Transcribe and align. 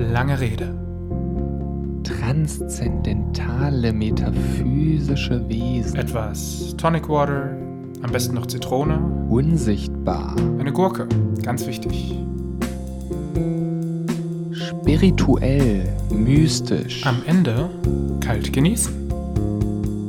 Lange 0.00 0.40
Rede. 0.40 0.74
Transzendentale 2.04 3.92
metaphysische 3.92 5.46
Wesen. 5.46 5.94
Etwas 5.96 6.74
Tonic 6.78 7.06
Water, 7.06 7.50
am 8.00 8.10
besten 8.10 8.34
noch 8.34 8.46
Zitrone. 8.46 8.98
Unsichtbar. 9.28 10.34
Eine 10.58 10.72
Gurke, 10.72 11.06
ganz 11.42 11.66
wichtig. 11.66 12.18
Spirituell. 14.52 15.86
Mystisch. 16.10 17.06
Am 17.06 17.22
Ende 17.26 17.68
kalt 18.20 18.54
genießen. 18.54 19.10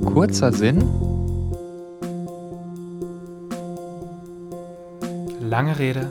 Kurzer 0.05 0.53
Sinn. 0.53 0.81
Lange 5.41 5.77
Rede. 5.77 6.09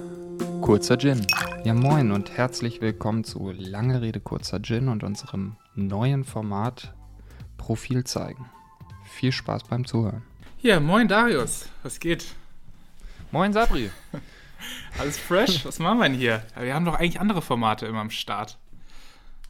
Kurzer 0.61 0.99
Gin. 0.99 1.23
Ja 1.63 1.75
moin 1.75 2.11
und 2.11 2.31
herzlich 2.39 2.81
willkommen 2.81 3.23
zu 3.23 3.51
Lange 3.51 4.01
Rede 4.01 4.19
Kurzer 4.19 4.63
Gin 4.63 4.89
und 4.89 5.05
unserem 5.05 5.57
neuen 5.75 6.25
Format 6.25 6.95
Profil 7.59 8.05
zeigen. 8.05 8.49
Viel 9.05 9.31
Spaß 9.31 9.65
beim 9.65 9.87
Zuhören. 9.87 10.23
Ja, 10.63 10.81
moin 10.81 11.07
Darius, 11.07 11.69
was 11.83 12.01
geht? 12.01 12.35
Moin 13.31 13.53
Sabri. 13.53 13.91
Alles 14.99 15.19
fresh? 15.19 15.67
Was 15.67 15.79
machen 15.79 15.99
wir 15.99 16.09
denn 16.09 16.19
hier? 16.19 16.43
Wir 16.59 16.75
haben 16.75 16.87
doch 16.87 16.95
eigentlich 16.95 17.21
andere 17.21 17.43
Formate 17.43 17.85
immer 17.85 18.01
am 18.01 18.11
Start. 18.11 18.57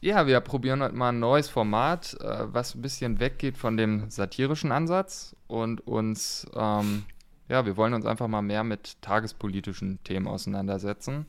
Ja, 0.01 0.27
wir 0.27 0.41
probieren 0.41 0.81
heute 0.81 0.95
mal 0.95 1.09
ein 1.09 1.19
neues 1.19 1.47
Format, 1.47 2.17
äh, 2.19 2.53
was 2.53 2.75
ein 2.75 2.81
bisschen 2.81 3.21
weggeht 3.21 3.57
von 3.57 3.77
dem 3.77 4.09
satirischen 4.09 4.73
Ansatz 4.73 5.33
und 5.47 5.87
uns, 5.87 6.45
ähm, 6.55 7.05
ja, 7.47 7.65
wir 7.65 7.77
wollen 7.77 7.93
uns 7.93 8.05
einfach 8.05 8.27
mal 8.27 8.41
mehr 8.41 8.65
mit 8.65 9.01
tagespolitischen 9.01 10.03
Themen 10.03 10.27
auseinandersetzen. 10.27 11.25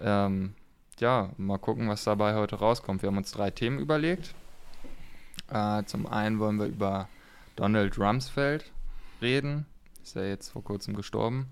Ähm, 0.00 0.54
ja, 0.98 1.30
mal 1.36 1.58
gucken, 1.58 1.88
was 1.88 2.04
dabei 2.04 2.34
heute 2.34 2.56
rauskommt. 2.56 3.02
Wir 3.02 3.08
haben 3.08 3.16
uns 3.16 3.30
drei 3.30 3.50
Themen 3.50 3.78
überlegt. 3.78 4.34
Äh, 5.50 5.84
zum 5.84 6.06
einen 6.06 6.38
wollen 6.38 6.58
wir 6.58 6.66
über 6.66 7.08
Donald 7.56 7.98
Rumsfeld 7.98 8.70
reden. 9.22 9.66
Ist 10.02 10.16
ja 10.16 10.22
jetzt 10.22 10.50
vor 10.50 10.64
kurzem 10.64 10.94
gestorben. 10.94 11.46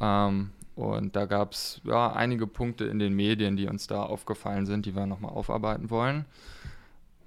Ähm, 0.00 0.50
und 0.76 1.14
da 1.14 1.26
gab 1.26 1.52
es 1.52 1.80
ja, 1.84 2.12
einige 2.12 2.46
Punkte 2.46 2.84
in 2.86 2.98
den 2.98 3.14
Medien, 3.14 3.56
die 3.56 3.66
uns 3.66 3.86
da 3.86 4.02
aufgefallen 4.02 4.66
sind, 4.66 4.86
die 4.86 4.94
wir 4.94 5.06
nochmal 5.06 5.32
aufarbeiten 5.32 5.90
wollen. 5.90 6.24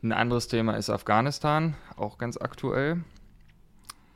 Ein 0.02 0.12
anderes 0.12 0.48
Thema 0.48 0.74
ist 0.74 0.90
Afghanistan, 0.90 1.76
auch 1.96 2.18
ganz 2.18 2.38
aktuell. 2.38 3.04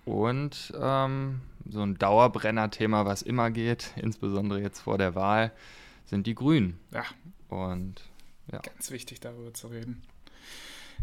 Und 0.05 0.73
ähm, 0.81 1.41
so 1.69 1.81
ein 1.81 1.97
Dauerbrenner-Thema, 1.97 3.05
was 3.05 3.21
immer 3.21 3.51
geht, 3.51 3.91
insbesondere 3.95 4.61
jetzt 4.61 4.79
vor 4.79 4.97
der 4.97 5.15
Wahl, 5.15 5.51
sind 6.07 6.27
die 6.27 6.35
Grünen. 6.35 6.79
Ja. 6.91 7.03
Und 7.49 8.01
ja. 8.51 8.59
Ganz 8.59 8.91
wichtig, 8.91 9.19
darüber 9.19 9.53
zu 9.53 9.67
reden. 9.67 10.01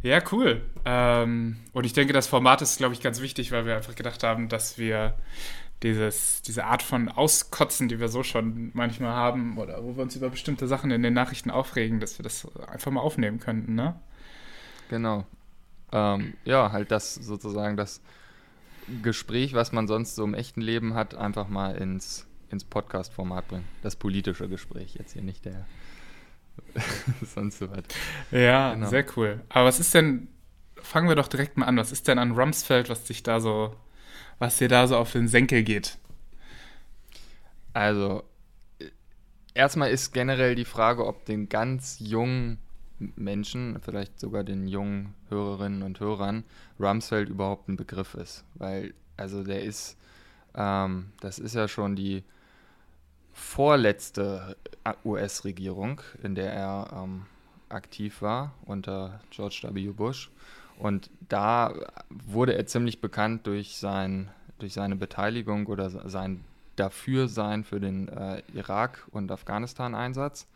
Ja, 0.03 0.21
cool. 0.33 0.61
Ähm, 0.85 1.57
und 1.73 1.85
ich 1.85 1.93
denke, 1.93 2.13
das 2.13 2.27
Format 2.27 2.61
ist, 2.61 2.77
glaube 2.77 2.95
ich, 2.95 3.01
ganz 3.01 3.21
wichtig, 3.21 3.53
weil 3.53 3.65
wir 3.65 3.77
einfach 3.77 3.95
gedacht 3.95 4.23
haben, 4.23 4.49
dass 4.49 4.77
wir 4.77 5.15
dieses, 5.83 6.43
diese 6.43 6.65
Art 6.65 6.83
von 6.83 7.09
Auskotzen, 7.09 7.89
die 7.89 8.01
wir 8.01 8.09
so 8.09 8.23
schon 8.23 8.71
manchmal 8.75 9.13
haben, 9.13 9.59
oder 9.59 9.83
wo 9.83 9.97
wir 9.97 10.03
uns 10.03 10.17
über 10.17 10.31
bestimmte 10.31 10.67
Sachen 10.67 10.91
in 10.91 11.03
den 11.03 11.15
Nachrichten 11.15 11.51
aufregen, 11.51 12.01
dass 12.01 12.19
wir 12.19 12.23
das 12.23 12.47
einfach 12.67 12.91
mal 12.91 13.01
aufnehmen 13.01 13.39
könnten, 13.39 13.75
ne? 13.75 13.99
Genau. 14.89 15.27
Ähm, 15.93 16.35
ja, 16.45 16.73
halt 16.73 16.91
das 16.91 17.15
sozusagen 17.15 17.77
das 17.77 18.01
Gespräch, 19.03 19.55
was 19.55 19.73
man 19.73 19.87
sonst 19.87 20.15
so 20.15 20.25
im 20.25 20.35
echten 20.35 20.61
Leben 20.61 20.95
hat, 20.95 21.15
einfach 21.15 21.49
mal 21.49 21.77
ins, 21.77 22.27
ins 22.51 22.65
Podcast-Format 22.65 23.49
bringen. 23.49 23.69
Das 23.83 23.97
politische 23.97 24.49
Gespräch, 24.49 24.95
jetzt 24.95 25.13
hier 25.13 25.23
nicht 25.23 25.45
der 25.45 25.67
sonst 27.35 27.59
so 27.59 27.71
was. 27.71 27.83
Ja, 28.31 28.75
genau. 28.75 28.89
sehr 28.89 29.05
cool. 29.17 29.41
Aber 29.49 29.67
was 29.67 29.81
ist 29.81 29.93
denn, 29.95 30.29
fangen 30.77 31.09
wir 31.09 31.17
doch 31.17 31.29
direkt 31.29 31.57
mal 31.57 31.67
an, 31.67 31.77
was 31.77 31.91
ist 31.91 32.07
denn 32.07 32.19
an 32.19 32.33
Rumsfeld, 32.33 32.89
was 32.89 33.07
sich 33.07 33.23
da 33.23 33.41
so 33.41 33.75
was 34.39 34.59
dir 34.59 34.69
da 34.69 34.87
so 34.87 34.97
auf 34.97 35.13
den 35.13 35.29
Senkel 35.29 35.63
geht? 35.63 35.99
Also, 37.73 38.25
erstmal 39.55 39.91
ist 39.91 40.13
generell 40.13 40.55
die 40.55 40.65
Frage, 40.65 41.07
ob 41.07 41.25
den 41.25 41.49
ganz 41.49 41.97
jungen 41.99 42.59
Menschen, 43.17 43.79
vielleicht 43.83 44.21
sogar 44.21 44.45
den 44.45 44.69
jungen 44.69 45.15
Hörerinnen 45.29 45.83
und 45.83 46.01
Hörern, 46.01 46.45
Rumsfeld 46.79 47.29
überhaupt 47.29 47.69
ein 47.69 47.77
Begriff 47.77 48.15
ist. 48.15 48.45
Weil, 48.55 48.95
also 49.17 49.43
der 49.43 49.63
ist, 49.63 49.97
ähm, 50.55 51.13
das 51.21 51.39
ist 51.39 51.55
ja 51.55 51.67
schon 51.69 51.97
die 51.97 52.23
vorletzte 53.35 54.57
US-Regierung, 55.05 56.01
in 56.23 56.35
der 56.35 56.53
er 56.53 56.91
ähm, 56.95 57.27
aktiv 57.69 58.23
war, 58.23 58.55
unter 58.65 59.21
George 59.31 59.69
W. 59.71 59.89
Bush. 59.89 60.31
Und 60.79 61.11
da 61.29 61.75
wurde 62.09 62.55
er 62.55 62.67
ziemlich 62.67 63.01
bekannt 63.01 63.47
durch, 63.47 63.77
sein, 63.77 64.31
durch 64.59 64.73
seine 64.73 64.97
Beteiligung 64.97 65.67
oder 65.67 65.91
sein 65.91 66.45
Dafürsein 66.77 67.65
für 67.65 67.81
den 67.81 68.09
äh, 68.09 68.43
Irak- 68.55 69.07
und 69.11 69.31
Afghanistan-Einsatz. 69.31 70.49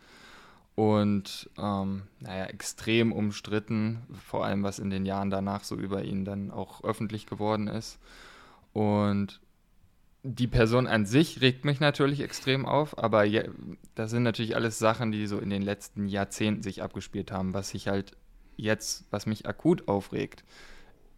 Und 0.75 1.49
ähm, 1.57 2.03
naja, 2.21 2.45
extrem 2.45 3.11
umstritten, 3.11 4.01
vor 4.25 4.45
allem 4.45 4.63
was 4.63 4.79
in 4.79 4.89
den 4.89 5.05
Jahren 5.05 5.29
danach 5.29 5.65
so 5.65 5.75
über 5.75 6.03
ihn 6.03 6.23
dann 6.23 6.51
auch 6.51 6.83
öffentlich 6.83 7.25
geworden 7.25 7.67
ist. 7.67 7.99
Und 8.71 9.41
die 10.23 10.47
Person 10.47 10.87
an 10.87 11.05
sich 11.05 11.41
regt 11.41 11.63
mich 11.65 11.79
natürlich 11.79 12.21
extrem 12.21 12.65
auf, 12.65 12.97
aber 12.97 13.23
ja, 13.23 13.43
das 13.95 14.11
sind 14.11 14.23
natürlich 14.23 14.55
alles 14.55 14.77
Sachen, 14.77 15.11
die 15.11 15.27
so 15.27 15.39
in 15.39 15.49
den 15.49 15.61
letzten 15.61 16.07
Jahrzehnten 16.07 16.61
sich 16.61 16.83
abgespielt 16.83 17.31
haben, 17.31 17.53
was 17.53 17.69
sich 17.69 17.87
halt 17.87 18.17
jetzt, 18.57 19.05
was 19.11 19.25
mich 19.25 19.47
akut 19.47 19.87
aufregt, 19.87 20.43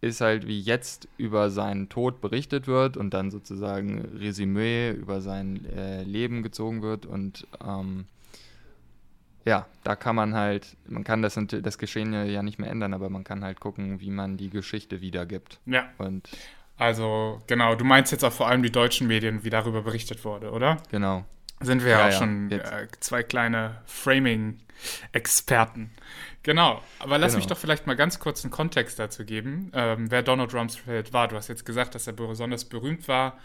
ist 0.00 0.20
halt, 0.20 0.46
wie 0.46 0.60
jetzt 0.60 1.08
über 1.16 1.50
seinen 1.50 1.88
Tod 1.88 2.20
berichtet 2.20 2.66
wird 2.66 2.96
und 2.96 3.12
dann 3.14 3.30
sozusagen 3.30 4.00
Resümee 4.00 4.90
über 4.90 5.20
sein 5.20 5.64
äh, 5.66 6.04
Leben 6.04 6.42
gezogen 6.42 6.82
wird 6.82 7.06
und 7.06 7.46
ähm, 7.64 8.06
ja, 9.44 9.66
da 9.82 9.96
kann 9.96 10.14
man 10.14 10.34
halt, 10.34 10.76
man 10.86 11.02
kann 11.02 11.22
das, 11.22 11.38
das 11.48 11.78
Geschehen 11.78 12.12
ja 12.12 12.42
nicht 12.44 12.60
mehr 12.60 12.70
ändern, 12.70 12.94
aber 12.94 13.10
man 13.10 13.24
kann 13.24 13.42
halt 13.42 13.58
gucken, 13.58 14.00
wie 14.00 14.10
man 14.10 14.36
die 14.36 14.50
Geschichte 14.50 15.00
wiedergibt. 15.00 15.58
Ja. 15.66 15.90
Und 15.98 16.28
also, 16.82 17.40
genau, 17.46 17.74
du 17.74 17.84
meinst 17.84 18.12
jetzt 18.12 18.24
auch 18.24 18.32
vor 18.32 18.48
allem 18.48 18.62
die 18.62 18.72
deutschen 18.72 19.06
Medien, 19.06 19.44
wie 19.44 19.50
darüber 19.50 19.82
berichtet 19.82 20.24
wurde, 20.24 20.50
oder? 20.50 20.78
Genau. 20.90 21.24
Sind 21.60 21.84
wir 21.84 21.92
ja, 21.92 22.00
auch 22.00 22.10
ja, 22.10 22.18
schon 22.18 22.50
äh, 22.50 22.88
zwei 22.98 23.22
kleine 23.22 23.76
Framing-Experten. 23.86 25.92
Genau, 26.42 26.82
aber 26.98 27.18
lass 27.18 27.32
genau. 27.32 27.38
mich 27.38 27.46
doch 27.46 27.56
vielleicht 27.56 27.86
mal 27.86 27.94
ganz 27.94 28.18
kurz 28.18 28.44
einen 28.44 28.50
Kontext 28.50 28.98
dazu 28.98 29.24
geben, 29.24 29.70
ähm, 29.74 30.10
wer 30.10 30.22
Donald 30.22 30.52
Rumsfeld 30.52 31.12
war. 31.12 31.28
Du 31.28 31.36
hast 31.36 31.48
jetzt 31.48 31.64
gesagt, 31.64 31.94
dass 31.94 32.08
er 32.08 32.14
besonders 32.14 32.64
berühmt 32.64 33.06
war 33.06 33.38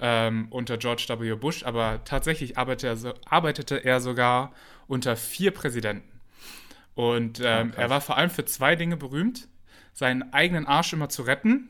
ähm, 0.00 0.48
unter 0.50 0.76
George 0.76 1.06
W. 1.08 1.36
Bush, 1.36 1.62
aber 1.62 2.02
tatsächlich 2.04 2.58
arbeitete 2.58 2.88
er, 2.88 2.96
so, 2.96 3.14
arbeitete 3.24 3.84
er 3.84 4.00
sogar 4.00 4.52
unter 4.88 5.16
vier 5.16 5.52
Präsidenten. 5.52 6.20
Und 6.94 7.40
ähm, 7.44 7.72
oh, 7.76 7.80
er 7.80 7.88
war 7.88 8.00
vor 8.00 8.16
allem 8.16 8.30
für 8.30 8.46
zwei 8.46 8.74
Dinge 8.74 8.96
berühmt: 8.96 9.46
seinen 9.92 10.32
eigenen 10.32 10.66
Arsch 10.66 10.92
immer 10.92 11.08
zu 11.08 11.22
retten, 11.22 11.68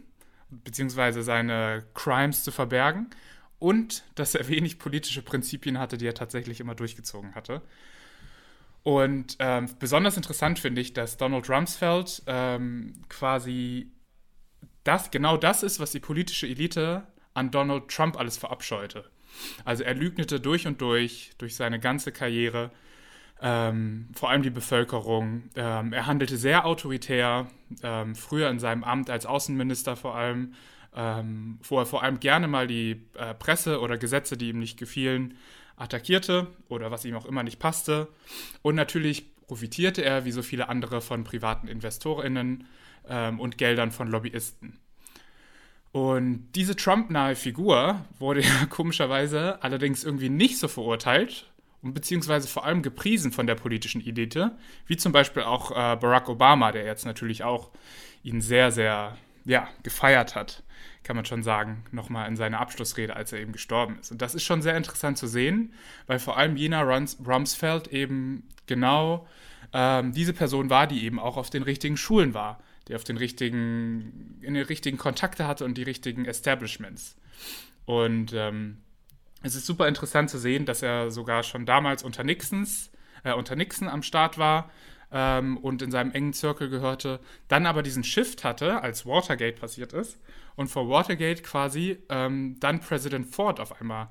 beziehungsweise 0.51 1.23
seine 1.23 1.85
Crimes 1.95 2.45
zu 2.45 2.51
verbergen, 2.51 3.11
und 3.61 4.05
dass 4.15 4.35
er 4.35 4.49
wenig 4.49 4.79
politische 4.79 5.23
Prinzipien 5.23 5.79
hatte, 5.79 5.99
die 5.99 6.07
er 6.07 6.15
tatsächlich 6.15 6.61
immer 6.61 6.75
durchgezogen 6.75 7.35
hatte. 7.35 7.63
Und 8.83 9.37
ähm, 9.39 9.69
besonders 9.79 10.17
interessant 10.17 10.59
finde 10.59 10.81
ich, 10.81 10.95
dass 10.95 11.19
Donald 11.19 11.49
Rumsfeld 11.49 12.23
ähm, 12.27 13.03
quasi 13.11 13.93
das, 14.83 15.11
genau 15.11 15.37
das 15.37 15.63
ist, 15.63 15.79
was 15.79 15.93
die 15.93 16.01
politische 16.01 16.47
Elite 16.47 17.07
an 17.35 17.51
Donald 17.51 17.89
Trump 17.89 18.19
alles 18.19 18.39
verabscheute. 18.39 19.05
Also 19.67 19.85
er 19.85 19.95
lügnete 19.95 20.41
durch 20.41 20.67
und 20.67 20.81
durch, 20.81 21.33
durch 21.37 21.55
seine 21.55 21.79
ganze 21.79 22.13
Karriere, 22.13 22.73
ähm, 23.43 24.09
vor 24.15 24.31
allem 24.31 24.43
die 24.43 24.51
Bevölkerung. 24.51 25.51
Ähm, 25.55 25.93
er 25.93 26.07
handelte 26.07 26.39
sehr 26.39 26.65
autoritär, 26.65 27.47
ähm, 27.83 28.15
früher 28.15 28.51
in 28.51 28.59
seinem 28.59 28.85
Amt 28.85 29.11
als 29.11 29.27
Außenminister 29.27 29.97
vor 29.97 30.15
allem, 30.15 30.55
ähm, 30.95 31.59
wo 31.63 31.79
er 31.79 31.87
vor 31.87 32.03
allem 32.03 32.21
gerne 32.21 32.49
mal 32.49 32.67
die 32.67 33.03
äh, 33.17 33.35
Presse 33.35 33.81
oder 33.81 33.99
Gesetze, 33.99 34.37
die 34.37 34.49
ihm 34.49 34.59
nicht 34.59 34.79
gefielen, 34.79 35.35
attackierte 35.77 36.49
oder 36.69 36.91
was 36.91 37.05
ihm 37.05 37.17
auch 37.17 37.27
immer 37.27 37.43
nicht 37.43 37.59
passte. 37.59 38.09
Und 38.63 38.75
natürlich 38.75 39.35
profitierte 39.47 40.05
er, 40.05 40.25
wie 40.25 40.33
so 40.33 40.43
viele 40.43 40.69
andere, 40.69 41.01
von 41.01 41.25
privaten 41.25 41.69
InvestorInnen 41.69 42.67
ähm, 43.09 43.41
und 43.41 43.59
Geldern 43.59 43.91
von 43.91 44.09
Lobbyisten. 44.09 44.79
Und 45.93 46.53
diese 46.55 46.77
Trump-nahe 46.77 47.35
Figur 47.35 48.05
wurde 48.19 48.43
ja 48.43 48.67
komischerweise 48.71 49.63
allerdings 49.63 50.05
irgendwie 50.05 50.29
nicht 50.29 50.59
so 50.59 50.69
verurteilt 50.69 51.50
und 51.83 51.95
beziehungsweise 51.95 52.49
vor 52.49 52.65
allem 52.65 52.83
gepriesen 52.83 53.33
von 53.33 53.47
der 53.47 53.55
politischen 53.55 54.05
Elite, 54.05 54.57
wie 54.87 54.97
zum 54.97 55.13
Beispiel 55.13 55.43
auch 55.43 55.71
äh, 55.71 55.97
Barack 55.97 56.29
Obama, 56.29 56.73
der 56.73 56.85
jetzt 56.85 57.07
natürlich 57.07 57.43
auch 57.43 57.71
ihn 58.23 58.41
sehr, 58.41 58.71
sehr 58.71 59.17
ja, 59.45 59.69
gefeiert 59.83 60.35
hat 60.35 60.63
kann 61.03 61.17
man 61.17 61.25
schon 61.25 61.43
sagen, 61.43 61.85
nochmal 61.93 62.29
in 62.29 62.37
seiner 62.37 62.61
Abschlussrede, 62.61 63.17
als 63.17 63.33
er 63.33 63.41
eben 63.41 63.53
gestorben 63.53 63.99
ist. 64.01 64.13
Und 64.13 64.21
das 64.23 64.35
ist 64.35 64.45
schon 64.45 64.63
sehr 64.63 64.77
interessant 64.77 65.19
zu 65.19 65.27
sehen, 65.27 65.73
weil 66.07 66.19
vor 66.19 66.37
allem 66.37 66.57
Jena 66.57 66.83
Rumsfeld 66.83 67.89
eben 67.89 68.47
genau 68.67 69.27
ähm, 69.73 70.13
diese 70.13 70.33
Person 70.33 70.71
war, 70.71 70.87
die 70.87 71.05
eben 71.05 71.19
auch 71.19 71.37
auf 71.37 71.51
den 71.51 71.63
richtigen 71.63 71.97
Schulen 71.97 72.35
war, 72.35 72.63
die 72.89 72.95
auf 72.95 73.05
den 73.05 73.17
richtigen, 73.17 74.39
in 74.41 74.55
den 74.55 74.65
richtigen 74.67 74.99
Kontakte 74.99 75.47
hatte 75.47 75.65
und 75.65 75.79
die 75.79 75.83
richtigen 75.83 76.27
Establishments. 76.27 77.17
Und 77.87 78.33
ähm, 78.35 78.79
es 79.43 79.55
ist 79.55 79.67
super 79.67 79.89
interessant 79.89 80.31
zu 80.31 80.39
sehen, 80.39 80.67
dass 80.67 80.83
er 80.83 81.11
sogar 81.11 81.43
schon 81.43 81.67
damals 81.67 82.03
unter 82.03 82.25
Nixons, 82.25 82.91
äh, 83.25 83.33
unter 83.33 83.57
Nixon 83.57 83.89
am 83.89 84.03
Start 84.03 84.39
war 84.39 84.71
ähm, 85.13 85.57
und 85.57 85.83
in 85.83 85.91
seinem 85.91 86.13
engen 86.13 86.33
Circle 86.33 86.69
gehörte, 86.69 87.21
dann 87.49 87.67
aber 87.67 87.83
diesen 87.83 88.05
Shift 88.05 88.45
hatte, 88.45 88.83
als 88.83 89.07
Watergate 89.07 89.59
passiert 89.61 89.93
ist 89.93 90.19
und 90.57 90.69
vor 90.69 90.89
Watergate 90.89 91.43
quasi 91.43 91.99
ähm, 92.09 92.57
dann 92.61 92.81
Präsident 92.81 93.35
Ford 93.35 93.61
auf 93.61 93.81
einmal, 93.81 94.09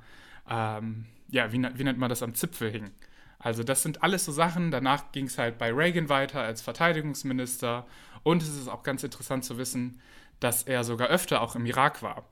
ähm, 0.50 1.06
ja, 1.30 1.52
wie, 1.52 1.62
wie 1.76 1.84
nennt 1.84 2.00
man 2.00 2.10
das, 2.10 2.24
am 2.24 2.34
Zipfel 2.34 2.72
hing. 2.72 2.92
Also 3.38 3.64
das 3.64 3.84
sind 3.84 4.04
alles 4.04 4.26
so 4.26 4.32
Sachen. 4.32 4.72
Danach 4.72 5.12
ging 5.14 5.28
es 5.28 5.38
halt 5.38 5.58
bei 5.58 5.72
Reagan 5.72 6.10
weiter 6.10 6.42
als 6.42 6.62
Verteidigungsminister. 6.62 7.86
Und 8.24 8.42
es 8.42 8.50
ist 8.50 8.68
auch 8.68 8.84
ganz 8.84 9.02
interessant 9.04 9.46
zu 9.46 9.58
wissen, 9.58 10.02
dass 10.42 10.64
er 10.64 10.84
sogar 10.84 11.08
öfter 11.08 11.42
auch 11.42 11.56
im 11.56 11.66
Irak 11.66 12.04
war 12.04 12.26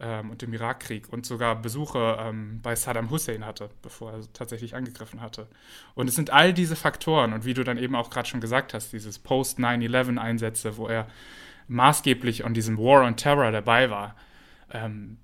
ähm, 0.00 0.30
und 0.30 0.42
im 0.42 0.52
Irakkrieg 0.52 1.12
und 1.12 1.24
sogar 1.26 1.60
Besuche 1.60 2.16
ähm, 2.20 2.60
bei 2.62 2.74
Saddam 2.74 3.10
Hussein 3.10 3.44
hatte, 3.46 3.70
bevor 3.82 4.12
er 4.12 4.32
tatsächlich 4.32 4.74
angegriffen 4.74 5.20
hatte. 5.20 5.48
Und 5.94 6.08
es 6.08 6.14
sind 6.14 6.30
all 6.30 6.52
diese 6.52 6.76
Faktoren 6.76 7.32
und 7.32 7.44
wie 7.44 7.54
du 7.54 7.64
dann 7.64 7.78
eben 7.78 7.94
auch 7.94 8.10
gerade 8.10 8.28
schon 8.28 8.40
gesagt 8.40 8.74
hast, 8.74 8.92
dieses 8.92 9.18
Post-9-11-Einsätze, 9.18 10.76
wo 10.76 10.88
er 10.88 11.06
maßgeblich 11.68 12.44
an 12.44 12.54
diesem 12.54 12.76
War 12.78 13.04
on 13.04 13.16
Terror 13.16 13.50
dabei 13.50 13.90
war, 13.90 14.16
ähm, 14.70 15.18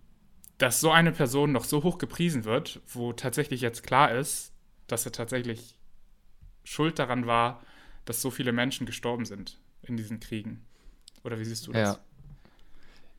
dass 0.59 0.81
so 0.81 0.91
eine 0.91 1.13
Person 1.13 1.53
noch 1.53 1.65
so 1.65 1.83
hoch 1.83 1.99
gepriesen 1.99 2.45
wird, 2.45 2.81
wo 2.87 3.13
tatsächlich 3.13 3.61
jetzt 3.63 3.83
klar 3.83 4.13
ist, 4.13 4.53
dass 4.87 5.07
er 5.07 5.13
tatsächlich 5.13 5.77
schuld 6.65 6.99
daran 6.99 7.27
war, 7.27 7.63
dass 8.05 8.21
so 8.21 8.31
viele 8.31 8.53
Menschen 8.53 8.87
gestorben 8.87 9.25
sind 9.25 9.59
in 9.83 9.97
diesen 9.97 10.21
Kriegen. 10.21 10.65
Oder 11.25 11.39
wie 11.39 11.45
siehst 11.45 11.67
du 11.67 11.73
das? 11.73 11.97
Ja. 11.97 12.01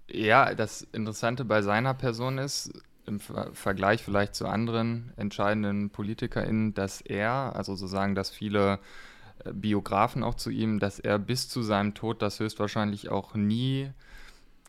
Ja, 0.08 0.54
das 0.56 0.82
Interessante 0.92 1.46
bei 1.46 1.62
seiner 1.62 1.94
Person 1.94 2.38
ist, 2.38 2.72
im 3.06 3.20
Vergleich 3.20 4.04
vielleicht 4.04 4.36
zu 4.36 4.48
anderen 4.48 5.12
entscheidenden 5.18 5.90
PolitikerInnen, 5.90 6.74
dass 6.74 7.02
er, 7.02 7.56
also 7.56 7.76
so 7.76 7.88
sagen 7.88 8.16
das 8.16 8.30
viele 8.30 8.80
äh, 9.44 9.54
Biografen 9.54 10.24
auch 10.24 10.36
zu 10.36 10.50
ihm, 10.50 10.80
dass 10.80 11.00
er 11.00 11.18
bis 11.18 11.50
zu 11.50 11.62
seinem 11.62 11.94
Tod 11.94 12.22
das 12.22 12.40
höchstwahrscheinlich 12.40 13.10
auch 13.10 13.34
nie 13.34 13.92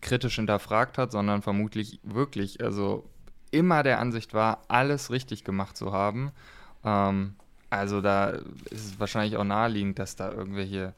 kritisch 0.01 0.37
hinterfragt 0.37 0.99
hat, 0.99 1.13
sondern 1.13 1.43
vermutlich 1.43 2.01
wirklich, 2.03 2.63
also 2.63 3.09
immer 3.51 3.83
der 3.83 4.01
Ansicht 4.01 4.35
war, 4.35 4.63
alles 4.69 5.11
richtig 5.11 5.45
gemacht 5.45 5.77
zu 5.77 5.93
haben. 5.93 6.33
Ähm, 6.85 7.35
also 7.71 8.01
da 8.01 8.31
ist 8.71 8.87
es 8.87 9.01
wahrscheinlich 9.01 9.37
auch 9.37 9.45
naheliegend, 9.45 9.99
dass 9.99 10.17
da 10.17 10.31
irgendwelche 10.33 10.95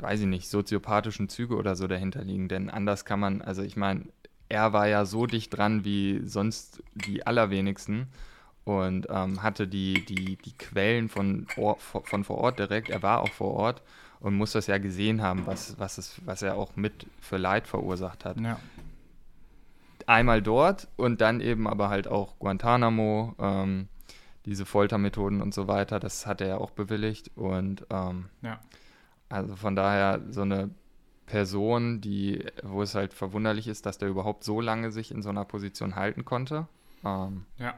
weiß 0.00 0.20
ich 0.20 0.26
nicht, 0.26 0.48
soziopathischen 0.48 1.28
Züge 1.28 1.56
oder 1.56 1.76
so 1.76 1.86
dahinter 1.86 2.24
liegen. 2.24 2.48
Denn 2.48 2.70
anders 2.70 3.04
kann 3.04 3.20
man, 3.20 3.42
also 3.42 3.62
ich 3.62 3.76
meine, 3.76 4.04
er 4.48 4.72
war 4.72 4.88
ja 4.88 5.04
so 5.04 5.26
dicht 5.26 5.56
dran 5.56 5.84
wie 5.84 6.20
sonst 6.24 6.82
die 6.94 7.26
allerwenigsten 7.26 8.08
und 8.64 9.06
ähm, 9.10 9.42
hatte 9.42 9.66
die, 9.66 10.04
die, 10.04 10.36
die 10.36 10.52
Quellen 10.52 11.08
von, 11.08 11.46
von 11.82 12.24
vor 12.24 12.38
Ort 12.38 12.58
direkt. 12.58 12.90
Er 12.90 13.02
war 13.02 13.20
auch 13.20 13.32
vor 13.32 13.54
Ort 13.54 13.82
und 14.20 14.34
muss 14.34 14.52
das 14.52 14.66
ja 14.66 14.78
gesehen 14.78 15.22
haben, 15.22 15.46
was, 15.46 15.78
was, 15.78 15.98
es, 15.98 16.20
was 16.24 16.42
er 16.42 16.56
auch 16.56 16.76
mit 16.76 17.06
für 17.20 17.38
Leid 17.38 17.66
verursacht 17.66 18.24
hat. 18.24 18.38
Ja. 18.40 18.58
Einmal 20.06 20.42
dort 20.42 20.88
und 20.96 21.20
dann 21.20 21.40
eben 21.40 21.66
aber 21.66 21.88
halt 21.88 22.08
auch 22.08 22.38
Guantanamo, 22.38 23.34
ähm, 23.38 23.88
diese 24.46 24.66
Foltermethoden 24.66 25.40
und 25.42 25.54
so 25.54 25.68
weiter, 25.68 26.00
das 26.00 26.26
hat 26.26 26.40
er 26.40 26.48
ja 26.48 26.58
auch 26.58 26.70
bewilligt 26.70 27.30
und 27.36 27.86
ähm, 27.90 28.26
ja. 28.42 28.58
Also 29.30 29.56
von 29.56 29.74
daher 29.74 30.20
so 30.28 30.42
eine 30.42 30.70
Person, 31.24 32.00
die, 32.00 32.44
wo 32.62 32.82
es 32.82 32.94
halt 32.94 33.14
verwunderlich 33.14 33.68
ist, 33.68 33.86
dass 33.86 33.98
der 33.98 34.08
überhaupt 34.08 34.44
so 34.44 34.60
lange 34.60 34.90
sich 34.90 35.12
in 35.12 35.22
so 35.22 35.30
einer 35.30 35.44
Position 35.44 35.94
halten 35.94 36.24
konnte. 36.24 36.66
Ähm, 37.04 37.46
ja. 37.56 37.74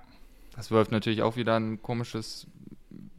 Das 0.56 0.70
wirft 0.70 0.90
natürlich 0.90 1.22
auch 1.22 1.36
wieder 1.36 1.56
ein 1.56 1.80
komisches 1.82 2.46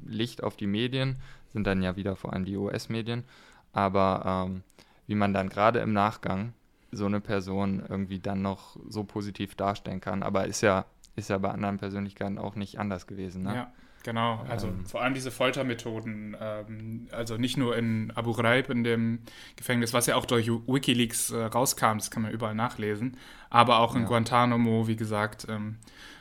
Licht 0.05 0.43
auf 0.43 0.57
die 0.57 0.67
Medien, 0.67 1.17
sind 1.51 1.65
dann 1.65 1.81
ja 1.81 1.95
wieder 1.95 2.15
vor 2.15 2.33
allem 2.33 2.45
die 2.45 2.57
US-Medien. 2.57 3.23
Aber 3.71 4.47
ähm, 4.47 4.63
wie 5.07 5.15
man 5.15 5.33
dann 5.33 5.49
gerade 5.49 5.79
im 5.79 5.93
Nachgang 5.93 6.53
so 6.91 7.05
eine 7.05 7.21
Person 7.21 7.83
irgendwie 7.87 8.19
dann 8.19 8.41
noch 8.41 8.77
so 8.87 9.03
positiv 9.03 9.55
darstellen 9.55 10.01
kann, 10.01 10.23
aber 10.23 10.45
ist 10.45 10.61
ja, 10.61 10.85
ist 11.15 11.29
ja 11.29 11.37
bei 11.37 11.49
anderen 11.49 11.77
Persönlichkeiten 11.77 12.37
auch 12.37 12.55
nicht 12.55 12.79
anders 12.79 13.07
gewesen. 13.07 13.43
Ne? 13.43 13.55
Ja. 13.55 13.73
Genau, 14.03 14.45
also 14.49 14.67
ähm, 14.67 14.85
vor 14.85 15.01
allem 15.01 15.13
diese 15.13 15.31
Foltermethoden, 15.31 16.35
ähm, 16.39 17.07
also 17.11 17.37
nicht 17.37 17.55
nur 17.55 17.77
in 17.77 18.11
Abu 18.15 18.33
Ghraib, 18.33 18.69
in 18.69 18.83
dem 18.83 19.19
Gefängnis, 19.55 19.93
was 19.93 20.07
ja 20.07 20.15
auch 20.15 20.25
durch 20.25 20.49
Wikileaks 20.49 21.31
äh, 21.31 21.45
rauskam, 21.45 21.97
das 21.99 22.11
kann 22.11 22.23
man 22.23 22.31
überall 22.33 22.53
nachlesen, 22.53 23.15
aber 23.49 23.79
auch 23.79 23.95
in 23.95 24.01
ja. 24.01 24.07
Guantanamo, 24.09 24.87
wie 24.87 24.97
gesagt, 24.97 25.47
ähm, 25.49 25.77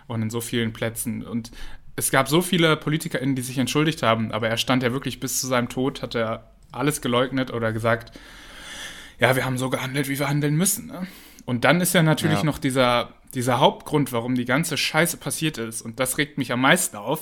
und 0.07 0.23
in 0.23 0.31
so 0.31 0.41
vielen 0.41 0.73
Plätzen. 0.73 1.25
Und 1.25 1.51
es 1.97 2.13
gab 2.13 2.29
so 2.29 2.41
viele 2.41 2.77
PolitikerInnen, 2.77 3.35
die 3.35 3.43
sich 3.43 3.59
entschuldigt 3.59 4.05
haben, 4.05 4.31
aber 4.31 4.49
er 4.49 4.59
stand 4.59 4.85
ja 4.85 4.93
wirklich 4.93 5.19
bis 5.19 5.41
zu 5.41 5.49
seinem 5.49 5.69
Tod, 5.69 6.03
hat 6.03 6.15
er 6.15 6.53
alles 6.71 7.03
geleugnet 7.03 7.53
oder 7.53 7.73
gesagt, 7.73 8.19
ja, 9.19 9.35
wir 9.35 9.45
haben 9.45 9.59
so 9.59 9.71
gehandelt, 9.71 10.09
wie 10.09 10.19
wir 10.19 10.29
handeln 10.29 10.57
müssen. 10.57 10.87
Ne? 10.87 11.07
Und 11.45 11.65
dann 11.65 11.81
ist 11.81 11.93
ja 11.93 12.03
natürlich 12.03 12.39
ja. 12.39 12.45
noch 12.45 12.59
dieser, 12.59 13.13
dieser 13.35 13.59
Hauptgrund, 13.59 14.13
warum 14.13 14.35
die 14.35 14.45
ganze 14.45 14.77
Scheiße 14.77 15.17
passiert 15.17 15.59
ist. 15.59 15.83
Und 15.83 16.01
das 16.01 16.19
regt 16.19 16.39
mich 16.39 16.53
am 16.53 16.61
meisten 16.61 16.97
auf. 16.97 17.21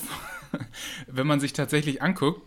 wenn 1.07 1.27
man 1.27 1.41
sich 1.41 1.53
tatsächlich 1.53 2.03
anguckt, 2.03 2.43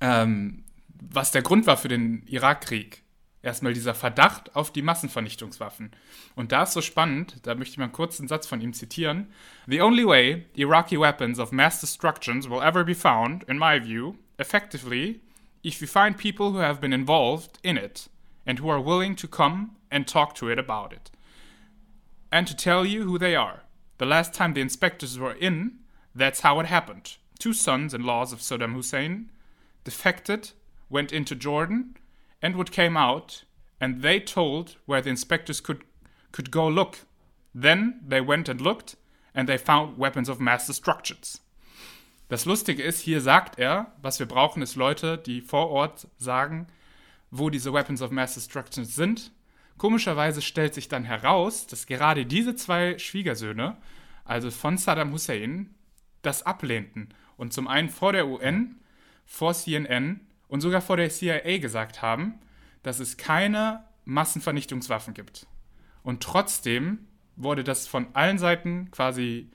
ähm, 0.00 0.64
was 1.00 1.30
der 1.30 1.42
Grund 1.42 1.66
war 1.66 1.76
für 1.76 1.88
den 1.88 2.26
Irakkrieg. 2.26 3.02
Erstmal 3.42 3.74
dieser 3.74 3.94
Verdacht 3.94 4.56
auf 4.56 4.72
die 4.72 4.80
Massenvernichtungswaffen. 4.80 5.90
Und 6.34 6.50
da 6.50 6.62
ist 6.62 6.72
so 6.72 6.80
spannend, 6.80 7.36
da 7.42 7.54
möchte 7.54 7.72
ich 7.72 7.78
mal 7.78 7.84
einen 7.84 7.92
kurzen 7.92 8.26
Satz 8.26 8.46
von 8.46 8.62
ihm 8.62 8.72
zitieren. 8.72 9.28
The 9.66 9.82
only 9.82 10.06
way 10.06 10.46
Iraqi 10.54 10.98
weapons 10.98 11.38
of 11.38 11.52
mass 11.52 11.78
destruction 11.80 12.42
will 12.44 12.62
ever 12.62 12.84
be 12.84 12.94
found, 12.94 13.44
in 13.44 13.58
my 13.58 13.84
view, 13.84 14.14
effectively, 14.38 15.20
if 15.62 15.82
we 15.82 15.86
find 15.86 16.16
people 16.16 16.54
who 16.54 16.60
have 16.60 16.80
been 16.80 16.92
involved 16.92 17.58
in 17.62 17.76
it 17.76 18.08
and 18.46 18.58
who 18.58 18.68
are 18.68 18.80
willing 18.80 19.16
to 19.16 19.28
come 19.28 19.76
and 19.90 20.06
talk 20.06 20.34
to 20.34 20.48
it 20.48 20.58
about 20.58 20.92
it. 20.92 21.10
And 22.30 22.46
to 22.46 22.56
tell 22.56 22.84
you 22.84 23.04
who 23.04 23.18
they 23.18 23.36
are. 23.36 23.62
The 23.98 24.06
last 24.06 24.34
time 24.34 24.54
the 24.54 24.60
inspectors 24.60 25.18
were 25.18 25.34
in, 25.34 25.78
That's 26.14 26.40
how 26.40 26.60
it 26.60 26.66
happened. 26.66 27.16
Two 27.38 27.52
sons 27.52 27.92
in 27.92 28.06
laws 28.06 28.32
of 28.32 28.38
Saddam 28.40 28.74
Hussein 28.74 29.30
defected, 29.82 30.52
went 30.88 31.12
into 31.12 31.34
Jordan, 31.34 31.96
and 32.40 32.56
what 32.56 32.70
came 32.70 32.96
out, 32.96 33.44
and 33.80 34.02
they 34.02 34.18
told 34.18 34.76
where 34.86 35.02
the 35.02 35.10
inspectors 35.10 35.60
could, 35.60 35.82
could 36.32 36.50
go 36.50 36.66
look. 36.66 37.00
Then 37.54 38.00
they 38.06 38.20
went 38.20 38.48
and 38.48 38.60
looked, 38.60 38.96
and 39.34 39.48
they 39.48 39.58
found 39.58 39.98
weapons 39.98 40.28
of 40.28 40.40
mass 40.40 40.66
destructions. 40.66 41.40
Das 42.28 42.46
Lustige 42.46 42.82
ist, 42.82 43.00
hier 43.02 43.20
sagt 43.20 43.58
er, 43.58 43.92
was 44.00 44.18
wir 44.18 44.26
brauchen, 44.26 44.62
ist 44.62 44.76
Leute, 44.76 45.18
die 45.18 45.40
vor 45.40 45.68
Ort 45.70 46.08
sagen, 46.16 46.66
wo 47.36 47.50
diese 47.50 47.72
Weapons 47.72 48.00
of 48.00 48.12
Mass 48.12 48.34
Destruction 48.34 48.84
sind. 48.84 49.32
Komischerweise 49.76 50.40
stellt 50.40 50.72
sich 50.72 50.86
dann 50.86 51.02
heraus, 51.04 51.66
dass 51.66 51.86
gerade 51.86 52.26
diese 52.26 52.54
zwei 52.54 52.96
Schwiegersöhne, 52.96 53.76
also 54.24 54.52
von 54.52 54.78
Saddam 54.78 55.12
Hussein, 55.12 55.74
das 56.22 56.44
ablehnten 56.44 57.08
und 57.36 57.52
zum 57.52 57.66
einen 57.66 57.88
vor 57.88 58.12
der 58.12 58.28
UN, 58.28 58.76
vor 59.26 59.52
CNN 59.52 60.20
und 60.46 60.60
sogar 60.60 60.80
vor 60.80 60.96
der 60.96 61.10
CIA 61.10 61.58
gesagt 61.58 62.02
haben, 62.02 62.34
dass 62.84 63.00
es 63.00 63.16
keine 63.16 63.82
Massenvernichtungswaffen 64.04 65.12
gibt. 65.12 65.48
Und 66.04 66.22
trotzdem 66.22 67.00
wurde 67.34 67.64
das 67.64 67.88
von 67.88 68.06
allen 68.14 68.38
Seiten 68.38 68.92
quasi 68.92 69.50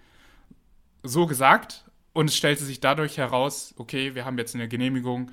so 1.02 1.28
gesagt 1.28 1.90
und 2.12 2.30
es 2.30 2.36
stellte 2.36 2.66
sich 2.66 2.82
dadurch 2.82 3.18
heraus, 3.18 3.74
okay, 3.78 4.16
wir 4.16 4.26
haben 4.26 4.38
jetzt 4.38 4.54
eine 4.54 4.68
Genehmigung, 4.68 5.32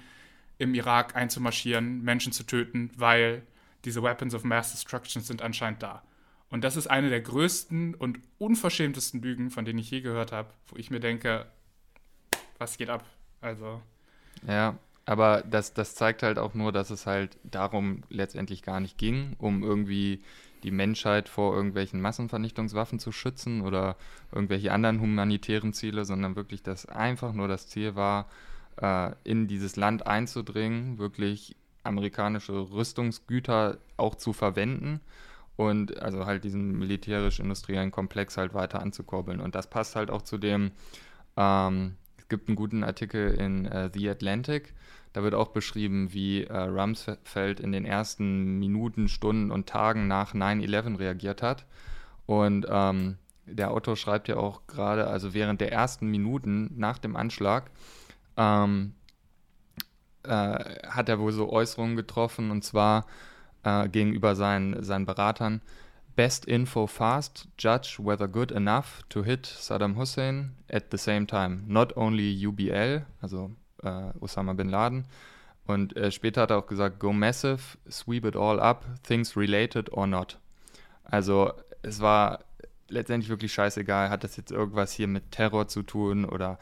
im 0.59 0.75
Irak 0.75 1.17
einzumarschieren, 1.17 2.03
Menschen 2.03 2.33
zu 2.33 2.45
töten, 2.45 2.91
weil 2.97 3.43
diese 3.85 4.03
Weapons 4.03 4.35
of 4.35 4.45
Mass 4.45 4.73
Destruction 4.73 5.23
sind 5.23 5.43
anscheinend 5.43 5.83
da. 5.83 6.03
Und 6.49 6.63
das 6.65 6.77
ist 6.77 6.87
eine 6.87 7.11
der 7.11 7.21
größten 7.21 7.95
und 7.95 8.21
unverschämtesten 8.39 9.21
Lügen, 9.21 9.51
von 9.51 9.65
denen 9.65 9.79
ich 9.79 9.91
je 9.91 10.01
gehört 10.01 10.33
habe, 10.33 10.51
wo 10.69 10.77
ich 10.77 10.91
mir 10.91 11.01
denke, 11.01 11.47
was 12.59 12.79
geht 12.79 12.89
ab? 12.89 13.05
Also. 13.41 13.83
Ja, 14.47 14.79
aber 15.05 15.43
das, 15.43 15.75
das 15.75 15.95
zeigt 15.95 16.23
halt 16.23 16.39
auch 16.39 16.55
nur, 16.55 16.73
dass 16.73 16.91
es 16.91 17.07
halt 17.07 17.39
darum 17.45 18.03
letztendlich 18.09 18.63
gar 18.63 18.81
nicht 18.81 18.99
ging, 18.99 19.35
um 19.39 19.63
irgendwie 19.63 20.23
die 20.63 20.71
Menschheit 20.71 21.29
vor 21.29 21.55
irgendwelchen 21.55 22.01
Massenvernichtungswaffen 22.01 22.99
zu 22.99 23.13
schützen 23.13 23.61
oder 23.61 23.97
irgendwelche 24.33 24.73
anderen 24.73 25.01
humanitären 25.01 25.73
Ziele, 25.73 26.05
sondern 26.05 26.35
wirklich, 26.35 26.63
dass 26.63 26.87
einfach 26.87 27.33
nur 27.33 27.47
das 27.47 27.69
Ziel 27.69 27.95
war, 27.95 28.29
äh, 28.81 29.13
in 29.25 29.49
dieses 29.49 29.77
Land 29.77 30.07
einzudringen, 30.07 30.99
wirklich 30.99 31.57
amerikanische 31.83 32.53
Rüstungsgüter 32.53 33.79
auch 33.97 34.15
zu 34.17 34.33
verwenden 34.33 35.01
und 35.57 36.01
also 36.03 36.27
halt 36.27 36.45
diesen 36.45 36.79
militärisch-industriellen 36.79 37.91
Komplex 37.91 38.37
halt 38.37 38.55
weiter 38.55 38.81
anzukurbeln. 38.81 39.41
Und 39.41 39.55
das 39.55 39.71
passt 39.71 39.97
halt 39.97 40.11
auch 40.11 40.23
zu 40.23 40.37
dem, 40.37 40.73
ähm, 41.37 41.97
gibt 42.29 42.49
einen 42.49 42.57
guten 42.57 42.85
Artikel 42.85 43.35
in 43.35 43.67
äh, 43.67 43.91
The 43.93 44.11
Atlantic. 44.11 44.75
Da 45.13 45.23
wird 45.23 45.35
auch 45.35 45.49
beschrieben, 45.49 46.13
wie 46.13 46.45
äh, 46.45 46.57
Rumsfeld 46.57 47.61
in 47.61 47.73
den 47.73 47.87
ersten 47.87 48.59
Minuten, 48.59 49.09
Stunden 49.09 49.51
und 49.51 49.67
Tagen 49.67 50.09
nach 50.09 50.35
9-11 50.35 50.99
reagiert 50.99 51.43
hat. 51.43 51.65
Und 52.27 52.67
ähm, 52.69 53.17
der 53.47 53.71
Autor 53.71 53.97
schreibt 53.97 54.29
ja 54.29 54.37
auch 54.37 54.67
gerade, 54.67 55.07
also 55.07 55.33
während 55.33 55.61
der 55.61 55.73
ersten 55.73 56.09
Minuten 56.09 56.73
nach 56.77 56.99
dem 56.99 57.17
Anschlag, 57.17 57.71
ähm, 58.37 58.95
äh, 60.23 60.29
hat 60.89 61.09
er 61.09 61.19
wohl 61.19 61.33
so 61.33 61.51
Äußerungen 61.51 61.97
getroffen 61.97 62.51
und 62.51 62.63
zwar 62.63 63.07
äh, 63.63 63.89
gegenüber 63.89 64.35
seinen, 64.35 64.83
seinen 64.83 65.07
Beratern. 65.07 65.61
Best 66.15 66.47
info 66.47 66.87
fast, 66.87 67.47
judge 67.59 67.99
whether 68.01 68.27
good 68.27 68.51
enough 68.51 69.03
to 69.11 69.23
hit 69.23 69.45
Saddam 69.45 69.97
Hussein 69.97 70.57
at 70.71 70.85
the 70.91 70.97
same 70.97 71.27
time. 71.27 71.63
Not 71.67 71.97
only 71.97 72.47
UBL, 72.47 73.05
also 73.21 73.51
äh, 73.83 74.13
Osama 74.21 74.55
bin 74.55 74.71
Laden. 74.71 75.07
Und 75.67 75.97
äh, 75.97 76.11
später 76.11 76.43
hat 76.43 76.51
er 76.51 76.59
auch 76.59 76.67
gesagt, 76.67 77.01
go 77.01 77.13
massive, 77.13 77.61
sweep 77.91 78.25
it 78.25 78.37
all 78.37 78.61
up, 78.61 78.87
things 79.03 79.37
related 79.37 79.93
or 79.93 80.07
not. 80.07 80.39
Also 81.05 81.53
es 81.83 82.01
war 82.01 82.45
letztendlich 82.89 83.29
wirklich 83.29 83.53
scheißegal, 83.53 84.09
hat 84.09 84.25
das 84.25 84.37
jetzt 84.37 84.53
irgendwas 84.53 84.93
hier 84.93 85.09
mit 85.09 85.33
Terror 85.33 85.69
zu 85.69 85.83
tun 85.83 86.25
oder 86.25 86.59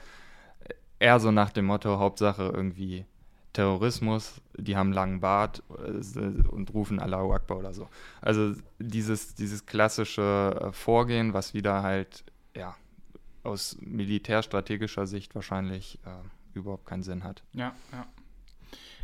eher 0.98 1.20
so 1.20 1.30
nach 1.30 1.50
dem 1.50 1.66
Motto, 1.66 1.98
Hauptsache 1.98 2.44
irgendwie 2.44 3.06
Terrorismus, 3.54 4.40
die 4.56 4.76
haben 4.76 4.92
langen 4.92 5.20
Bart 5.20 5.62
äh, 5.78 6.18
und 6.48 6.74
rufen 6.74 6.98
Allahu 6.98 7.32
Akbar 7.32 7.58
oder 7.58 7.72
so. 7.72 7.88
Also 8.20 8.54
dieses, 8.78 9.34
dieses 9.34 9.64
klassische 9.64 10.60
äh, 10.60 10.72
Vorgehen, 10.72 11.32
was 11.32 11.54
wieder 11.54 11.82
halt, 11.82 12.24
ja, 12.54 12.74
aus 13.44 13.78
militärstrategischer 13.80 15.06
Sicht 15.06 15.34
wahrscheinlich 15.34 15.98
äh, 16.04 16.58
überhaupt 16.58 16.86
keinen 16.86 17.02
Sinn 17.02 17.24
hat. 17.24 17.42
Ja, 17.52 17.74
ja. 17.92 18.06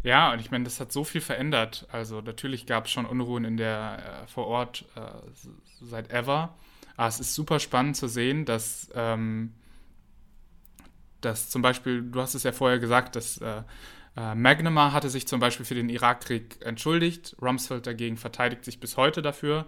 Ja, 0.02 0.32
und 0.32 0.40
ich 0.40 0.50
meine, 0.50 0.64
das 0.64 0.80
hat 0.80 0.92
so 0.92 1.04
viel 1.04 1.20
verändert. 1.20 1.86
Also 1.92 2.22
natürlich 2.22 2.66
gab 2.66 2.86
es 2.86 2.90
schon 2.90 3.04
Unruhen 3.04 3.44
in 3.44 3.56
der 3.56 4.22
äh, 4.24 4.26
vor 4.26 4.46
Ort 4.46 4.86
äh, 4.96 5.00
seit 5.82 6.10
ever. 6.10 6.54
Aber 6.96 7.08
es 7.08 7.20
ist 7.20 7.34
super 7.34 7.60
spannend 7.60 7.96
zu 7.96 8.08
sehen, 8.08 8.46
dass, 8.46 8.90
ähm, 8.94 9.52
dass 11.20 11.50
zum 11.50 11.62
Beispiel, 11.62 12.02
du 12.02 12.20
hast 12.20 12.34
es 12.34 12.42
ja 12.42 12.52
vorher 12.52 12.78
gesagt, 12.78 13.16
dass 13.16 13.38
äh, 13.38 13.62
äh, 14.16 14.34
McNamara 14.34 14.92
hatte 14.92 15.08
sich 15.08 15.26
zum 15.26 15.40
Beispiel 15.40 15.66
für 15.66 15.74
den 15.74 15.88
Irakkrieg 15.88 16.58
entschuldigt. 16.64 17.36
Rumsfeld 17.40 17.86
dagegen 17.86 18.16
verteidigt 18.16 18.64
sich 18.64 18.80
bis 18.80 18.96
heute 18.96 19.22
dafür. 19.22 19.66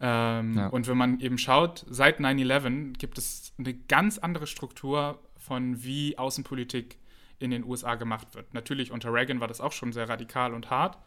Ähm, 0.00 0.56
ja. 0.56 0.66
Und 0.68 0.86
wenn 0.86 0.96
man 0.96 1.20
eben 1.20 1.38
schaut, 1.38 1.84
seit 1.88 2.20
9-11 2.20 2.98
gibt 2.98 3.18
es 3.18 3.52
eine 3.58 3.74
ganz 3.74 4.18
andere 4.18 4.46
Struktur 4.46 5.18
von 5.36 5.82
wie 5.82 6.18
Außenpolitik 6.18 6.98
in 7.38 7.50
den 7.50 7.64
USA 7.64 7.94
gemacht 7.94 8.34
wird. 8.34 8.52
Natürlich 8.52 8.90
unter 8.92 9.12
Reagan 9.12 9.40
war 9.40 9.48
das 9.48 9.60
auch 9.60 9.72
schon 9.72 9.92
sehr 9.92 10.08
radikal 10.08 10.52
und 10.52 10.70
hart. 10.70 10.98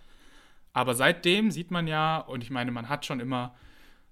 Aber 0.74 0.95
seitdem 0.95 1.51
sieht 1.51 1.69
man 1.69 1.88
ja, 1.88 2.17
und 2.17 2.43
ich 2.43 2.50
meine, 2.50 2.71
man 2.71 2.89
hat 2.89 3.05
schon 3.05 3.19
immer 3.19 3.53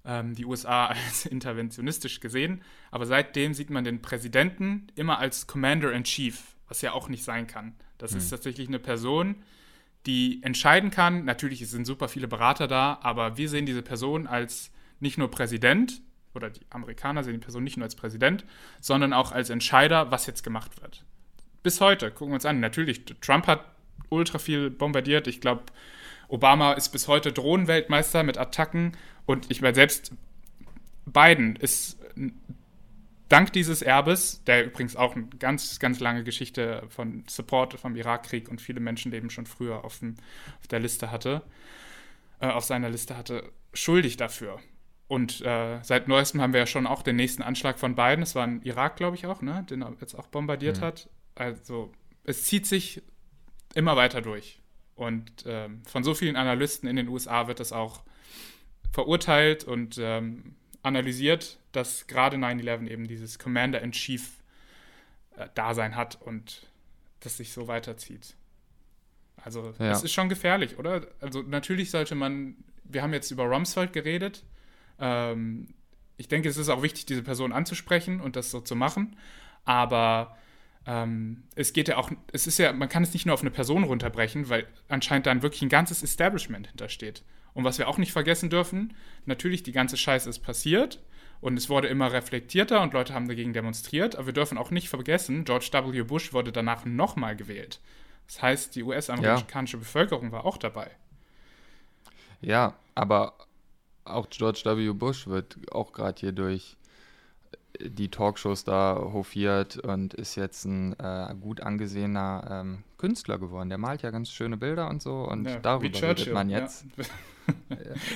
ähm, 0.05 0.35
die 0.35 0.45
USA 0.45 0.85
als 1.05 1.25
interventionistisch 1.25 2.19
gesehen, 2.19 2.61
aber 2.91 3.05
seitdem 3.05 3.53
sieht 3.53 3.69
man 3.69 3.83
den 3.83 4.01
Präsidenten 4.01 4.87
immer 4.95 5.19
als 5.19 5.47
Commander 5.47 5.91
in 5.93 6.03
Chief, 6.03 6.41
was 6.67 6.81
ja 6.81 6.93
auch 6.93 7.09
nicht 7.09 7.23
sein 7.23 7.47
kann. 7.47 7.75
Das 7.97 8.11
hm. 8.11 8.19
ist 8.19 8.29
tatsächlich 8.29 8.67
eine 8.67 8.79
Person, 8.79 9.35
die 10.05 10.41
entscheiden 10.43 10.91
kann. 10.91 11.25
Natürlich 11.25 11.67
sind 11.69 11.85
super 11.85 12.07
viele 12.07 12.27
Berater 12.27 12.67
da, 12.67 12.99
aber 13.01 13.37
wir 13.37 13.49
sehen 13.49 13.65
diese 13.65 13.81
Person 13.81 14.27
als 14.27 14.71
nicht 14.99 15.17
nur 15.17 15.29
Präsident 15.29 16.01
oder 16.35 16.49
die 16.49 16.61
Amerikaner 16.69 17.23
sehen 17.23 17.33
die 17.33 17.39
Person 17.39 17.63
nicht 17.63 17.77
nur 17.77 17.85
als 17.85 17.95
Präsident, 17.95 18.45
sondern 18.79 19.13
auch 19.13 19.31
als 19.31 19.49
Entscheider, 19.49 20.11
was 20.11 20.25
jetzt 20.25 20.43
gemacht 20.43 20.81
wird. 20.81 21.03
Bis 21.63 21.81
heute, 21.81 22.11
gucken 22.11 22.29
wir 22.29 22.35
uns 22.35 22.45
an. 22.45 22.59
Natürlich, 22.59 23.03
Trump 23.21 23.47
hat 23.47 23.65
ultra 24.09 24.39
viel 24.39 24.69
bombardiert. 24.69 25.27
Ich 25.27 25.41
glaube, 25.41 25.63
Obama 26.29 26.73
ist 26.73 26.89
bis 26.89 27.07
heute 27.07 27.33
Drohnenweltmeister 27.33 28.23
mit 28.23 28.37
Attacken. 28.37 28.95
Und 29.25 29.51
ich 29.51 29.61
meine, 29.61 29.75
selbst 29.75 30.13
Biden 31.05 31.55
ist 31.55 31.99
dank 33.29 33.51
dieses 33.53 33.81
Erbes, 33.81 34.43
der 34.45 34.65
übrigens 34.65 34.95
auch 34.95 35.15
eine 35.15 35.27
ganz, 35.39 35.79
ganz 35.79 35.99
lange 35.99 36.23
Geschichte 36.23 36.83
von 36.89 37.23
Support 37.27 37.79
vom 37.79 37.95
Irakkrieg 37.95 38.49
und 38.49 38.61
viele 38.61 38.79
Menschenleben 38.79 39.29
schon 39.29 39.45
früher 39.45 39.83
auf, 39.83 39.99
dem, 39.99 40.15
auf 40.59 40.67
der 40.67 40.79
Liste 40.79 41.11
hatte, 41.11 41.43
äh, 42.39 42.47
auf 42.47 42.63
seiner 42.63 42.89
Liste 42.89 43.17
hatte, 43.17 43.51
schuldig 43.73 44.17
dafür. 44.17 44.59
Und 45.07 45.41
äh, 45.41 45.79
seit 45.81 46.07
neuestem 46.07 46.41
haben 46.41 46.53
wir 46.53 46.59
ja 46.59 46.67
schon 46.67 46.85
auch 46.85 47.01
den 47.01 47.15
nächsten 47.15 47.41
Anschlag 47.41 47.79
von 47.79 47.95
Biden. 47.95 48.21
Es 48.21 48.35
war 48.35 48.45
in 48.45 48.61
Irak, 48.61 48.97
glaube 48.97 49.15
ich, 49.15 49.25
auch, 49.25 49.41
ne? 49.41 49.65
den 49.67 49.81
er 49.81 49.93
jetzt 49.99 50.13
auch 50.13 50.27
bombardiert 50.27 50.81
mhm. 50.81 50.85
hat. 50.85 51.09
Also 51.33 51.91
es 52.23 52.43
zieht 52.43 52.67
sich 52.67 53.01
immer 53.73 53.95
weiter 53.95 54.21
durch. 54.21 54.61
Und 54.99 55.31
ähm, 55.45 55.81
von 55.85 56.03
so 56.03 56.13
vielen 56.13 56.35
Analysten 56.35 56.89
in 56.89 56.97
den 56.97 57.07
USA 57.07 57.47
wird 57.47 57.61
das 57.61 57.71
auch 57.71 58.01
verurteilt 58.91 59.63
und 59.63 59.97
ähm, 59.97 60.55
analysiert, 60.83 61.57
dass 61.71 62.05
gerade 62.07 62.35
9-11 62.35 62.87
eben 62.87 63.07
dieses 63.07 63.39
Commander-in-Chief-Dasein 63.39 65.93
äh, 65.93 65.95
hat 65.95 66.21
und 66.21 66.67
das 67.21 67.37
sich 67.37 67.53
so 67.53 67.69
weiterzieht. 67.69 68.35
Also, 69.37 69.73
ja. 69.79 69.87
das 69.89 70.03
ist 70.03 70.11
schon 70.11 70.27
gefährlich, 70.27 70.77
oder? 70.77 71.07
Also, 71.21 71.43
natürlich 71.43 71.91
sollte 71.91 72.15
man, 72.15 72.57
wir 72.83 73.01
haben 73.01 73.13
jetzt 73.13 73.31
über 73.31 73.45
Rumsfeld 73.45 73.93
geredet. 73.93 74.43
Ähm, 74.99 75.69
ich 76.17 76.27
denke, 76.27 76.49
es 76.49 76.57
ist 76.57 76.67
auch 76.67 76.81
wichtig, 76.81 77.05
diese 77.05 77.23
Person 77.23 77.53
anzusprechen 77.53 78.19
und 78.19 78.35
das 78.35 78.51
so 78.51 78.59
zu 78.59 78.75
machen. 78.75 79.15
Aber 79.63 80.37
ähm, 80.85 81.43
es 81.55 81.73
geht 81.73 81.87
ja 81.87 81.97
auch, 81.97 82.11
es 82.31 82.47
ist 82.47 82.57
ja, 82.57 82.73
man 82.73 82.89
kann 82.89 83.03
es 83.03 83.13
nicht 83.13 83.25
nur 83.25 83.33
auf 83.33 83.41
eine 83.41 83.51
Person 83.51 83.83
runterbrechen, 83.83 84.49
weil 84.49 84.67
anscheinend 84.87 85.25
dann 85.25 85.41
wirklich 85.41 85.61
ein 85.61 85.69
ganzes 85.69 86.03
Establishment 86.03 86.67
hintersteht. 86.67 87.23
Und 87.53 87.63
was 87.63 87.77
wir 87.77 87.87
auch 87.87 87.97
nicht 87.97 88.11
vergessen 88.11 88.49
dürfen, 88.49 88.93
natürlich, 89.25 89.63
die 89.63 89.71
ganze 89.71 89.97
Scheiße 89.97 90.29
ist 90.29 90.39
passiert 90.39 90.99
und 91.41 91.57
es 91.57 91.69
wurde 91.69 91.87
immer 91.87 92.11
reflektierter 92.11 92.81
und 92.81 92.93
Leute 92.93 93.13
haben 93.13 93.27
dagegen 93.27 93.53
demonstriert, 93.53 94.15
aber 94.15 94.27
wir 94.27 94.33
dürfen 94.33 94.57
auch 94.57 94.71
nicht 94.71 94.89
vergessen, 94.89 95.45
George 95.45 95.69
W. 95.71 96.03
Bush 96.03 96.33
wurde 96.33 96.51
danach 96.51 96.85
nochmal 96.85 97.35
gewählt. 97.35 97.79
Das 98.27 98.41
heißt, 98.41 98.75
die 98.75 98.83
US-amerikanische 98.83 99.77
ja. 99.77 99.79
Bevölkerung 99.79 100.31
war 100.31 100.45
auch 100.45 100.57
dabei. 100.57 100.91
Ja, 102.41 102.75
aber 102.95 103.33
auch 104.05 104.29
George 104.29 104.61
W. 104.65 104.93
Bush 104.93 105.27
wird 105.27 105.57
auch 105.71 105.91
gerade 105.93 106.19
hier 106.19 106.31
durch 106.31 106.77
die 107.81 108.09
Talkshows 108.09 108.63
da 108.63 108.95
hofiert 108.97 109.77
und 109.77 110.13
ist 110.13 110.35
jetzt 110.35 110.65
ein 110.65 110.97
äh, 110.99 111.33
gut 111.39 111.61
angesehener 111.61 112.47
ähm, 112.49 112.83
Künstler 112.97 113.37
geworden. 113.37 113.69
Der 113.69 113.77
malt 113.77 114.01
ja 114.01 114.11
ganz 114.11 114.31
schöne 114.31 114.57
Bilder 114.57 114.89
und 114.89 115.01
so 115.01 115.23
und 115.23 115.45
ja, 115.45 115.59
darüber 115.59 116.01
redet 116.01 116.33
man 116.33 116.49
jetzt. 116.49 116.85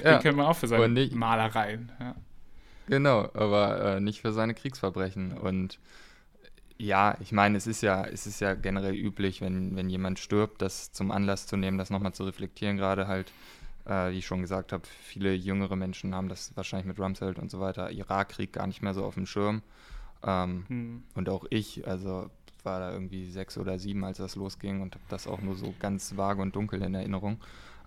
Ja. 0.04 0.14
Den 0.14 0.22
kennen 0.22 0.38
wir 0.38 0.48
auch 0.48 0.56
für 0.56 0.68
seine 0.68 0.90
nicht, 0.90 1.16
Malereien. 1.16 1.92
Genau, 2.88 3.30
aber 3.34 3.96
äh, 3.96 4.00
nicht 4.00 4.22
für 4.22 4.32
seine 4.32 4.54
Kriegsverbrechen. 4.54 5.36
Und 5.36 5.80
ja, 6.78 7.16
ich 7.20 7.32
meine, 7.32 7.58
es 7.58 7.66
ist 7.66 7.82
ja, 7.82 8.06
es 8.06 8.28
ist 8.28 8.42
ja 8.42 8.56
generell 8.56 8.94
üblich, 8.94 9.42
wenn, 9.42 9.76
wenn 9.76 9.90
jemand 9.90 10.20
stirbt, 10.20 10.62
das 10.62 10.92
zum 10.92 11.12
Anlass 11.12 11.48
zu 11.48 11.58
nehmen, 11.58 11.78
das 11.78 11.90
nochmal 11.90 12.14
zu 12.14 12.26
reflektieren, 12.26 12.78
gerade 12.78 13.08
halt 13.08 13.32
äh, 13.86 14.12
wie 14.12 14.20
ich 14.20 14.26
schon 14.26 14.42
gesagt 14.42 14.72
habe, 14.72 14.84
viele 14.86 15.34
jüngere 15.34 15.76
Menschen 15.76 16.16
haben 16.16 16.30
das 16.30 16.56
wahrscheinlich 16.56 16.88
mit 16.88 17.00
Rumsfeld 17.00 17.40
und 17.40 17.52
so 17.52 17.60
weiter, 17.60 17.92
Irakkrieg 17.92 18.54
gar 18.54 18.68
nicht 18.68 18.82
mehr 18.82 18.94
so 18.94 19.04
auf 19.04 19.16
dem 19.16 19.26
Schirm. 19.26 19.62
Ähm, 20.24 20.66
hm. 20.68 21.04
Und 21.16 21.30
auch 21.30 21.46
ich, 21.50 21.88
also 21.88 22.30
war 22.64 22.80
da 22.80 22.92
irgendwie 22.92 23.30
sechs 23.30 23.58
oder 23.58 23.78
sieben, 23.78 24.04
als 24.04 24.18
das 24.18 24.36
losging 24.36 24.82
und 24.82 24.96
habe 24.96 25.04
das 25.10 25.28
auch 25.28 25.42
nur 25.42 25.56
so 25.56 25.74
ganz 25.80 26.16
vage 26.16 26.42
und 26.42 26.56
dunkel 26.56 26.82
in 26.82 26.96
Erinnerung. 26.96 27.40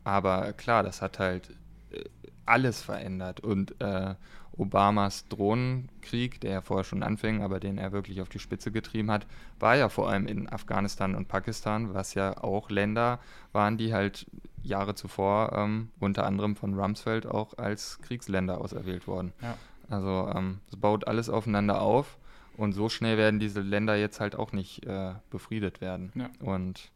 Aber 0.04 0.52
klar, 0.52 0.82
das 0.82 1.02
hat 1.02 1.18
halt 1.18 1.50
äh, 1.90 2.04
alles 2.44 2.82
verändert 2.82 3.40
und 3.40 3.80
äh, 3.80 4.14
Obamas 4.56 5.28
Drohnenkrieg, 5.28 6.40
der 6.40 6.50
ja 6.52 6.60
vorher 6.62 6.84
schon 6.84 7.02
anfing, 7.02 7.42
aber 7.42 7.60
den 7.60 7.78
er 7.78 7.92
wirklich 7.92 8.22
auf 8.22 8.28
die 8.28 8.38
Spitze 8.38 8.72
getrieben 8.72 9.10
hat, 9.10 9.26
war 9.58 9.76
ja 9.76 9.88
vor 9.88 10.08
allem 10.08 10.26
in 10.26 10.50
Afghanistan 10.50 11.14
und 11.14 11.28
Pakistan, 11.28 11.92
was 11.94 12.14
ja 12.14 12.42
auch 12.42 12.70
Länder 12.70 13.20
waren, 13.52 13.76
die 13.76 13.92
halt 13.92 14.26
Jahre 14.62 14.94
zuvor 14.94 15.52
ähm, 15.52 15.90
unter 16.00 16.26
anderem 16.26 16.56
von 16.56 16.78
Rumsfeld 16.78 17.26
auch 17.26 17.58
als 17.58 18.00
Kriegsländer 18.00 18.60
auserwählt 18.60 19.06
wurden. 19.06 19.32
Ja. 19.42 19.56
Also 19.88 20.30
ähm, 20.34 20.60
es 20.70 20.76
baut 20.76 21.06
alles 21.06 21.28
aufeinander 21.28 21.80
auf 21.80 22.18
und 22.56 22.72
so 22.72 22.88
schnell 22.88 23.18
werden 23.18 23.38
diese 23.38 23.60
Länder 23.60 23.96
jetzt 23.96 24.20
halt 24.20 24.36
auch 24.36 24.52
nicht 24.52 24.84
äh, 24.86 25.14
befriedet 25.30 25.80
werden. 25.80 26.12
Ja. 26.14 26.30
Und 26.40 26.90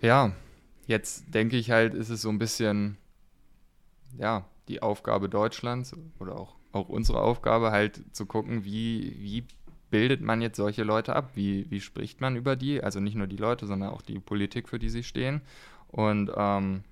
ja, 0.00 0.32
jetzt 0.86 1.32
denke 1.32 1.56
ich 1.56 1.70
halt, 1.70 1.94
ist 1.94 2.08
es 2.08 2.22
so 2.22 2.28
ein 2.28 2.38
bisschen, 2.38 2.98
ja, 4.18 4.44
die 4.68 4.82
Aufgabe 4.82 5.28
Deutschlands 5.28 5.94
oder 6.18 6.36
auch, 6.36 6.56
auch 6.72 6.88
unsere 6.88 7.20
Aufgabe 7.20 7.70
halt 7.70 8.02
zu 8.12 8.26
gucken, 8.26 8.64
wie, 8.64 9.16
wie 9.18 9.44
bildet 9.90 10.22
man 10.22 10.40
jetzt 10.40 10.56
solche 10.56 10.84
Leute 10.84 11.14
ab? 11.14 11.32
Wie, 11.34 11.70
wie 11.70 11.80
spricht 11.80 12.20
man 12.20 12.36
über 12.36 12.56
die? 12.56 12.82
Also 12.82 13.00
nicht 13.00 13.14
nur 13.14 13.26
die 13.26 13.36
Leute, 13.36 13.66
sondern 13.66 13.90
auch 13.90 14.02
die 14.02 14.18
Politik, 14.18 14.68
für 14.68 14.78
die 14.78 14.88
sie 14.88 15.02
stehen 15.02 15.42
und 15.88 16.30
ähm, 16.34 16.82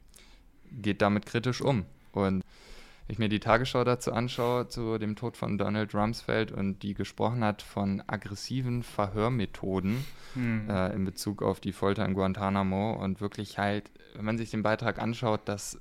geht 0.70 1.02
damit 1.02 1.26
kritisch 1.26 1.62
um. 1.62 1.84
Und 2.12 2.42
ich 3.08 3.18
mir 3.18 3.28
die 3.28 3.40
Tagesschau 3.40 3.82
dazu 3.82 4.12
anschaue, 4.12 4.68
zu 4.68 4.98
dem 4.98 5.16
Tod 5.16 5.36
von 5.36 5.58
Donald 5.58 5.94
Rumsfeld 5.94 6.52
und 6.52 6.82
die 6.82 6.94
gesprochen 6.94 7.42
hat 7.42 7.62
von 7.62 8.02
aggressiven 8.06 8.82
Verhörmethoden 8.82 10.04
hm. 10.34 10.70
äh, 10.70 10.92
in 10.92 11.04
Bezug 11.04 11.42
auf 11.42 11.58
die 11.58 11.72
Folter 11.72 12.04
in 12.04 12.14
Guantanamo 12.14 12.92
und 12.92 13.20
wirklich 13.20 13.58
halt, 13.58 13.90
wenn 14.14 14.24
man 14.24 14.38
sich 14.38 14.50
den 14.50 14.62
Beitrag 14.62 15.00
anschaut, 15.00 15.40
das 15.46 15.80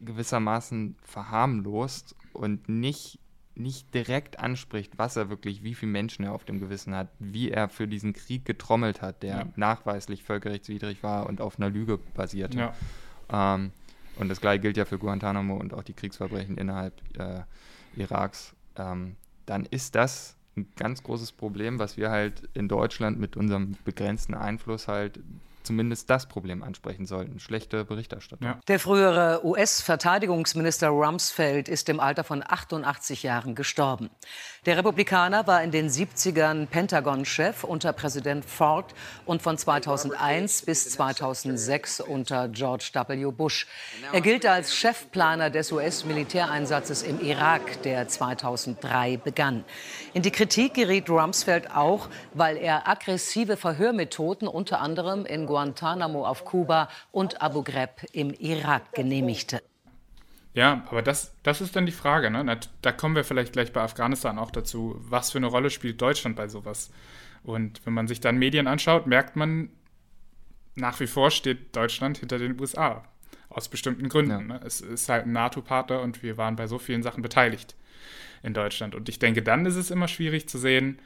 gewissermaßen 0.00 0.96
verharmlost 1.02 2.16
und 2.32 2.68
nicht, 2.68 3.18
nicht 3.54 3.94
direkt 3.94 4.38
anspricht, 4.38 4.98
was 4.98 5.16
er 5.16 5.28
wirklich, 5.30 5.62
wie 5.62 5.74
viele 5.74 5.92
Menschen 5.92 6.24
er 6.24 6.32
auf 6.32 6.44
dem 6.44 6.60
Gewissen 6.60 6.94
hat, 6.94 7.08
wie 7.18 7.50
er 7.50 7.68
für 7.68 7.86
diesen 7.86 8.12
Krieg 8.12 8.44
getrommelt 8.44 9.02
hat, 9.02 9.22
der 9.22 9.36
ja. 9.36 9.46
nachweislich 9.56 10.22
völkerrechtswidrig 10.22 11.02
war 11.02 11.26
und 11.26 11.40
auf 11.40 11.58
einer 11.58 11.70
Lüge 11.70 11.98
basierte. 12.14 12.58
Ja. 12.58 13.54
Ähm, 13.54 13.72
und 14.16 14.28
das 14.28 14.40
gleiche 14.40 14.60
gilt 14.60 14.76
ja 14.76 14.84
für 14.84 14.98
Guantanamo 14.98 15.56
und 15.56 15.72
auch 15.74 15.82
die 15.82 15.94
Kriegsverbrechen 15.94 16.58
innerhalb 16.58 17.00
äh, 17.18 17.42
Iraks. 17.96 18.54
Ähm, 18.76 19.16
dann 19.46 19.66
ist 19.66 19.94
das 19.94 20.36
ein 20.56 20.66
ganz 20.76 21.02
großes 21.02 21.32
Problem, 21.32 21.78
was 21.78 21.96
wir 21.96 22.10
halt 22.10 22.48
in 22.52 22.68
Deutschland 22.68 23.18
mit 23.18 23.36
unserem 23.36 23.76
begrenzten 23.84 24.34
Einfluss 24.34 24.86
halt 24.86 25.18
zumindest 25.62 26.10
das 26.10 26.26
Problem 26.26 26.62
ansprechen 26.62 27.06
sollten. 27.06 27.38
Schlechte 27.38 27.84
Berichterstattung. 27.84 28.46
Ja. 28.46 28.58
Der 28.68 28.78
frühere 28.78 29.44
US-Verteidigungsminister 29.44 30.88
Rumsfeld 30.88 31.68
ist 31.68 31.88
im 31.88 32.00
Alter 32.00 32.24
von 32.24 32.42
88 32.46 33.22
Jahren 33.22 33.54
gestorben. 33.54 34.10
Der 34.66 34.76
Republikaner 34.76 35.46
war 35.46 35.62
in 35.62 35.70
den 35.70 35.88
70ern 35.88 36.66
Pentagon-Chef 36.66 37.64
unter 37.64 37.92
Präsident 37.92 38.44
Ford 38.44 38.94
und 39.26 39.42
von 39.42 39.58
2001 39.58 40.62
bis 40.62 40.90
2006 40.90 42.00
unter 42.00 42.48
George 42.48 42.90
W. 42.94 43.30
Bush. 43.30 43.66
Er 44.12 44.20
gilt 44.20 44.46
als 44.46 44.74
Chefplaner 44.74 45.50
des 45.50 45.72
US-Militäreinsatzes 45.72 47.02
im 47.02 47.20
Irak, 47.20 47.82
der 47.82 48.08
2003 48.08 49.16
begann. 49.16 49.64
In 50.12 50.22
die 50.22 50.30
Kritik 50.30 50.74
geriet 50.74 51.10
Rumsfeld 51.10 51.74
auch, 51.74 52.08
weil 52.34 52.56
er 52.56 52.88
aggressive 52.88 53.56
Verhörmethoden 53.56 54.48
unter 54.48 54.80
anderem 54.80 55.26
in 55.26 55.46
Guantanamo 55.52 56.26
auf 56.26 56.46
Kuba 56.46 56.88
und 57.10 57.42
Abu 57.42 57.62
Ghraib 57.62 58.06
im 58.12 58.32
Irak 58.32 58.92
genehmigte. 58.94 59.62
Ja, 60.54 60.84
aber 60.88 61.02
das, 61.02 61.34
das 61.42 61.60
ist 61.60 61.76
dann 61.76 61.86
die 61.86 61.92
Frage. 61.92 62.30
Ne? 62.30 62.58
Da 62.80 62.92
kommen 62.92 63.14
wir 63.14 63.24
vielleicht 63.24 63.52
gleich 63.52 63.72
bei 63.72 63.82
Afghanistan 63.82 64.38
auch 64.38 64.50
dazu. 64.50 64.96
Was 64.98 65.30
für 65.30 65.38
eine 65.38 65.46
Rolle 65.46 65.70
spielt 65.70 66.00
Deutschland 66.00 66.36
bei 66.36 66.48
sowas? 66.48 66.90
Und 67.42 67.84
wenn 67.84 67.92
man 67.92 68.08
sich 68.08 68.20
dann 68.20 68.38
Medien 68.38 68.66
anschaut, 68.66 69.06
merkt 69.06 69.36
man, 69.36 69.70
nach 70.74 71.00
wie 71.00 71.06
vor 71.06 71.30
steht 71.30 71.76
Deutschland 71.76 72.18
hinter 72.18 72.38
den 72.38 72.58
USA. 72.58 73.04
Aus 73.50 73.68
bestimmten 73.68 74.08
Gründen. 74.08 74.30
Ja. 74.30 74.58
Ne? 74.58 74.60
Es 74.64 74.80
ist 74.80 75.08
halt 75.10 75.26
ein 75.26 75.32
NATO-Partner 75.32 76.00
und 76.00 76.22
wir 76.22 76.38
waren 76.38 76.56
bei 76.56 76.66
so 76.66 76.78
vielen 76.78 77.02
Sachen 77.02 77.22
beteiligt 77.22 77.74
in 78.42 78.54
Deutschland. 78.54 78.94
Und 78.94 79.08
ich 79.10 79.18
denke, 79.18 79.42
dann 79.42 79.66
ist 79.66 79.76
es 79.76 79.90
immer 79.90 80.08
schwierig 80.08 80.48
zu 80.48 80.58
sehen, 80.58 80.98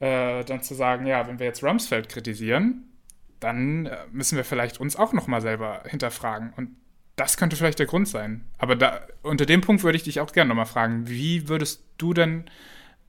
äh, 0.00 0.44
dann 0.44 0.62
zu 0.62 0.74
sagen, 0.74 1.06
ja, 1.06 1.26
wenn 1.26 1.38
wir 1.38 1.46
jetzt 1.46 1.62
Rumsfeld 1.62 2.08
kritisieren, 2.08 2.87
dann 3.40 3.86
äh, 3.86 3.96
müssen 4.10 4.36
wir 4.36 4.44
vielleicht 4.44 4.80
uns 4.80 4.96
auch 4.96 5.12
nochmal 5.12 5.40
selber 5.40 5.82
hinterfragen. 5.86 6.52
Und 6.56 6.76
das 7.16 7.36
könnte 7.36 7.56
vielleicht 7.56 7.78
der 7.78 7.86
Grund 7.86 8.08
sein. 8.08 8.44
Aber 8.58 8.76
da, 8.76 9.00
unter 9.22 9.46
dem 9.46 9.60
Punkt 9.60 9.82
würde 9.82 9.96
ich 9.96 10.04
dich 10.04 10.20
auch 10.20 10.32
gerne 10.32 10.48
nochmal 10.48 10.66
fragen, 10.66 11.08
wie 11.08 11.48
würdest 11.48 11.84
du 11.98 12.14
denn, 12.14 12.48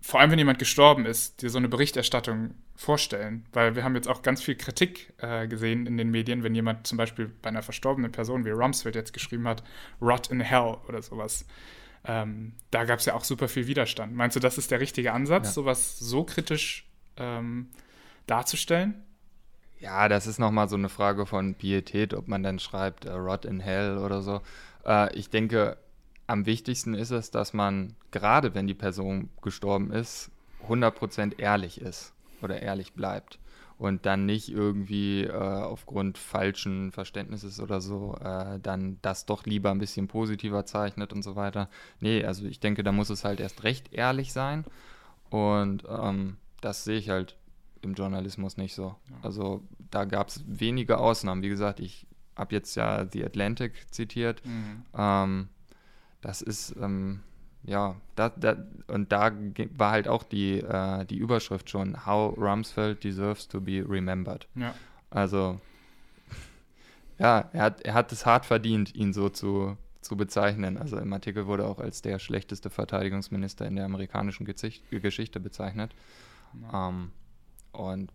vor 0.01 0.19
allem 0.19 0.31
wenn 0.31 0.39
jemand 0.39 0.59
gestorben 0.59 1.05
ist, 1.05 1.41
dir 1.41 1.49
so 1.49 1.57
eine 1.57 1.69
Berichterstattung 1.69 2.55
vorstellen? 2.75 3.45
Weil 3.53 3.75
wir 3.75 3.83
haben 3.83 3.95
jetzt 3.95 4.07
auch 4.07 4.21
ganz 4.21 4.41
viel 4.41 4.55
Kritik 4.55 5.13
äh, 5.17 5.47
gesehen 5.47 5.85
in 5.85 5.97
den 5.97 6.09
Medien, 6.09 6.43
wenn 6.43 6.55
jemand 6.55 6.87
zum 6.87 6.97
Beispiel 6.97 7.31
bei 7.41 7.49
einer 7.49 7.61
verstorbenen 7.61 8.11
Person, 8.11 8.45
wie 8.45 8.49
Rumsfeld 8.49 8.95
jetzt 8.95 9.13
geschrieben 9.13 9.47
hat, 9.47 9.63
Rot 10.01 10.31
in 10.31 10.39
Hell 10.39 10.77
oder 10.87 11.01
sowas. 11.01 11.45
Ähm, 12.05 12.53
da 12.71 12.85
gab 12.85 12.99
es 12.99 13.05
ja 13.05 13.13
auch 13.13 13.23
super 13.23 13.47
viel 13.47 13.67
Widerstand. 13.67 14.15
Meinst 14.15 14.35
du, 14.35 14.39
das 14.39 14.57
ist 14.57 14.71
der 14.71 14.79
richtige 14.79 15.13
Ansatz, 15.13 15.47
ja. 15.47 15.51
sowas 15.51 15.99
so 15.99 16.23
kritisch 16.23 16.89
ähm, 17.17 17.69
darzustellen? 18.25 19.03
Ja, 19.79 20.09
das 20.09 20.27
ist 20.27 20.39
nochmal 20.39 20.67
so 20.67 20.75
eine 20.75 20.89
Frage 20.89 21.25
von 21.25 21.55
Pietät, 21.55 22.13
ob 22.13 22.27
man 22.27 22.43
dann 22.43 22.59
schreibt 22.59 23.05
uh, 23.05 23.11
Rot 23.11 23.45
in 23.45 23.59
Hell 23.61 23.97
oder 23.97 24.21
so. 24.21 24.41
Äh, 24.85 25.15
ich 25.15 25.29
denke, 25.29 25.77
am 26.27 26.45
wichtigsten 26.45 26.93
ist 26.93 27.11
es, 27.11 27.31
dass 27.31 27.53
man, 27.53 27.95
gerade 28.11 28.53
wenn 28.53 28.67
die 28.67 28.73
Person 28.73 29.29
gestorben 29.41 29.91
ist, 29.91 30.31
100% 30.67 31.39
ehrlich 31.39 31.79
ist 31.79 32.13
oder 32.41 32.61
ehrlich 32.61 32.93
bleibt 32.93 33.39
und 33.77 34.05
dann 34.05 34.25
nicht 34.25 34.49
irgendwie 34.49 35.23
äh, 35.23 35.31
aufgrund 35.31 36.17
falschen 36.17 36.91
Verständnisses 36.91 37.61
oder 37.61 37.79
so 37.79 38.17
äh, 38.21 38.59
dann 38.59 38.97
das 39.01 39.25
doch 39.25 39.45
lieber 39.45 39.71
ein 39.71 39.79
bisschen 39.79 40.09
positiver 40.09 40.65
zeichnet 40.65 41.13
und 41.13 41.23
so 41.23 41.37
weiter. 41.37 41.69
Nee, 42.01 42.25
also 42.25 42.45
ich 42.45 42.59
denke, 42.59 42.83
da 42.83 42.91
muss 42.91 43.09
es 43.09 43.23
halt 43.23 43.39
erst 43.39 43.63
recht 43.63 43.93
ehrlich 43.93 44.33
sein 44.33 44.65
und 45.29 45.85
ähm, 45.89 46.35
das 46.59 46.83
sehe 46.83 46.97
ich 46.97 47.09
halt 47.09 47.37
im 47.83 47.93
Journalismus 47.93 48.57
nicht 48.57 48.75
so. 48.75 48.95
Ja. 49.09 49.17
Also 49.21 49.63
da 49.91 50.05
gab 50.05 50.29
es 50.29 50.43
wenige 50.47 50.97
Ausnahmen. 50.97 51.41
Wie 51.41 51.49
gesagt, 51.49 51.79
ich 51.79 52.07
habe 52.35 52.55
jetzt 52.55 52.75
ja 52.75 53.05
The 53.11 53.25
Atlantic 53.25 53.73
zitiert. 53.91 54.45
Mhm. 54.45 54.83
Ähm, 54.97 55.49
das 56.21 56.41
ist, 56.41 56.75
ähm, 56.81 57.21
ja, 57.63 57.95
da, 58.15 58.29
da, 58.29 58.57
und 58.87 59.11
da 59.11 59.31
war 59.77 59.91
halt 59.91 60.07
auch 60.07 60.23
die, 60.23 60.59
äh, 60.59 61.05
die 61.05 61.17
Überschrift 61.17 61.69
schon, 61.69 62.05
How 62.05 62.37
Rumsfeld 62.37 63.03
deserves 63.03 63.47
to 63.47 63.61
be 63.61 63.85
remembered. 63.87 64.47
Ja. 64.55 64.73
Also, 65.09 65.59
ja, 67.19 67.49
er 67.53 67.63
hat, 67.63 67.81
er 67.81 67.93
hat 67.93 68.11
es 68.11 68.25
hart 68.25 68.45
verdient, 68.45 68.95
ihn 68.95 69.13
so 69.13 69.29
zu, 69.29 69.77
zu 70.01 70.15
bezeichnen. 70.15 70.77
Also 70.77 70.97
im 70.97 71.11
Artikel 71.11 71.45
wurde 71.45 71.65
auch 71.65 71.79
als 71.79 72.01
der 72.01 72.19
schlechteste 72.19 72.69
Verteidigungsminister 72.69 73.65
in 73.65 73.75
der 73.75 73.85
amerikanischen 73.85 74.45
Geschichte 74.45 75.39
bezeichnet. 75.39 75.93
Ja. 76.61 76.89
Ähm, 76.89 77.11
und 77.79 78.11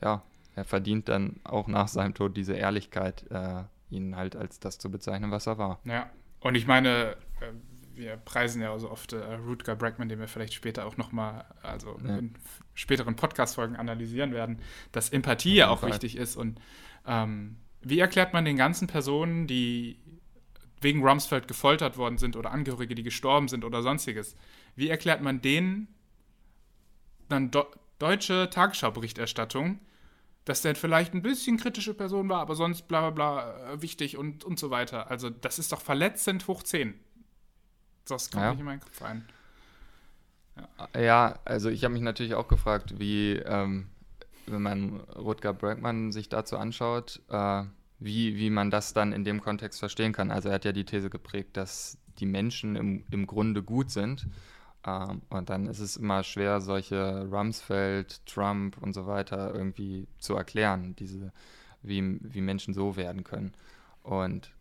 ja, 0.00 0.22
er 0.54 0.64
verdient 0.64 1.08
dann 1.08 1.40
auch 1.44 1.66
nach 1.66 1.88
seinem 1.88 2.14
Tod 2.14 2.36
diese 2.36 2.54
Ehrlichkeit, 2.54 3.24
äh, 3.30 3.64
ihn 3.90 4.16
halt 4.16 4.36
als 4.36 4.60
das 4.60 4.78
zu 4.78 4.90
bezeichnen, 4.90 5.30
was 5.30 5.46
er 5.46 5.58
war. 5.58 5.80
Ja, 5.84 6.10
und 6.40 6.54
ich 6.54 6.66
meine, 6.66 7.16
äh, 7.40 7.52
wir 7.94 8.16
preisen 8.16 8.62
ja 8.62 8.76
so 8.78 8.90
oft 8.90 9.12
äh, 9.12 9.34
Rutger 9.34 9.74
Bregman, 9.74 10.08
den 10.08 10.20
wir 10.20 10.28
vielleicht 10.28 10.54
später 10.54 10.86
auch 10.86 10.96
nochmal, 10.96 11.44
also 11.62 11.98
ja. 12.04 12.18
in 12.18 12.34
späteren 12.74 13.16
Podcast-Folgen 13.16 13.76
analysieren 13.76 14.32
werden, 14.32 14.60
dass 14.92 15.10
Empathie 15.10 15.56
ja 15.56 15.68
auch 15.68 15.80
Fall. 15.80 15.90
wichtig 15.90 16.16
ist. 16.16 16.36
Und 16.36 16.60
ähm, 17.06 17.56
wie 17.82 17.98
erklärt 17.98 18.32
man 18.32 18.44
den 18.44 18.56
ganzen 18.56 18.86
Personen, 18.86 19.46
die 19.46 19.98
wegen 20.80 21.06
Rumsfeld 21.06 21.48
gefoltert 21.48 21.98
worden 21.98 22.16
sind 22.16 22.36
oder 22.36 22.52
Angehörige, 22.52 22.94
die 22.94 23.02
gestorben 23.02 23.48
sind 23.48 23.64
oder 23.64 23.82
sonstiges, 23.82 24.36
wie 24.76 24.88
erklärt 24.88 25.20
man 25.20 25.42
denen 25.42 25.88
dann 27.28 27.50
deutsche 28.00 28.50
Tagesschauberichterstattung, 28.50 29.78
dass 30.44 30.62
der 30.62 30.74
vielleicht 30.74 31.14
ein 31.14 31.22
bisschen 31.22 31.58
kritische 31.58 31.94
Person 31.94 32.28
war, 32.28 32.40
aber 32.40 32.56
sonst 32.56 32.88
bla 32.88 33.10
bla 33.10 33.10
bla 33.10 33.72
äh, 33.72 33.82
wichtig 33.82 34.16
und, 34.16 34.42
und 34.42 34.58
so 34.58 34.70
weiter. 34.70 35.10
Also 35.10 35.30
das 35.30 35.60
ist 35.60 35.70
doch 35.70 35.80
verletzend 35.80 36.48
hoch 36.48 36.64
10. 36.64 36.98
Das 38.08 38.30
kommt 38.30 38.42
ja. 38.42 38.50
nicht 38.50 38.60
in 38.60 38.66
meinen 38.66 38.80
Kopf 38.80 39.02
rein. 39.02 39.24
Ja, 40.94 41.00
ja 41.00 41.38
also 41.44 41.68
ich 41.68 41.84
habe 41.84 41.92
mich 41.92 42.02
natürlich 42.02 42.34
auch 42.34 42.48
gefragt, 42.48 42.98
wie, 42.98 43.34
ähm, 43.34 43.88
wenn 44.46 44.62
man 44.62 45.00
Rutger 45.00 45.52
Bregman 45.52 46.10
sich 46.10 46.28
dazu 46.28 46.56
anschaut, 46.56 47.20
äh, 47.28 47.62
wie, 47.98 48.36
wie 48.36 48.50
man 48.50 48.70
das 48.70 48.94
dann 48.94 49.12
in 49.12 49.24
dem 49.24 49.42
Kontext 49.42 49.78
verstehen 49.78 50.12
kann. 50.12 50.30
Also 50.30 50.48
er 50.48 50.54
hat 50.54 50.64
ja 50.64 50.72
die 50.72 50.86
These 50.86 51.10
geprägt, 51.10 51.56
dass 51.58 51.98
die 52.18 52.26
Menschen 52.26 52.76
im, 52.76 53.04
im 53.10 53.26
Grunde 53.26 53.62
gut 53.62 53.90
sind 53.90 54.26
ähm, 54.86 55.22
und 55.28 55.50
dann 55.50 55.66
ist 55.66 55.80
es 55.80 55.96
immer 55.96 56.22
schwer, 56.22 56.60
solche 56.60 57.28
Rumsfeld, 57.30 58.24
Trump 58.26 58.76
und 58.80 58.94
so 58.94 59.06
weiter 59.06 59.54
irgendwie 59.54 60.06
zu 60.18 60.34
erklären, 60.34 60.96
diese, 60.96 61.32
wie, 61.82 62.18
wie 62.22 62.40
Menschen 62.40 62.72
so 62.72 62.96
werden 62.96 63.24
können. 63.24 63.52
Und 64.02 64.52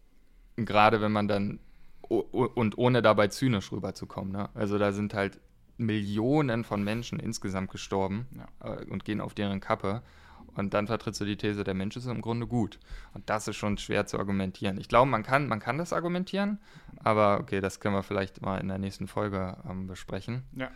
gerade 0.58 1.02
wenn 1.02 1.12
man 1.12 1.28
dann, 1.28 1.60
und 2.02 2.78
ohne 2.78 3.02
dabei 3.02 3.28
zynisch 3.28 3.72
rüberzukommen, 3.72 4.34
ne? 4.34 4.50
also 4.56 4.78
da 4.78 4.92
sind 4.92 5.14
halt 5.14 5.40
Millionen 5.78 6.66
von 6.66 6.84
Menschen 6.84 7.20
insgesamt 7.20 7.72
gestorben 7.72 8.28
ja. 8.36 8.74
äh, 8.74 8.86
und 8.86 9.06
gehen 9.06 9.22
auf 9.22 9.34
deren 9.34 9.62
Kappe. 9.62 10.02
Und 10.56 10.74
dann 10.74 10.88
vertrittst 10.88 11.22
du 11.22 11.26
die 11.26 11.38
These, 11.38 11.64
der 11.64 11.74
Mensch 11.74 11.96
ist 11.96 12.06
im 12.06 12.22
Grunde 12.22 12.48
gut. 12.48 12.80
Und 13.14 13.30
das 13.30 13.48
ist 13.48 13.56
schon 13.56 13.78
schwer 13.78 14.06
zu 14.06 14.18
argumentieren. 14.18 14.80
Ich 14.80 14.88
glaube, 14.88 15.10
man 15.10 15.24
kann, 15.24 15.48
man 15.48 15.60
kann 15.60 15.78
das 15.78 15.94
argumentieren, 15.94 16.60
aber 17.04 17.40
okay, 17.40 17.62
das 17.62 17.80
können 17.80 17.96
wir 17.96 18.04
vielleicht 18.04 18.42
mal 18.42 18.58
in 18.58 18.68
der 18.68 18.78
nächsten 18.78 19.08
Folge 19.08 19.58
ähm, 19.70 19.88
besprechen. 19.88 20.44
Ja. 20.54 20.72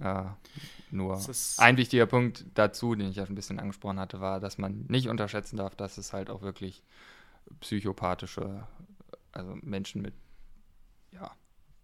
Äh, 0.00 0.24
nur 0.90 1.20
ein 1.58 1.76
wichtiger 1.76 2.06
Punkt 2.06 2.44
dazu, 2.54 2.94
den 2.94 3.08
ich 3.08 3.16
ja 3.16 3.26
schon 3.26 3.32
ein 3.32 3.36
bisschen 3.36 3.58
angesprochen 3.58 3.98
hatte, 3.98 4.20
war, 4.20 4.40
dass 4.40 4.58
man 4.58 4.84
nicht 4.88 5.08
unterschätzen 5.08 5.56
darf, 5.56 5.74
dass 5.74 5.98
es 5.98 6.12
halt 6.12 6.30
auch 6.30 6.42
wirklich 6.42 6.82
psychopathische, 7.60 8.66
also 9.32 9.56
Menschen 9.62 10.02
mit 10.02 10.14
ja, 11.10 11.30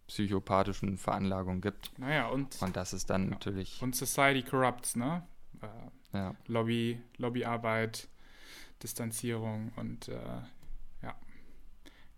psychopathischen 0.06 0.96
Veranlagungen 0.96 1.60
gibt. 1.60 1.98
Naja, 1.98 2.28
und. 2.28 2.60
Und 2.62 2.76
das 2.76 2.92
ist 2.92 3.10
dann 3.10 3.24
ja. 3.24 3.30
natürlich. 3.30 3.82
Und 3.82 3.96
Society 3.96 4.42
corrupts, 4.42 4.96
ne? 4.96 5.26
Äh, 5.60 5.66
ja. 6.14 6.34
Lobby, 6.46 7.00
Lobbyarbeit, 7.18 8.08
Distanzierung 8.82 9.72
und 9.76 10.08
äh, 10.08 10.14
ja, 11.02 11.14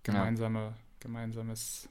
gemeinsame, 0.02 0.60
ja. 0.60 0.74
gemeinsames 1.00 1.88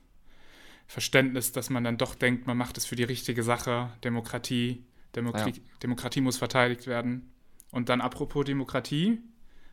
Verständnis, 0.87 1.51
dass 1.51 1.69
man 1.69 1.83
dann 1.83 1.97
doch 1.97 2.15
denkt, 2.15 2.47
man 2.47 2.57
macht 2.57 2.77
es 2.77 2.85
für 2.85 2.95
die 2.95 3.03
richtige 3.03 3.43
Sache, 3.43 3.89
Demokratie, 4.03 4.85
Demokratie, 5.15 5.61
ja. 5.61 5.77
Demokratie 5.81 6.21
muss 6.21 6.37
verteidigt 6.37 6.87
werden. 6.87 7.31
Und 7.71 7.89
dann 7.89 8.01
apropos 8.01 8.45
Demokratie, 8.45 9.21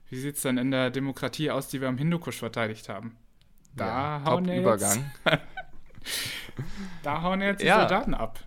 wie 0.08 0.16
sieht 0.16 0.36
es 0.36 0.42
dann 0.42 0.58
in 0.58 0.70
der 0.70 0.90
Demokratie 0.90 1.50
aus, 1.50 1.68
die 1.68 1.80
wir 1.80 1.88
am 1.88 1.98
Hindukusch 1.98 2.38
verteidigt 2.38 2.88
haben? 2.88 3.16
Da 3.74 3.86
ja, 3.86 4.24
hauen 4.24 4.44
jetzt, 4.46 5.00
da 7.02 7.22
hauen 7.22 7.40
jetzt 7.40 7.62
die. 7.62 7.68
Soldaten 7.80 8.14
ab. 8.14 8.40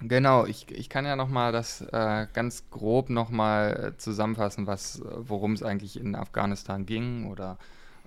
Genau, 0.00 0.46
ich, 0.46 0.70
ich 0.70 0.88
kann 0.88 1.04
ja 1.04 1.16
nochmal 1.16 1.50
das 1.50 1.80
äh, 1.80 2.26
ganz 2.32 2.70
grob 2.70 3.10
nochmal 3.10 3.92
äh, 3.94 3.98
zusammenfassen, 3.98 4.66
was, 4.66 5.02
worum 5.04 5.54
es 5.54 5.62
eigentlich 5.62 5.98
in 5.98 6.14
Afghanistan 6.14 6.86
ging 6.86 7.26
oder 7.26 7.58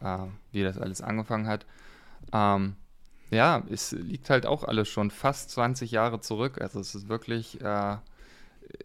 äh, 0.02 0.20
wie 0.52 0.64
das 0.64 0.78
alles 0.78 1.02
angefangen 1.02 1.48
hat. 1.48 1.66
Ähm, 2.32 2.76
ja, 3.30 3.64
es 3.70 3.92
liegt 3.92 4.30
halt 4.30 4.46
auch 4.46 4.64
alles 4.64 4.88
schon 4.90 5.12
fast 5.12 5.52
20 5.52 5.92
Jahre 5.92 6.22
zurück. 6.22 6.62
Also 6.62 6.80
es 6.80 6.96
ist 6.96 7.10
wirklich 7.10 7.60
äh, 7.62 7.98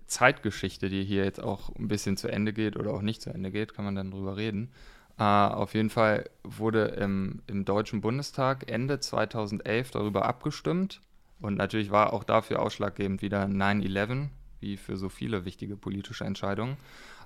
Zeitgeschichte, 0.06 0.88
die 0.88 1.04
hier 1.04 1.24
jetzt 1.24 1.42
auch 1.42 1.74
ein 1.76 1.88
bisschen 1.88 2.16
zu 2.16 2.28
Ende 2.28 2.52
geht 2.52 2.76
oder 2.76 2.92
auch 2.92 3.02
nicht 3.02 3.22
zu 3.22 3.30
Ende 3.30 3.50
geht, 3.50 3.74
kann 3.74 3.84
man 3.84 3.94
dann 3.94 4.10
drüber 4.10 4.36
reden. 4.36 4.70
Uh, 5.18 5.48
auf 5.54 5.72
jeden 5.72 5.88
Fall 5.88 6.28
wurde 6.42 6.88
im, 6.88 7.40
im, 7.46 7.64
Deutschen 7.64 8.02
Bundestag 8.02 8.70
Ende 8.70 9.00
2011 9.00 9.92
darüber 9.92 10.26
abgestimmt. 10.26 11.00
Und 11.40 11.56
natürlich 11.56 11.90
war 11.90 12.12
auch 12.12 12.24
dafür 12.24 12.60
ausschlaggebend 12.60 13.22
wieder 13.22 13.44
9-11, 13.44 14.28
wie 14.60 14.76
für 14.76 14.96
so 14.96 15.08
viele 15.08 15.44
wichtige 15.44 15.76
politische 15.76 16.24
Entscheidungen. 16.24 16.76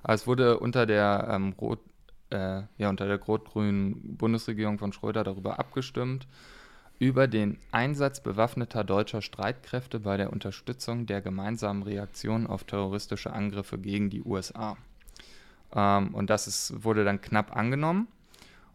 Aber 0.03 0.13
es 0.13 0.27
wurde 0.27 0.59
unter 0.59 0.85
der, 0.85 1.27
ähm, 1.31 1.53
Rot, 1.59 1.79
äh, 2.29 2.63
ja, 2.77 2.89
unter 2.89 3.07
der 3.07 3.21
rot-grünen 3.21 4.17
Bundesregierung 4.17 4.79
von 4.79 4.93
Schröder 4.93 5.23
darüber 5.23 5.59
abgestimmt, 5.59 6.27
über 6.99 7.27
den 7.27 7.57
Einsatz 7.71 8.21
bewaffneter 8.21 8.83
deutscher 8.83 9.21
Streitkräfte 9.21 9.99
bei 9.99 10.17
der 10.17 10.31
Unterstützung 10.31 11.07
der 11.07 11.21
gemeinsamen 11.21 11.81
Reaktion 11.81 12.45
auf 12.45 12.63
terroristische 12.63 13.33
Angriffe 13.33 13.79
gegen 13.79 14.09
die 14.09 14.21
USA. 14.21 14.77
Ähm, 15.73 16.13
und 16.13 16.29
das 16.29 16.47
ist, 16.47 16.83
wurde 16.83 17.03
dann 17.03 17.21
knapp 17.21 17.55
angenommen. 17.55 18.07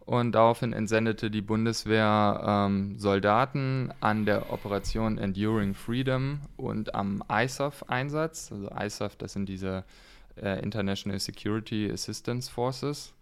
Und 0.07 0.31
daraufhin 0.31 0.71
entsendete 0.71 1.29
die 1.29 1.41
Bundeswehr 1.41 2.41
ähm, 2.41 2.97
Soldaten 2.97 3.91
an 3.99 4.25
der 4.25 4.53
Operation 4.53 5.17
Enduring 5.17 5.73
Freedom 5.73 6.39
und 6.55 6.95
am 6.95 7.21
ISAF-Einsatz. 7.29 8.53
Also 8.53 8.69
ISAF, 8.69 9.17
das 9.17 9.33
sind 9.33 9.49
diese 9.49 9.83
äh, 10.41 10.63
International 10.63 11.19
Security 11.19 11.91
Assistance 11.91 12.49
Forces. 12.49 13.13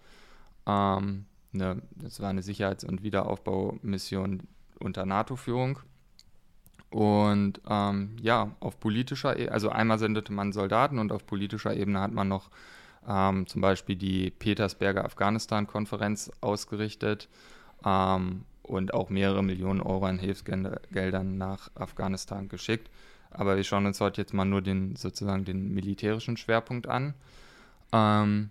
Ähm, 0.68 1.26
eine, 1.56 1.82
das 1.96 2.20
war 2.20 2.30
eine 2.30 2.44
Sicherheits- 2.44 2.84
und 2.84 3.02
Wiederaufbaumission 3.02 4.42
unter 4.80 5.08
NATO-Führung. 5.08 5.80
Und 6.92 7.62
ähm, 7.68 8.16
ja, 8.22 8.52
auf 8.60 8.80
politischer 8.80 9.38
Ebene, 9.38 9.52
also 9.52 9.70
einmal 9.70 9.98
sendete 9.98 10.32
man 10.32 10.54
Soldaten 10.54 11.00
und 11.00 11.12
auf 11.12 11.26
politischer 11.26 11.76
Ebene 11.76 12.00
hat 12.00 12.12
man 12.12 12.28
noch 12.28 12.52
ähm, 13.08 13.48
zum 13.48 13.62
Beispiel 13.62 13.96
die 13.96 14.32
Petersberger 14.32 15.06
Afghanistan-Konferenz 15.06 16.32
ausgerichtet 16.42 17.30
ähm, 17.86 18.44
und 18.64 18.94
auch 18.94 19.10
mehrere 19.10 19.44
Millionen 19.44 19.82
Euro 19.82 20.06
an 20.06 20.20
Hilfsgeldern 20.20 21.38
nach 21.38 21.70
Afghanistan 21.76 22.50
geschickt. 22.50 22.90
Aber 23.32 23.58
wir 23.58 23.64
schauen 23.64 23.86
uns 23.86 24.00
heute 24.02 24.22
jetzt 24.22 24.34
mal 24.34 24.46
nur 24.46 24.62
den 24.62 24.96
sozusagen 24.96 25.46
den 25.46 25.74
militärischen 25.74 26.38
Schwerpunkt 26.38 26.88
an. 26.88 27.14
Ähm, 27.92 28.50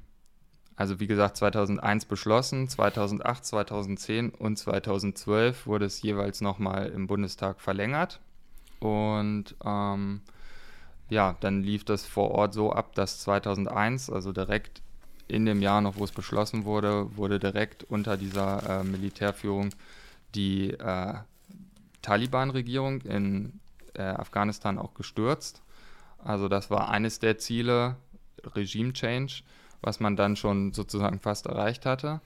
also 0.76 0.98
wie 0.98 1.06
gesagt, 1.06 1.36
2001 1.36 2.06
beschlossen, 2.06 2.68
2008, 2.68 3.44
2010 3.44 4.30
und 4.30 4.56
2012 4.56 5.66
wurde 5.66 5.84
es 5.84 6.02
jeweils 6.02 6.40
nochmal 6.40 6.88
im 6.88 7.06
Bundestag 7.06 7.60
verlängert. 7.60 8.20
Und 8.80 9.54
ähm, 9.64 10.20
ja, 11.14 11.36
dann 11.40 11.62
lief 11.62 11.84
das 11.84 12.04
vor 12.04 12.32
Ort 12.32 12.52
so 12.54 12.72
ab, 12.72 12.94
dass 12.96 13.20
2001, 13.20 14.10
also 14.10 14.32
direkt 14.32 14.82
in 15.28 15.46
dem 15.46 15.62
Jahr 15.62 15.80
noch, 15.80 15.96
wo 15.96 16.04
es 16.04 16.10
beschlossen 16.10 16.64
wurde, 16.64 17.16
wurde 17.16 17.38
direkt 17.38 17.84
unter 17.84 18.16
dieser 18.16 18.80
äh, 18.80 18.84
Militärführung 18.84 19.70
die 20.34 20.72
äh, 20.72 21.14
Taliban-Regierung 22.02 23.00
in 23.02 23.60
äh, 23.94 24.02
Afghanistan 24.02 24.76
auch 24.76 24.94
gestürzt. 24.94 25.62
Also 26.18 26.48
das 26.48 26.68
war 26.68 26.90
eines 26.90 27.20
der 27.20 27.38
Ziele, 27.38 27.96
Regime 28.56 28.92
Change, 28.92 29.42
was 29.82 30.00
man 30.00 30.16
dann 30.16 30.34
schon 30.34 30.72
sozusagen 30.72 31.20
fast 31.20 31.46
erreicht 31.46 31.86
hatte. 31.86 32.20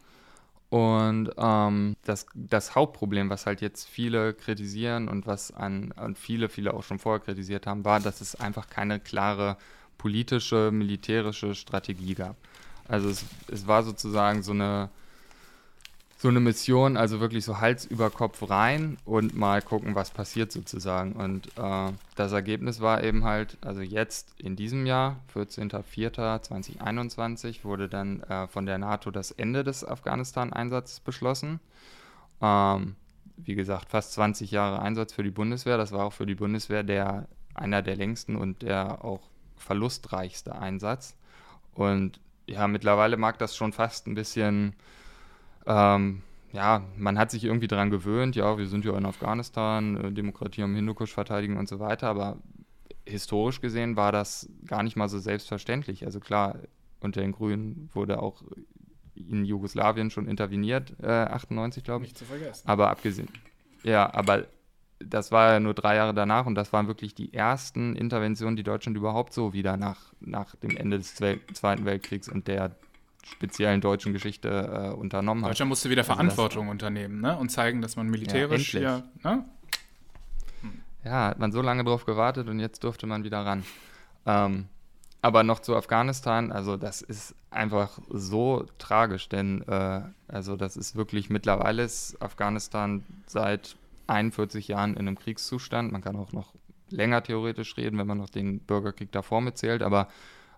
Und 0.71 1.31
ähm, 1.39 1.97
das, 2.05 2.27
das 2.35 2.75
Hauptproblem, 2.75 3.31
was 3.31 3.47
halt 3.47 3.63
jetzt 3.63 3.89
viele 3.89 4.35
kritisieren 4.35 5.09
und 5.09 5.27
was 5.27 5.51
an 5.51 5.93
und 5.93 6.19
viele, 6.19 6.51
viele 6.51 6.75
auch 6.75 6.83
schon 6.83 6.99
vorher 6.99 7.21
kritisiert 7.21 7.67
haben, 7.67 7.85
war, 7.87 8.01
dass 8.01 8.21
es 8.21 8.35
einfach 8.35 8.69
keine 8.69 9.01
klare 9.01 9.57
politische, 9.97 10.71
militärische 10.71 11.55
Strategie 11.55 12.15
gab. 12.15 12.37
Also 12.87 13.09
es, 13.09 13.25
es 13.51 13.67
war 13.67 13.83
sozusagen 13.83 14.43
so 14.43 14.53
eine 14.53 14.91
so 16.21 16.27
eine 16.27 16.41
Mission, 16.41 16.97
also 16.97 17.21
wirklich 17.21 17.45
so 17.45 17.61
Hals 17.61 17.85
über 17.85 18.11
Kopf 18.11 18.51
rein 18.51 18.99
und 19.05 19.37
mal 19.37 19.63
gucken, 19.63 19.95
was 19.95 20.11
passiert 20.11 20.51
sozusagen. 20.51 21.13
Und 21.13 21.47
äh, 21.57 21.93
das 22.17 22.33
Ergebnis 22.33 22.81
war 22.81 23.05
eben 23.05 23.25
halt, 23.25 23.57
also 23.61 23.83
jetzt 23.83 24.35
in 24.37 24.57
diesem 24.57 24.85
Jahr, 24.85 25.21
14.04.2021, 25.33 27.63
wurde 27.63 27.89
dann 27.89 28.21
äh, 28.25 28.49
von 28.49 28.67
der 28.67 28.79
NATO 28.79 29.13
das 29.13 29.31
Ende 29.31 29.63
des 29.63 29.85
Afghanistan-Einsatzes 29.85 30.99
beschlossen. 30.99 31.61
Ähm, 32.43 32.97
wie 33.37 33.55
gesagt, 33.55 33.89
fast 33.89 34.13
20 34.15 34.51
Jahre 34.51 34.83
Einsatz 34.83 35.13
für 35.13 35.23
die 35.23 35.31
Bundeswehr. 35.31 35.79
Das 35.79 35.93
war 35.93 36.05
auch 36.05 36.13
für 36.13 36.27
die 36.27 36.35
Bundeswehr 36.35 36.83
der, 36.83 37.29
einer 37.55 37.81
der 37.81 37.95
längsten 37.95 38.35
und 38.35 38.63
der 38.63 39.05
auch 39.05 39.23
verlustreichste 39.57 40.57
Einsatz. 40.57 41.15
Und 41.75 42.19
ja, 42.49 42.67
mittlerweile 42.67 43.17
mag 43.17 43.39
das 43.39 43.55
schon 43.55 43.73
fast 43.73 44.09
ein 44.09 44.17
bisschen 44.17 44.75
ähm, 45.69 46.23
ja, 46.53 46.83
man 46.97 47.19
hat 47.19 47.31
sich 47.31 47.45
irgendwie 47.45 47.69
daran 47.69 47.91
gewöhnt, 47.91 48.35
ja, 48.35 48.57
wir 48.57 48.67
sind 48.67 48.85
ja 48.85 48.97
in 48.97 49.05
Afghanistan, 49.05 49.97
äh, 49.97 50.13
Demokratie 50.13 50.63
am 50.63 50.75
Hindukusch 50.75 51.13
verteidigen 51.13 51.59
und 51.59 51.69
so 51.69 51.79
weiter, 51.79 52.09
aber 52.09 52.39
historisch 53.05 53.61
gesehen 53.61 53.97
war 53.97 54.11
das 54.11 54.49
gar 54.67 54.83
nicht 54.83 54.97
mal 54.97 55.09
so 55.09 55.19
selbstverständlich. 55.19 56.05
Also 56.05 56.21
klar, 56.21 56.57
unter 57.01 57.21
den 57.21 57.33
Grünen 57.33 57.91
wurde 57.93 58.21
auch 58.21 58.43
in 59.15 59.45
Jugoslawien 59.45 60.11
schon 60.11 60.27
interveniert, 60.27 60.95
äh, 61.03 61.07
98 61.07 61.85
glaube 61.85 62.05
ich. 62.05 62.11
Nicht 62.11 62.19
zu 62.19 62.25
vergessen. 62.25 62.67
Aber 62.67 62.91
abgesehen, 62.91 63.29
ja, 63.83 64.13
aber 64.15 64.47
das 65.01 65.31
war 65.31 65.53
ja 65.53 65.61
nur 65.61 65.75
drei 65.75 65.97
Jahre 65.97 66.15
danach 66.15 66.47
und 66.47 66.55
das 66.55 66.73
waren 66.73 66.89
wirklich 66.89 67.15
die 67.15 67.33
ersten 67.33 67.95
Interventionen, 67.95 68.57
die 68.57 68.63
Deutschland 68.63 68.97
überhaupt 68.97 69.33
so 69.33 69.53
wieder 69.53 69.77
nach, 69.77 70.13
nach 70.21 70.57
dem 70.57 70.77
Ende 70.77 70.99
des 70.99 71.15
Zweiten 71.15 71.85
Weltkriegs 71.85 72.29
und 72.29 72.49
der 72.49 72.77
speziellen 73.31 73.81
deutschen 73.81 74.13
Geschichte 74.13 74.49
äh, 74.49 74.95
unternommen 74.95 75.45
hat. 75.45 75.51
Deutschland 75.51 75.69
musste 75.69 75.91
wieder 75.91 76.03
also 76.03 76.15
Verantwortung 76.15 76.69
unternehmen 76.69 77.21
ne? 77.21 77.37
und 77.37 77.51
zeigen, 77.51 77.83
dass 77.83 77.97
man 77.97 78.09
militärisch 78.09 78.75
ja, 78.75 78.81
hier. 78.81 79.05
Ne? 79.23 79.45
Hm. 80.63 80.73
Ja, 81.05 81.29
hat 81.29 81.39
man 81.39 81.53
so 81.53 81.63
lange 81.63 81.85
drauf 81.85 82.05
gewartet 82.05 82.49
und 82.49 82.61
jetzt 82.61 82.85
durfte 82.85 83.07
man 83.07 83.25
wieder 83.25 83.45
ran. 83.45 83.65
Ähm, 84.27 84.67
aber 85.21 85.43
noch 85.43 85.61
zu 85.61 85.77
Afghanistan, 85.77 86.53
also 86.53 86.77
das 86.77 87.03
ist 87.03 87.35
einfach 87.51 87.99
so 88.09 88.67
tragisch, 88.79 89.29
denn 89.29 89.63
äh, 89.67 90.03
also 90.29 90.57
das 90.57 90.77
ist 90.77 90.95
wirklich 90.95 91.29
mittlerweile 91.29 91.83
ist 91.83 92.21
Afghanistan 92.23 93.05
seit 93.27 93.77
41 94.07 94.69
Jahren 94.69 94.93
in 94.93 95.01
einem 95.01 95.19
Kriegszustand. 95.19 95.93
Man 95.93 96.03
kann 96.03 96.17
auch 96.17 96.33
noch 96.33 96.55
länger 96.91 97.23
theoretisch 97.23 97.77
reden, 97.77 97.99
wenn 97.99 98.07
man 98.07 98.19
noch 98.19 98.31
den 98.31 98.61
Bürgerkrieg 98.61 99.13
davor 99.13 99.41
mitzählt, 99.41 99.83
aber 99.83 100.09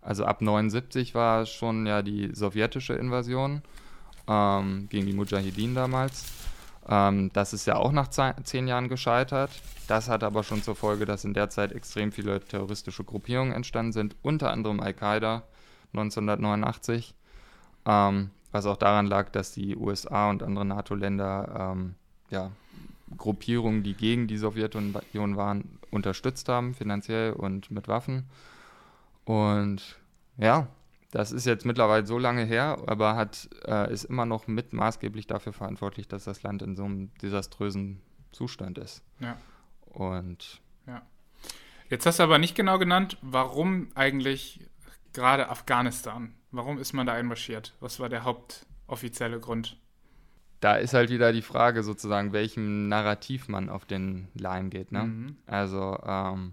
also 0.02 0.24
ab 0.24 0.40
79 0.40 1.14
war 1.14 1.46
schon 1.46 1.86
ja 1.86 2.02
die 2.02 2.30
sowjetische 2.34 2.94
Invasion 2.94 3.62
ähm, 4.26 4.88
gegen 4.88 5.06
die 5.06 5.12
Mujahideen 5.12 5.74
damals. 5.74 6.24
Ähm, 6.88 7.30
das 7.32 7.52
ist 7.52 7.66
ja 7.66 7.76
auch 7.76 7.92
nach 7.92 8.08
zehn 8.08 8.66
Jahren 8.66 8.88
gescheitert. 8.88 9.50
Das 9.86 10.08
hat 10.08 10.24
aber 10.24 10.42
schon 10.42 10.62
zur 10.62 10.76
Folge, 10.76 11.04
dass 11.04 11.24
in 11.24 11.34
der 11.34 11.50
Zeit 11.50 11.72
extrem 11.72 12.12
viele 12.12 12.40
terroristische 12.40 13.04
Gruppierungen 13.04 13.52
entstanden 13.52 13.92
sind, 13.92 14.16
unter 14.22 14.50
anderem 14.50 14.80
Al-Qaida 14.80 15.42
1989. 15.92 17.14
Ähm, 17.86 18.30
was 18.52 18.66
auch 18.66 18.76
daran 18.76 19.06
lag, 19.06 19.30
dass 19.30 19.52
die 19.52 19.76
USA 19.76 20.30
und 20.30 20.42
andere 20.42 20.64
NATO-Länder 20.64 21.72
ähm, 21.72 21.94
ja, 22.30 22.50
Gruppierungen, 23.16 23.82
die 23.82 23.94
gegen 23.94 24.26
die 24.26 24.38
Sowjetunion 24.38 25.36
waren, 25.36 25.78
unterstützt 25.90 26.48
haben, 26.48 26.74
finanziell 26.74 27.32
und 27.32 27.70
mit 27.70 27.88
Waffen. 27.88 28.26
Und 29.30 29.96
ja, 30.38 30.66
das 31.12 31.30
ist 31.30 31.46
jetzt 31.46 31.64
mittlerweile 31.64 32.04
so 32.04 32.18
lange 32.18 32.44
her, 32.44 32.78
aber 32.86 33.14
hat, 33.14 33.48
äh, 33.64 33.92
ist 33.92 34.04
immer 34.04 34.26
noch 34.26 34.48
mit 34.48 34.72
maßgeblich 34.72 35.28
dafür 35.28 35.52
verantwortlich, 35.52 36.08
dass 36.08 36.24
das 36.24 36.42
Land 36.42 36.62
in 36.62 36.74
so 36.74 36.84
einem 36.84 37.14
desaströsen 37.22 38.02
Zustand 38.32 38.76
ist. 38.78 39.04
Ja. 39.20 39.36
Und 39.86 40.60
ja. 40.88 41.02
Jetzt 41.88 42.06
hast 42.06 42.18
du 42.18 42.24
aber 42.24 42.38
nicht 42.38 42.56
genau 42.56 42.78
genannt, 42.78 43.18
warum 43.22 43.92
eigentlich 43.94 44.68
gerade 45.12 45.48
Afghanistan? 45.48 46.34
Warum 46.50 46.78
ist 46.78 46.92
man 46.92 47.06
da 47.06 47.12
einmarschiert? 47.12 47.76
Was 47.78 48.00
war 48.00 48.08
der 48.08 48.24
hauptoffizielle 48.24 49.38
Grund? 49.38 49.78
da 50.60 50.74
ist 50.74 50.92
halt 50.92 51.08
wieder 51.08 51.32
die 51.32 51.40
Frage 51.40 51.82
sozusagen, 51.82 52.32
welchem 52.34 52.88
Narrativ 52.88 53.48
man 53.48 53.70
auf 53.70 53.86
den 53.86 54.28
Leim 54.34 54.68
geht. 54.68 54.92
Ne? 54.92 55.04
Mhm. 55.04 55.36
Also 55.46 55.98
ähm, 56.04 56.52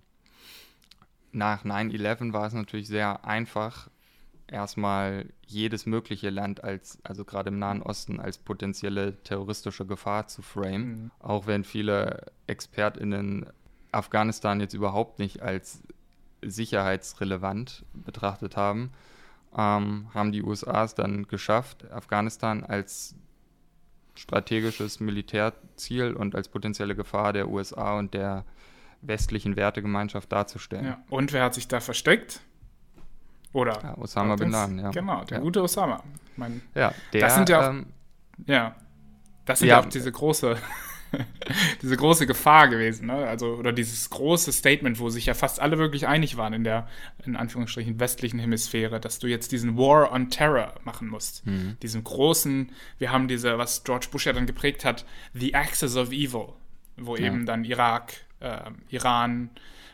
nach 1.32 1.66
9-11 1.66 2.34
war 2.34 2.48
es 2.48 2.54
natürlich 2.54 2.88
sehr 2.88 3.26
einfach, 3.26 3.90
erstmal 4.48 5.26
jedes 5.46 5.86
mögliche 5.86 6.30
Land 6.30 6.64
als, 6.64 7.00
also 7.04 7.26
gerade 7.26 7.50
im 7.50 7.60
Nahen 7.60 7.82
Osten, 7.82 8.20
als 8.20 8.38
potenzielle 8.38 9.22
terroristische 9.24 9.86
Gefahr 9.86 10.28
zu 10.28 10.42
framen. 10.42 10.88
Mhm. 10.88 11.12
Auch 11.20 11.48
wenn 11.48 11.64
viele 11.64 12.32
ExpertInnen 12.48 13.48
Afghanistan 13.92 14.60
jetzt 14.60 14.74
überhaupt 14.74 15.20
nicht 15.20 15.42
als 15.42 15.84
sicherheitsrelevant 16.42 17.86
betrachtet 17.94 18.56
haben, 18.56 18.92
ähm, 19.56 20.08
haben 20.14 20.32
die 20.32 20.44
USA 20.44 20.84
es 20.84 20.96
dann 20.96 21.28
geschafft, 21.28 21.90
Afghanistan 21.92 22.64
als 22.64 23.16
strategisches 24.16 25.00
Militärziel 25.00 26.14
und 26.14 26.36
als 26.36 26.50
potenzielle 26.50 26.96
Gefahr 26.96 27.34
der 27.34 27.50
USA 27.50 27.98
und 27.98 28.14
der 28.14 28.46
westlichen 29.02 29.56
Wertegemeinschaft 29.56 30.32
darzustellen. 30.32 30.86
Ja. 30.86 31.04
Und 31.10 31.34
wer 31.34 31.44
hat 31.44 31.54
sich 31.54 31.68
da 31.68 31.80
versteckt? 31.80 32.42
Oder? 33.54 33.80
Ja, 33.82 33.98
Osama 33.98 34.36
Bin 34.36 34.52
Laden, 34.52 34.80
ja. 34.80 34.92
Genau, 34.92 35.24
der 35.24 35.38
ja. 35.38 35.44
gute 35.44 35.64
Osama. 35.64 36.04
Mein, 36.36 36.62
ja, 36.76 36.94
der, 37.14 37.22
das 37.22 37.36
sind 37.36 37.50
ja 37.50 37.62
auch, 37.62 37.70
ähm, 37.70 37.88
ja, 38.46 38.76
das 39.46 39.60
sind 39.60 39.70
ja, 39.70 39.80
auch 39.80 39.86
diese 39.86 40.12
große, 40.12 40.58
diese 41.82 41.98
große 41.98 42.28
Gefahr 42.28 42.68
gewesen, 42.68 43.08
ne? 43.08 43.28
Also, 43.28 43.56
oder 43.56 43.72
dieses 43.72 44.10
große 44.10 44.52
Statement, 44.52 45.00
wo 45.00 45.10
sich 45.10 45.26
ja 45.26 45.34
fast 45.34 45.60
alle 45.60 45.78
wirklich 45.78 46.08
einig 46.08 46.38
waren 46.38 46.54
in 46.54 46.64
der, 46.64 46.88
in 47.26 47.36
Anführungsstrichen, 47.36 48.00
westlichen 48.00 48.40
Hemisphäre, 48.40 49.00
dass 49.00 49.20
du 49.20 49.28
jetzt 49.28 49.52
diesen 49.52 49.78
War 49.78 50.12
on 50.12 50.30
Terror 50.30 50.76
machen 50.84 51.08
musst. 51.08 51.46
Mhm. 51.46 51.78
Diesen 51.82 52.04
großen, 52.04 52.72
wir 53.00 53.12
haben 53.12 53.28
diese, 53.28 53.58
was 53.58 53.84
George 53.84 54.08
Bush 54.12 54.26
ja 54.26 54.34
dann 54.34 54.46
geprägt 54.46 54.86
hat, 54.86 55.06
The 55.34 55.56
Axis 55.56 55.96
of 55.96 56.12
Evil, 56.12 56.50
wo 56.98 57.16
eben 57.16 57.46
dann 57.46 57.64
Irak, 57.64 58.14
äh, 58.40 58.72
Iran, 58.90 59.50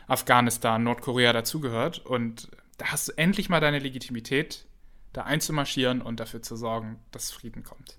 Afghanistan, 0.06 0.82
Nordkorea 0.82 1.32
dazugehört. 1.32 2.04
Und 2.04 2.50
da 2.78 2.86
hast 2.86 3.08
du 3.08 3.12
endlich 3.16 3.48
mal 3.48 3.60
deine 3.60 3.78
Legitimität, 3.78 4.66
da 5.12 5.22
einzumarschieren 5.22 6.02
und 6.02 6.20
dafür 6.20 6.42
zu 6.42 6.56
sorgen, 6.56 6.98
dass 7.10 7.30
Frieden 7.30 7.62
kommt. 7.62 7.98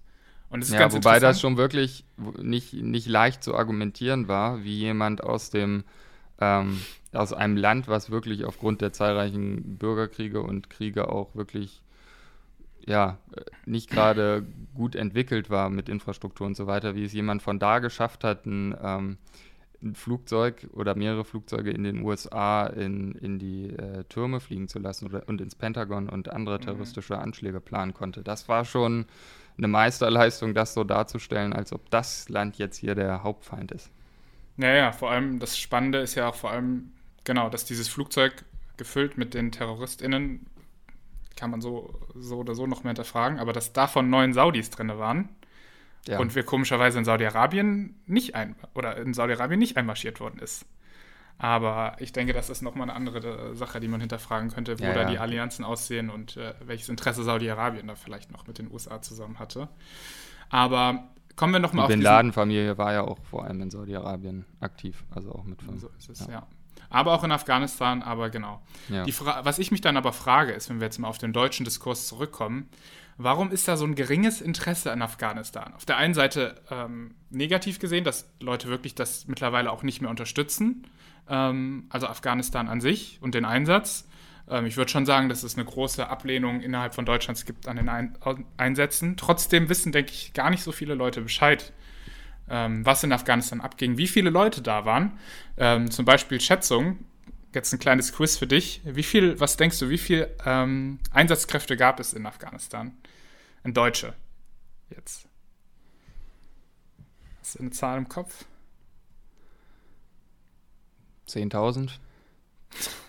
Und 0.50 0.62
das 0.62 0.70
ist 0.70 0.74
ja, 0.74 0.80
ganz 0.80 0.94
wobei 0.94 1.20
das 1.20 1.42
schon 1.42 1.58
wirklich 1.58 2.06
nicht, 2.42 2.74
nicht 2.74 3.08
leicht 3.08 3.44
zu 3.44 3.56
argumentieren 3.56 4.28
war, 4.28 4.64
wie 4.64 4.78
jemand 4.78 5.24
aus 5.24 5.50
dem 5.50 5.84
ähm, 6.40 6.82
aus 7.14 7.34
einem 7.34 7.56
Land, 7.56 7.88
was 7.88 8.10
wirklich 8.10 8.46
aufgrund 8.46 8.82
der 8.82 8.92
zahlreichen 8.92 9.78
Bürgerkriege 9.78 10.42
und 10.42 10.70
Kriege 10.70 11.08
auch 11.10 11.34
wirklich 11.36 11.82
ja 12.86 13.18
nicht 13.66 13.90
gerade 13.90 14.46
gut 14.74 14.96
entwickelt 14.96 15.50
war 15.50 15.70
mit 15.70 15.90
Infrastruktur 15.90 16.46
und 16.46 16.56
so 16.56 16.68
weiter, 16.68 16.96
wie 16.96 17.06
es 17.06 17.14
jemand 17.14 17.42
von 17.42 17.58
da 17.58 17.80
geschafft 17.80 18.24
hat, 18.24 18.46
ein 18.46 18.76
ähm, 18.82 19.18
ein 19.86 19.96
Flugzeug 19.96 20.68
oder 20.74 20.96
mehrere 20.96 21.24
Flugzeuge 21.24 21.72
in 21.72 21.84
den 21.84 22.04
USA 22.04 22.68
in, 22.68 23.14
in 23.14 23.40
die 23.40 23.70
äh, 23.70 24.04
Türme 24.06 24.40
fliegen 24.40 24.68
zu 24.68 24.80
lassen 24.80 25.06
oder, 25.06 25.28
und 25.28 25.40
ins 25.40 25.56
Pentagon 25.56 26.10
und 26.10 26.30
andere 26.32 26.58
mhm. 26.58 26.64
terroristische 26.64 27.18
Anschläge 27.18 27.62
planen 27.62 27.94
konnte. 27.94 28.24
Das 28.24 28.50
war 28.50 28.66
schon 28.66 29.06
eine 29.58 29.68
Meisterleistung, 29.68 30.54
das 30.54 30.74
so 30.74 30.84
darzustellen, 30.84 31.54
als 31.54 31.72
ob 31.72 31.90
das 31.90 32.28
Land 32.28 32.58
jetzt 32.58 32.78
hier 32.78 32.96
der 32.96 33.24
Hauptfeind 33.24 33.72
ist. 33.72 33.90
Naja, 34.58 34.92
vor 34.92 35.12
allem 35.12 35.40
das 35.40 35.58
Spannende 35.58 36.00
ist 36.00 36.16
ja 36.16 36.30
auch 36.30 36.36
vor 36.36 36.52
allem, 36.52 36.92
genau, 37.24 37.50
dass 37.50 37.66
dieses 37.66 37.88
Flugzeug 37.88 38.44
gefüllt 38.78 39.18
mit 39.18 39.34
den 39.34 39.52
TerroristInnen, 39.52 40.48
kann 41.38 41.52
man 41.52 41.62
so, 41.62 41.94
so 42.16 42.38
oder 42.38 42.56
so 42.56 42.66
noch 42.66 42.84
mehr 42.84 42.92
hinterfragen, 42.92 43.40
aber 43.40 43.54
dass 43.54 43.74
davon 43.74 44.10
neun 44.10 44.34
Saudis 44.34 44.70
drin 44.70 44.90
waren 44.98 45.30
ja. 46.08 46.20
Und 46.20 46.36
wir 46.36 46.44
komischerweise 46.44 47.00
in 47.00 47.06
Saudi-Arabien 47.06 47.96
nicht 48.06 48.36
ein 48.36 48.56
oder 48.74 48.98
in 48.98 49.14
Saudi-Arabien 49.14 49.60
nicht 49.60 49.78
einmarschiert 49.78 50.20
worden 50.20 50.40
ist. 50.40 50.66
Aber 51.38 51.98
ich 52.00 52.14
denke, 52.14 52.32
das 52.32 52.50
ist 52.50 52.62
nochmal 52.62 52.90
eine 52.90 52.96
andere 52.96 53.56
Sache, 53.56 53.80
die 53.80 53.88
man 53.88 54.00
hinterfragen 54.00 54.52
könnte, 54.52 54.80
wo 54.80 54.84
ja, 54.84 54.94
da 54.94 55.02
ja. 55.02 55.10
die 55.10 55.20
Allianzen 55.20 55.66
aussehen 55.66 56.10
und 56.10 56.38
äh, 56.38 56.54
welches 56.66 56.88
Interesse 56.88 57.24
Saudi-Arabien 57.24 57.88
da 57.88 57.96
vielleicht 57.96 58.32
noch 58.32 58.48
mit 58.48 58.58
den 58.58 58.72
USA 58.72 59.02
zusammen 59.02 59.38
hatte. 59.38 59.68
Aber 60.50 61.10
kommen 61.36 61.54
wir 61.54 61.60
nochmal 61.60 61.86
auf 61.86 61.92
die 61.92 61.96
Bin 61.98 62.04
Laden-Familie 62.04 62.78
war 62.78 62.94
ja 62.94 63.02
auch 63.02 63.20
vor 63.30 63.44
allem 63.44 63.62
in 63.62 63.70
Saudi-Arabien 63.70 64.46
aktiv, 64.62 65.04
also 65.14 65.34
auch 65.34 65.44
mit 65.44 65.62
von. 65.62 65.78
So 65.78 65.90
ist 65.98 66.10
es, 66.10 66.22
ja. 66.28 66.32
ja. 66.32 66.48
Aber 66.90 67.14
auch 67.14 67.24
in 67.26 67.32
Afghanistan, 67.32 68.02
aber 68.02 68.30
genau. 68.30 68.62
Ja. 68.88 69.06
was 69.44 69.60
ich 69.60 69.72
mich 69.72 69.82
dann 69.82 69.98
aber 69.98 70.14
frage, 70.14 70.54
ist, 70.54 70.70
wenn 70.70 70.80
wir 70.80 70.86
jetzt 70.86 71.00
mal 71.00 71.10
auf 71.10 71.18
den 71.18 71.34
deutschen 71.34 71.66
Diskurs 71.66 72.08
zurückkommen, 72.08 72.70
Warum 73.18 73.52
ist 73.52 73.68
da 73.68 73.78
so 73.78 73.86
ein 73.86 73.96
geringes 73.96 74.42
Interesse 74.42 74.92
an 74.92 75.02
Afghanistan? 75.02 75.74
Auf 75.74 75.86
der 75.86 75.98
einen 75.98 76.14
Seite 76.14 76.62
ähm, 76.70 77.16
negativ 77.30 77.80
gesehen, 77.80 78.04
dass 78.04 78.30
Leute 78.42 78.68
wirklich 78.68 78.94
das 78.94 79.28
mittlerweile 79.28 79.72
auch 79.72 79.84
nicht 79.84 80.02
mehr 80.02 80.10
unterstützen, 80.10 80.88
ähm, 81.30 81.86
also 81.90 82.08
Afghanistan 82.08 82.68
an 82.68 82.82
sich 82.82 83.20
und 83.22 83.34
den 83.34 83.46
Einsatz. 83.46 84.10
Ähm, 84.50 84.66
ich 84.66 84.76
würde 84.76 84.92
schon 84.92 85.06
sagen, 85.06 85.30
dass 85.30 85.44
es 85.44 85.56
eine 85.56 85.64
große 85.64 86.08
Ablehnung 86.08 86.60
innerhalb 86.60 86.94
von 86.94 87.06
Deutschlands 87.06 87.46
gibt 87.46 87.70
an 87.70 87.78
den 87.78 87.88
Ein 87.88 88.18
Einsätzen. 88.58 89.16
Trotzdem 89.16 89.70
wissen, 89.70 89.94
denke 89.94 90.12
ich, 90.12 90.34
gar 90.34 90.50
nicht 90.50 90.64
so 90.64 90.74
viele 90.74 90.94
Leute 90.94 91.22
Bescheid, 91.22 91.72
ähm, 92.50 92.86
was 92.86 93.04
in 93.04 93.14
Afghanistan 93.14 93.62
abging, 93.62 93.98
wie 93.98 94.08
viele 94.08 94.30
Leute 94.30 94.62
da 94.62 94.84
waren. 94.84 95.18
Ähm, 95.58 95.90
zum 95.90 96.04
Beispiel 96.04 96.42
Schätzung, 96.42 96.98
jetzt 97.56 97.74
ein 97.74 97.80
kleines 97.80 98.14
Quiz 98.14 98.38
für 98.38 98.48
dich. 98.48 98.82
Wie 98.84 99.04
viel, 99.04 99.40
was 99.40 99.58
denkst 99.58 99.80
du, 99.80 99.90
wie 99.90 99.98
viele 99.98 100.36
ähm, 100.46 101.00
Einsatzkräfte 101.12 101.76
gab 101.78 102.00
es 102.00 102.14
in 102.14 102.26
Afghanistan? 102.26 102.96
In 103.64 103.74
Deutsche. 103.74 104.14
Jetzt. 104.90 105.28
Hast 107.40 107.56
du 107.56 107.60
eine 107.60 107.72
Zahl 107.72 107.98
im 107.98 108.08
Kopf? 108.08 108.46
10.000. 111.28 111.92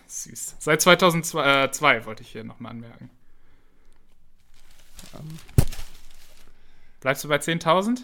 Süß. 0.06 0.56
Seit 0.58 0.80
2002 0.80 1.96
äh, 1.96 2.06
wollte 2.06 2.22
ich 2.22 2.30
hier 2.30 2.44
nochmal 2.44 2.70
anmerken. 2.70 3.10
Ähm. 5.14 5.38
Bleibst 7.00 7.22
du 7.24 7.28
bei 7.28 7.36
10.000? 7.36 8.00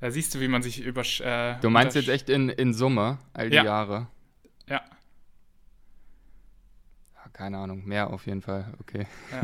Da 0.00 0.10
siehst 0.10 0.34
du, 0.34 0.40
wie 0.40 0.48
man 0.48 0.62
sich 0.62 0.80
über. 0.80 1.02
Äh, 1.02 1.60
du 1.60 1.68
meinst 1.68 1.96
jetzt 1.96 2.08
echt 2.08 2.28
in, 2.30 2.48
in 2.48 2.72
Summe, 2.72 3.18
all 3.32 3.50
die 3.50 3.56
ja. 3.56 3.64
Jahre? 3.64 4.06
Ja 4.68 4.82
keine 7.32 7.58
Ahnung, 7.58 7.84
mehr 7.84 8.10
auf 8.10 8.26
jeden 8.26 8.42
Fall, 8.42 8.74
okay. 8.80 9.06
Ja. 9.32 9.42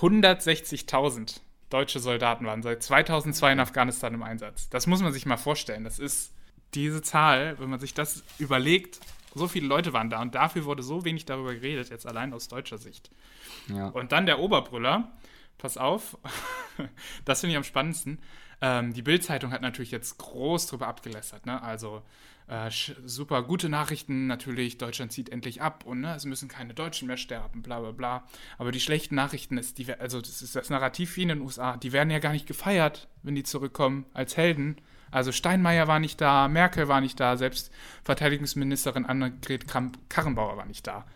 160.000 0.00 1.40
deutsche 1.70 2.00
Soldaten 2.00 2.46
waren 2.46 2.62
seit 2.62 2.82
2002 2.82 3.52
in 3.52 3.60
Afghanistan 3.60 4.14
im 4.14 4.22
Einsatz. 4.22 4.68
Das 4.70 4.86
muss 4.86 5.02
man 5.02 5.12
sich 5.12 5.26
mal 5.26 5.36
vorstellen. 5.36 5.84
Das 5.84 5.98
ist 5.98 6.32
diese 6.74 7.02
Zahl, 7.02 7.58
wenn 7.58 7.70
man 7.70 7.80
sich 7.80 7.94
das 7.94 8.22
überlegt, 8.38 9.00
so 9.34 9.48
viele 9.48 9.66
Leute 9.66 9.92
waren 9.92 10.10
da 10.10 10.20
und 10.22 10.34
dafür 10.34 10.64
wurde 10.64 10.82
so 10.82 11.04
wenig 11.04 11.24
darüber 11.24 11.54
geredet, 11.54 11.90
jetzt 11.90 12.06
allein 12.06 12.32
aus 12.32 12.48
deutscher 12.48 12.78
Sicht. 12.78 13.10
Ja. 13.68 13.88
Und 13.88 14.12
dann 14.12 14.26
der 14.26 14.38
Oberbrüller, 14.38 15.12
pass 15.58 15.76
auf, 15.76 16.16
das 17.24 17.40
finde 17.40 17.52
ich 17.52 17.56
am 17.56 17.64
spannendsten. 17.64 18.18
Ähm, 18.60 18.92
die 18.92 19.02
Bild-Zeitung 19.02 19.52
hat 19.52 19.62
natürlich 19.62 19.90
jetzt 19.90 20.18
groß 20.18 20.66
drüber 20.66 20.88
abgelästert. 20.88 21.46
Ne? 21.46 21.62
Also 21.62 22.02
äh, 22.48 22.70
super 23.04 23.42
gute 23.42 23.68
Nachrichten 23.68 24.26
natürlich, 24.26 24.78
Deutschland 24.78 25.12
zieht 25.12 25.28
endlich 25.28 25.60
ab 25.60 25.84
und 25.84 26.00
ne, 26.00 26.14
es 26.14 26.24
müssen 26.24 26.48
keine 26.48 26.72
Deutschen 26.72 27.06
mehr 27.06 27.18
sterben, 27.18 27.62
bla 27.62 27.80
bla 27.80 27.92
bla. 27.92 28.24
Aber 28.56 28.72
die 28.72 28.80
schlechten 28.80 29.14
Nachrichten 29.14 29.58
ist, 29.58 29.78
die, 29.78 29.92
also 29.92 30.20
das 30.20 30.40
ist 30.40 30.56
das 30.56 30.70
Narrativ 30.70 31.16
wie 31.16 31.22
in 31.22 31.28
den 31.28 31.40
USA, 31.42 31.76
die 31.76 31.92
werden 31.92 32.10
ja 32.10 32.18
gar 32.18 32.32
nicht 32.32 32.46
gefeiert, 32.46 33.08
wenn 33.22 33.34
die 33.34 33.42
zurückkommen 33.42 34.06
als 34.14 34.36
Helden. 34.36 34.76
Also 35.10 35.30
Steinmeier 35.30 35.88
war 35.88 36.00
nicht 36.00 36.20
da, 36.20 36.48
Merkel 36.48 36.88
war 36.88 37.00
nicht 37.00 37.20
da, 37.20 37.36
selbst 37.36 37.70
Verteidigungsministerin 38.04 39.06
Annegret 39.06 39.68
Kramp-Karrenbauer 39.68 40.56
war 40.56 40.66
nicht 40.66 40.86
da. 40.86 41.06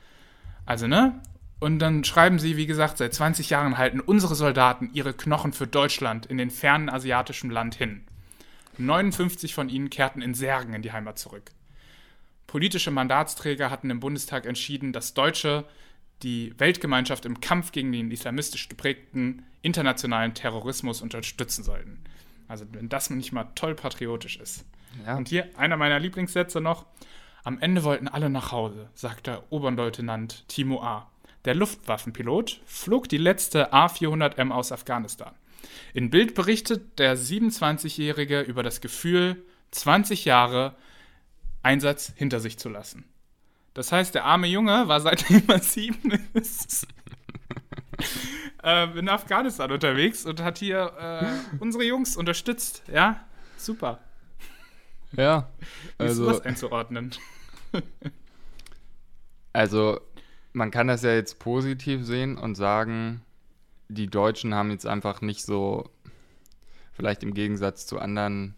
Also, 0.67 0.87
ne? 0.87 1.21
Und 1.61 1.79
dann 1.79 2.05
schreiben 2.05 2.39
sie, 2.39 2.57
wie 2.57 2.67
gesagt, 2.67 2.99
seit 2.99 3.15
20 3.15 3.49
Jahren 3.51 3.79
halten 3.79 4.01
unsere 4.01 4.35
Soldaten 4.35 4.91
ihre 4.93 5.15
Knochen 5.15 5.53
für 5.53 5.67
Deutschland 5.67 6.27
in 6.27 6.37
den 6.37 6.51
fernen 6.51 6.91
asiatischen 6.91 7.51
Land 7.51 7.75
hin. 7.75 8.05
59 8.79 9.55
von 9.55 9.69
ihnen 9.69 9.91
kehrten 9.91 10.23
in 10.23 10.35
Särgen 10.35 10.75
in 10.75 10.83
die 10.83 10.93
Heimat 10.93 11.19
zurück. 11.19 11.51
Politische 12.47 12.91
Mandatsträger 12.91 13.71
hatten 13.71 13.91
im 13.91 14.01
Bundestag 14.01 14.47
entschieden, 14.47 14.93
dass 14.93 15.15
Deutsche 15.15 15.65
die 16.23 16.55
Weltgemeinschaft 16.59 17.25
im 17.25 17.41
Kampf 17.41 17.73
gegen 17.73 17.93
den 17.93 18.11
islamistisch 18.11 18.69
geprägten 18.69 19.45
internationalen 19.63 20.35
Terrorismus 20.35 21.03
unterstützen 21.03 21.65
sollten. 21.65 22.03
Also 22.49 22.67
wenn 22.73 22.89
das 22.89 23.11
nicht 23.11 23.33
mal 23.33 23.49
toll 23.55 23.75
patriotisch 23.75 24.37
ist. 24.37 24.65
Ja. 25.07 25.17
Und 25.17 25.29
hier 25.29 25.49
einer 25.57 25.77
meiner 25.77 25.99
Lieblingssätze 25.99 26.61
noch. 26.61 26.87
Am 27.45 27.59
Ende 27.59 27.83
wollten 27.83 28.07
alle 28.07 28.31
nach 28.31 28.53
Hause, 28.53 28.89
sagt 28.95 29.27
der 29.27 29.51
Oberleutnant 29.51 30.47
Timo 30.49 30.83
A. 30.83 31.11
Der 31.45 31.55
Luftwaffenpilot 31.55 32.61
flog 32.67 33.09
die 33.09 33.17
letzte 33.17 33.73
A400M 33.73 34.51
aus 34.51 34.71
Afghanistan. 34.71 35.35
In 35.95 36.11
Bild 36.11 36.35
berichtet 36.35 36.99
der 36.99 37.17
27-Jährige 37.17 38.41
über 38.41 38.63
das 38.63 38.81
Gefühl, 38.81 39.45
20 39.73 40.25
Jahre 40.25 40.77
Einsatz 41.63 42.13
hinter 42.17 42.41
sich 42.41 42.59
zu 42.59 42.69
lassen. 42.69 43.05
Das 43.75 43.93
heißt, 43.93 44.15
der 44.15 44.25
arme 44.25 44.47
Junge 44.47 44.89
war 44.89 45.01
seitdem 45.01 45.43
er 45.49 45.61
sieben 45.61 46.13
ist. 46.35 46.87
äh, 48.63 48.99
in 48.99 49.09
Afghanistan 49.09 49.71
unterwegs 49.71 50.27
und 50.27 50.41
hat 50.41 50.59
hier 50.59 50.93
äh, 50.99 51.57
unsere 51.59 51.85
Jungs 51.85 52.17
unterstützt. 52.17 52.83
Ja, 52.93 53.25
super. 53.57 54.01
Ja, 55.13 55.49
also. 55.99 56.23
Wie 56.27 56.31
ist 56.31 56.39
das 56.39 56.47
einzuordnen? 56.47 57.13
also, 59.53 60.01
man 60.53 60.71
kann 60.71 60.89
das 60.89 61.03
ja 61.03 61.15
jetzt 61.15 61.39
positiv 61.39 62.05
sehen 62.05 62.37
und 62.37 62.55
sagen, 62.55 63.23
die 63.93 64.09
Deutschen 64.09 64.55
haben 64.55 64.71
jetzt 64.71 64.87
einfach 64.87 65.21
nicht 65.21 65.43
so, 65.43 65.91
vielleicht 66.93 67.23
im 67.23 67.35
Gegensatz 67.35 67.87
zu 67.87 67.99
anderen 67.99 68.55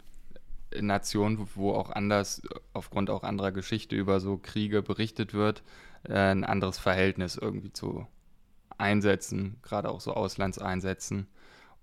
Nationen, 0.80 1.48
wo 1.54 1.72
auch 1.72 1.90
anders, 1.90 2.42
aufgrund 2.72 3.10
auch 3.10 3.22
anderer 3.22 3.52
Geschichte 3.52 3.96
über 3.96 4.20
so 4.20 4.38
Kriege 4.38 4.82
berichtet 4.82 5.34
wird, 5.34 5.62
äh, 6.04 6.14
ein 6.14 6.44
anderes 6.44 6.78
Verhältnis 6.78 7.36
irgendwie 7.36 7.72
zu 7.72 8.06
Einsätzen, 8.76 9.58
gerade 9.62 9.88
auch 9.90 10.00
so 10.00 10.14
Auslandseinsätzen 10.14 11.28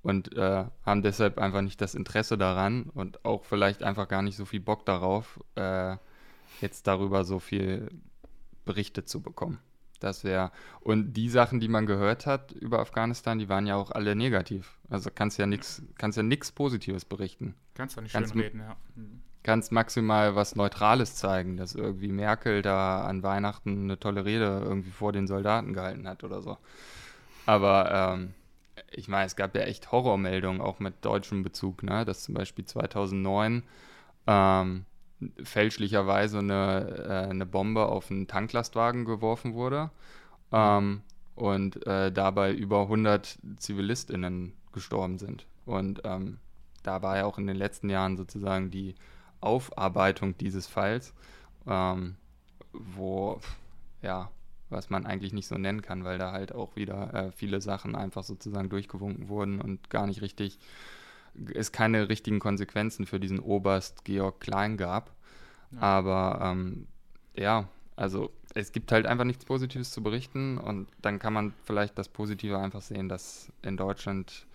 und 0.01 0.35
äh, 0.35 0.65
haben 0.85 1.01
deshalb 1.03 1.37
einfach 1.37 1.61
nicht 1.61 1.79
das 1.79 1.95
Interesse 1.95 2.37
daran 2.37 2.83
und 2.93 3.23
auch 3.23 3.45
vielleicht 3.45 3.83
einfach 3.83 4.07
gar 4.07 4.21
nicht 4.21 4.35
so 4.35 4.45
viel 4.45 4.59
Bock 4.59 4.85
darauf, 4.85 5.39
äh, 5.55 5.95
jetzt 6.59 6.87
darüber 6.87 7.23
so 7.23 7.39
viel 7.39 7.89
berichtet 8.65 9.07
zu 9.07 9.21
bekommen. 9.21 9.59
Das 10.01 10.23
wäre. 10.23 10.51
Und 10.79 11.13
die 11.13 11.29
Sachen, 11.29 11.59
die 11.59 11.67
man 11.67 11.85
gehört 11.85 12.25
hat 12.25 12.51
über 12.53 12.79
Afghanistan, 12.79 13.37
die 13.37 13.49
waren 13.49 13.67
ja 13.67 13.75
auch 13.75 13.91
alle 13.91 14.15
negativ. 14.15 14.79
Also 14.89 15.11
kannst 15.13 15.37
ja 15.37 15.45
nichts, 15.45 15.83
kannst 15.97 16.17
ja 16.17 16.23
nichts 16.23 16.51
Positives 16.51 17.05
berichten. 17.05 17.53
Kannst 17.75 17.95
du 17.95 18.01
nicht 18.01 18.11
kannst 18.11 18.33
schön 18.33 18.41
reden, 18.41 18.59
ja. 18.61 18.75
Mhm. 18.95 19.21
Kannst 19.43 19.71
maximal 19.71 20.35
was 20.35 20.55
Neutrales 20.55 21.15
zeigen, 21.15 21.55
dass 21.55 21.75
irgendwie 21.75 22.11
Merkel 22.11 22.63
da 22.63 23.03
an 23.03 23.21
Weihnachten 23.21 23.83
eine 23.83 23.99
tolle 23.99 24.25
Rede 24.25 24.61
irgendwie 24.63 24.91
vor 24.91 25.11
den 25.11 25.27
Soldaten 25.27 25.73
gehalten 25.73 26.07
hat 26.07 26.23
oder 26.23 26.41
so. 26.41 26.57
Aber 27.45 27.91
ähm, 28.15 28.33
ich 28.89 29.07
meine, 29.07 29.25
es 29.25 29.35
gab 29.35 29.55
ja 29.55 29.61
echt 29.61 29.91
Horrormeldungen 29.91 30.61
auch 30.61 30.79
mit 30.79 31.05
deutschem 31.05 31.43
Bezug, 31.43 31.83
ne? 31.83 32.05
Dass 32.05 32.23
zum 32.23 32.33
Beispiel 32.33 32.65
2009 32.65 33.63
ähm, 34.25 34.85
fälschlicherweise 35.43 36.39
eine, 36.39 37.05
äh, 37.07 37.29
eine 37.29 37.45
Bombe 37.45 37.85
auf 37.85 38.11
einen 38.11 38.27
Tanklastwagen 38.27 39.05
geworfen 39.05 39.53
wurde 39.53 39.91
ähm, 40.51 41.01
und 41.35 41.85
äh, 41.85 42.11
dabei 42.11 42.53
über 42.53 42.83
100 42.83 43.37
ZivilistInnen 43.57 44.53
gestorben 44.71 45.17
sind. 45.17 45.45
Und 45.65 46.01
ähm, 46.03 46.39
da 46.83 47.01
war 47.01 47.17
ja 47.17 47.25
auch 47.25 47.37
in 47.37 47.47
den 47.47 47.57
letzten 47.57 47.89
Jahren 47.89 48.17
sozusagen 48.17 48.71
die 48.71 48.95
Aufarbeitung 49.39 50.37
dieses 50.37 50.67
Falls, 50.67 51.13
ähm, 51.67 52.15
wo, 52.73 53.39
ja, 54.01 54.29
was 54.69 54.89
man 54.89 55.05
eigentlich 55.05 55.33
nicht 55.33 55.47
so 55.47 55.57
nennen 55.57 55.81
kann, 55.81 56.03
weil 56.03 56.17
da 56.17 56.31
halt 56.31 56.55
auch 56.55 56.75
wieder 56.75 57.13
äh, 57.13 57.31
viele 57.31 57.61
Sachen 57.61 57.95
einfach 57.95 58.23
sozusagen 58.23 58.69
durchgewunken 58.69 59.27
wurden 59.27 59.59
und 59.59 59.89
gar 59.89 60.07
nicht 60.07 60.21
richtig 60.21 60.59
es 61.53 61.71
keine 61.71 62.09
richtigen 62.09 62.39
Konsequenzen 62.39 63.05
für 63.05 63.19
diesen 63.19 63.39
Oberst 63.39 64.05
Georg 64.05 64.39
Klein 64.39 64.77
gab. 64.77 65.15
Ja. 65.71 65.81
Aber 65.81 66.39
ähm, 66.43 66.87
ja, 67.35 67.67
also 67.95 68.31
es 68.53 68.71
gibt 68.71 68.91
halt 68.91 69.05
einfach 69.05 69.25
nichts 69.25 69.45
Positives 69.45 69.91
zu 69.91 70.03
berichten 70.03 70.57
und 70.57 70.87
dann 71.01 71.19
kann 71.19 71.33
man 71.33 71.53
vielleicht 71.63 71.97
das 71.97 72.09
Positive 72.09 72.57
einfach 72.57 72.81
sehen, 72.81 73.07
dass 73.09 73.51
in 73.61 73.77
Deutschland 73.77 74.45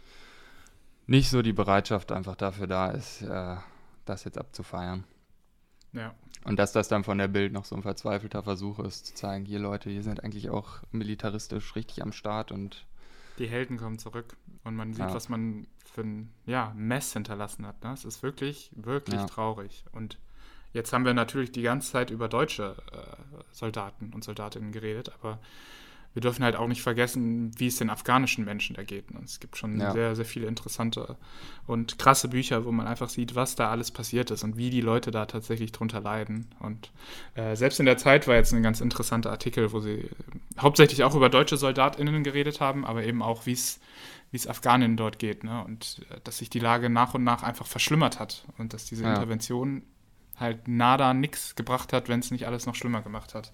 nicht 1.06 1.30
so 1.30 1.42
die 1.42 1.52
Bereitschaft 1.52 2.12
einfach 2.12 2.36
dafür 2.36 2.66
da 2.66 2.90
ist, 2.90 3.22
äh, 3.22 3.56
das 4.04 4.24
jetzt 4.24 4.38
abzufeiern. 4.38 5.04
Ja. 5.92 6.14
Und 6.44 6.58
dass 6.58 6.72
das 6.72 6.88
dann 6.88 7.04
von 7.04 7.18
der 7.18 7.28
Bild 7.28 7.52
noch 7.52 7.64
so 7.64 7.74
ein 7.74 7.82
verzweifelter 7.82 8.42
Versuch 8.42 8.78
ist, 8.80 9.06
zu 9.06 9.14
zeigen, 9.14 9.44
hier 9.44 9.58
Leute, 9.58 9.90
hier 9.90 10.02
sind 10.02 10.22
eigentlich 10.22 10.50
auch 10.50 10.80
militaristisch 10.92 11.74
richtig 11.74 12.02
am 12.02 12.12
Start 12.12 12.52
und 12.52 12.86
die 13.38 13.48
Helden 13.48 13.76
kommen 13.76 13.98
zurück 13.98 14.36
und 14.64 14.74
man 14.76 14.92
sieht, 14.92 15.06
ja. 15.06 15.14
was 15.14 15.28
man 15.28 15.66
für 15.84 16.02
ein 16.02 16.32
ja, 16.44 16.72
Mess 16.76 17.12
hinterlassen 17.12 17.66
hat. 17.66 17.82
Ne? 17.82 17.92
Es 17.92 18.04
ist 18.04 18.22
wirklich, 18.22 18.70
wirklich 18.74 19.20
ja. 19.20 19.26
traurig. 19.26 19.84
Und 19.92 20.18
jetzt 20.72 20.92
haben 20.92 21.04
wir 21.04 21.14
natürlich 21.14 21.52
die 21.52 21.62
ganze 21.62 21.92
Zeit 21.92 22.10
über 22.10 22.28
deutsche 22.28 22.76
äh, 22.92 23.42
Soldaten 23.52 24.12
und 24.12 24.24
Soldatinnen 24.24 24.72
geredet, 24.72 25.12
aber 25.14 25.38
wir 26.16 26.22
dürfen 26.22 26.44
halt 26.44 26.56
auch 26.56 26.66
nicht 26.66 26.80
vergessen, 26.80 27.50
wie 27.58 27.66
es 27.66 27.76
den 27.76 27.90
afghanischen 27.90 28.46
Menschen 28.46 28.74
da 28.74 28.84
geht. 28.84 29.10
Und 29.10 29.24
es 29.24 29.38
gibt 29.38 29.58
schon 29.58 29.78
ja. 29.78 29.92
sehr, 29.92 30.16
sehr 30.16 30.24
viele 30.24 30.46
interessante 30.46 31.18
und 31.66 31.98
krasse 31.98 32.28
Bücher, 32.28 32.64
wo 32.64 32.72
man 32.72 32.86
einfach 32.86 33.10
sieht, 33.10 33.34
was 33.34 33.54
da 33.54 33.68
alles 33.68 33.90
passiert 33.90 34.30
ist 34.30 34.42
und 34.42 34.56
wie 34.56 34.70
die 34.70 34.80
Leute 34.80 35.10
da 35.10 35.26
tatsächlich 35.26 35.72
drunter 35.72 36.00
leiden. 36.00 36.46
Und 36.58 36.90
äh, 37.34 37.54
selbst 37.54 37.80
in 37.80 37.84
der 37.84 37.98
Zeit 37.98 38.26
war 38.26 38.34
jetzt 38.34 38.54
ein 38.54 38.62
ganz 38.62 38.80
interessanter 38.80 39.30
Artikel, 39.30 39.74
wo 39.74 39.80
sie 39.80 40.08
hauptsächlich 40.58 41.04
auch 41.04 41.14
über 41.14 41.28
deutsche 41.28 41.58
SoldatInnen 41.58 42.24
geredet 42.24 42.62
haben, 42.62 42.86
aber 42.86 43.04
eben 43.04 43.20
auch, 43.20 43.44
wie 43.44 43.52
es 43.52 43.78
wie 44.30 44.38
es 44.38 44.46
Afghaninnen 44.46 44.96
dort 44.96 45.18
geht. 45.18 45.44
Ne? 45.44 45.62
Und 45.66 46.00
äh, 46.08 46.20
dass 46.24 46.38
sich 46.38 46.48
die 46.48 46.60
Lage 46.60 46.88
nach 46.88 47.12
und 47.12 47.24
nach 47.24 47.42
einfach 47.42 47.66
verschlimmert 47.66 48.18
hat 48.18 48.46
und 48.56 48.72
dass 48.72 48.86
diese 48.86 49.04
ja. 49.04 49.10
Intervention 49.10 49.82
halt 50.36 50.66
nada 50.66 51.12
nix 51.12 51.56
gebracht 51.56 51.92
hat, 51.92 52.08
wenn 52.08 52.20
es 52.20 52.30
nicht 52.30 52.46
alles 52.46 52.64
noch 52.64 52.74
schlimmer 52.74 53.02
gemacht 53.02 53.34
hat. 53.34 53.52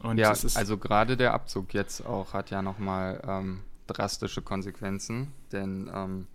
Und 0.00 0.18
ja, 0.18 0.30
also 0.30 0.78
gerade 0.78 1.16
der 1.16 1.34
Abzug 1.34 1.74
jetzt 1.74 2.06
auch 2.06 2.32
hat 2.34 2.50
ja 2.50 2.62
nochmal 2.62 3.20
ähm, 3.26 3.60
drastische 3.86 4.42
Konsequenzen, 4.42 5.32
denn 5.52 5.90
ähm, 5.92 6.26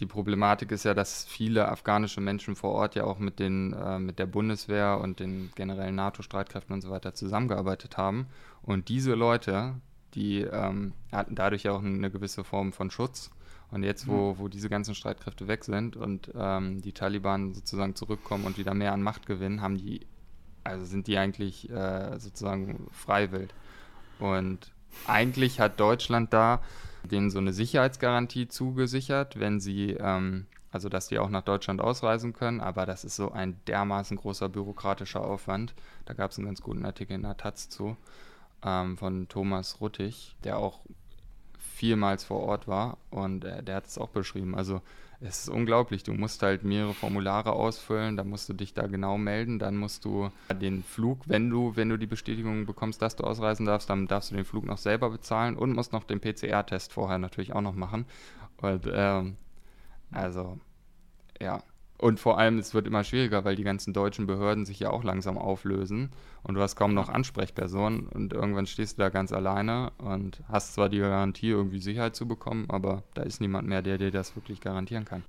die 0.00 0.06
Problematik 0.06 0.70
ist 0.70 0.84
ja, 0.84 0.94
dass 0.94 1.24
viele 1.24 1.68
afghanische 1.68 2.20
Menschen 2.20 2.54
vor 2.54 2.70
Ort 2.70 2.94
ja 2.94 3.04
auch 3.04 3.18
mit, 3.18 3.38
den, 3.38 3.72
äh, 3.72 3.98
mit 3.98 4.18
der 4.18 4.26
Bundeswehr 4.26 5.00
und 5.00 5.18
den 5.18 5.50
generellen 5.56 5.96
NATO-Streitkräften 5.96 6.72
und 6.72 6.82
so 6.82 6.90
weiter 6.90 7.14
zusammengearbeitet 7.14 7.96
haben. 7.96 8.28
Und 8.62 8.88
diese 8.88 9.14
Leute, 9.14 9.74
die 10.14 10.42
ähm, 10.42 10.92
hatten 11.10 11.34
dadurch 11.34 11.68
auch 11.68 11.82
eine 11.82 12.10
gewisse 12.10 12.44
Form 12.44 12.72
von 12.72 12.90
Schutz. 12.90 13.30
Und 13.70 13.82
jetzt, 13.82 14.06
wo, 14.06 14.32
mhm. 14.32 14.38
wo 14.38 14.48
diese 14.48 14.68
ganzen 14.68 14.94
Streitkräfte 14.94 15.46
weg 15.46 15.64
sind 15.64 15.96
und 15.96 16.32
ähm, 16.34 16.80
die 16.80 16.92
Taliban 16.92 17.52
sozusagen 17.52 17.94
zurückkommen 17.94 18.44
und 18.44 18.56
wieder 18.56 18.72
mehr 18.72 18.92
an 18.92 19.02
Macht 19.02 19.26
gewinnen, 19.26 19.60
haben 19.60 19.76
die 19.76 20.06
also 20.68 20.84
sind 20.84 21.06
die 21.06 21.18
eigentlich 21.18 21.70
äh, 21.70 22.18
sozusagen 22.18 22.86
freiwillig. 22.92 23.50
Und 24.18 24.72
eigentlich 25.06 25.60
hat 25.60 25.80
Deutschland 25.80 26.32
da 26.32 26.60
denen 27.04 27.30
so 27.30 27.38
eine 27.38 27.52
Sicherheitsgarantie 27.52 28.48
zugesichert, 28.48 29.38
wenn 29.38 29.60
sie, 29.60 29.92
ähm, 29.92 30.46
also 30.70 30.88
dass 30.88 31.08
die 31.08 31.18
auch 31.18 31.30
nach 31.30 31.42
Deutschland 31.42 31.80
ausreisen 31.80 32.32
können, 32.32 32.60
aber 32.60 32.86
das 32.86 33.04
ist 33.04 33.16
so 33.16 33.32
ein 33.32 33.58
dermaßen 33.66 34.16
großer 34.16 34.48
bürokratischer 34.48 35.22
Aufwand. 35.24 35.74
Da 36.04 36.14
gab 36.14 36.30
es 36.30 36.38
einen 36.38 36.46
ganz 36.46 36.60
guten 36.60 36.84
Artikel 36.84 37.14
in 37.14 37.22
der 37.22 37.36
Taz 37.36 37.68
zu 37.68 37.96
ähm, 38.62 38.98
von 38.98 39.28
Thomas 39.28 39.80
Ruttig, 39.80 40.36
der 40.44 40.58
auch 40.58 40.80
vielmals 41.58 42.24
vor 42.24 42.40
Ort 42.40 42.66
war 42.66 42.98
und 43.10 43.44
äh, 43.44 43.62
der 43.62 43.76
hat 43.76 43.86
es 43.86 43.98
auch 43.98 44.08
beschrieben. 44.08 44.54
Also 44.54 44.82
es 45.20 45.40
ist 45.40 45.48
unglaublich. 45.48 46.04
Du 46.04 46.12
musst 46.12 46.42
halt 46.42 46.62
mehrere 46.62 46.94
Formulare 46.94 47.52
ausfüllen, 47.52 48.16
dann 48.16 48.28
musst 48.28 48.48
du 48.48 48.52
dich 48.52 48.74
da 48.74 48.86
genau 48.86 49.18
melden, 49.18 49.58
dann 49.58 49.76
musst 49.76 50.04
du 50.04 50.30
den 50.60 50.82
Flug, 50.82 51.22
wenn 51.26 51.50
du, 51.50 51.74
wenn 51.74 51.88
du 51.88 51.96
die 51.96 52.06
Bestätigung 52.06 52.66
bekommst, 52.66 53.02
dass 53.02 53.16
du 53.16 53.24
ausreisen 53.24 53.66
darfst, 53.66 53.90
dann 53.90 54.06
darfst 54.06 54.30
du 54.30 54.36
den 54.36 54.44
Flug 54.44 54.64
noch 54.64 54.78
selber 54.78 55.10
bezahlen 55.10 55.56
und 55.56 55.72
musst 55.72 55.92
noch 55.92 56.04
den 56.04 56.20
PCR-Test 56.20 56.92
vorher 56.92 57.18
natürlich 57.18 57.52
auch 57.52 57.60
noch 57.60 57.74
machen. 57.74 58.06
Und 58.60 58.88
ähm, 58.92 59.36
also 60.12 60.58
ja, 61.40 61.62
und 61.98 62.20
vor 62.20 62.38
allem, 62.38 62.58
es 62.58 62.74
wird 62.74 62.86
immer 62.86 63.04
schwieriger, 63.04 63.44
weil 63.44 63.56
die 63.56 63.64
ganzen 63.64 63.92
deutschen 63.92 64.26
Behörden 64.26 64.64
sich 64.64 64.78
ja 64.80 64.90
auch 64.90 65.04
langsam 65.04 65.36
auflösen 65.36 66.10
und 66.42 66.54
du 66.54 66.60
hast 66.60 66.76
kaum 66.76 66.94
noch 66.94 67.08
Ansprechpersonen 67.08 68.06
und 68.06 68.32
irgendwann 68.32 68.66
stehst 68.66 68.98
du 68.98 69.02
da 69.02 69.08
ganz 69.08 69.32
alleine 69.32 69.92
und 69.98 70.40
hast 70.48 70.74
zwar 70.74 70.88
die 70.88 70.98
Garantie, 70.98 71.50
irgendwie 71.50 71.80
Sicherheit 71.80 72.14
zu 72.14 72.28
bekommen, 72.28 72.66
aber 72.68 73.02
da 73.14 73.22
ist 73.22 73.40
niemand 73.40 73.68
mehr, 73.68 73.82
der 73.82 73.98
dir 73.98 74.10
das 74.10 74.36
wirklich 74.36 74.60
garantieren 74.60 75.04
kann. 75.04 75.24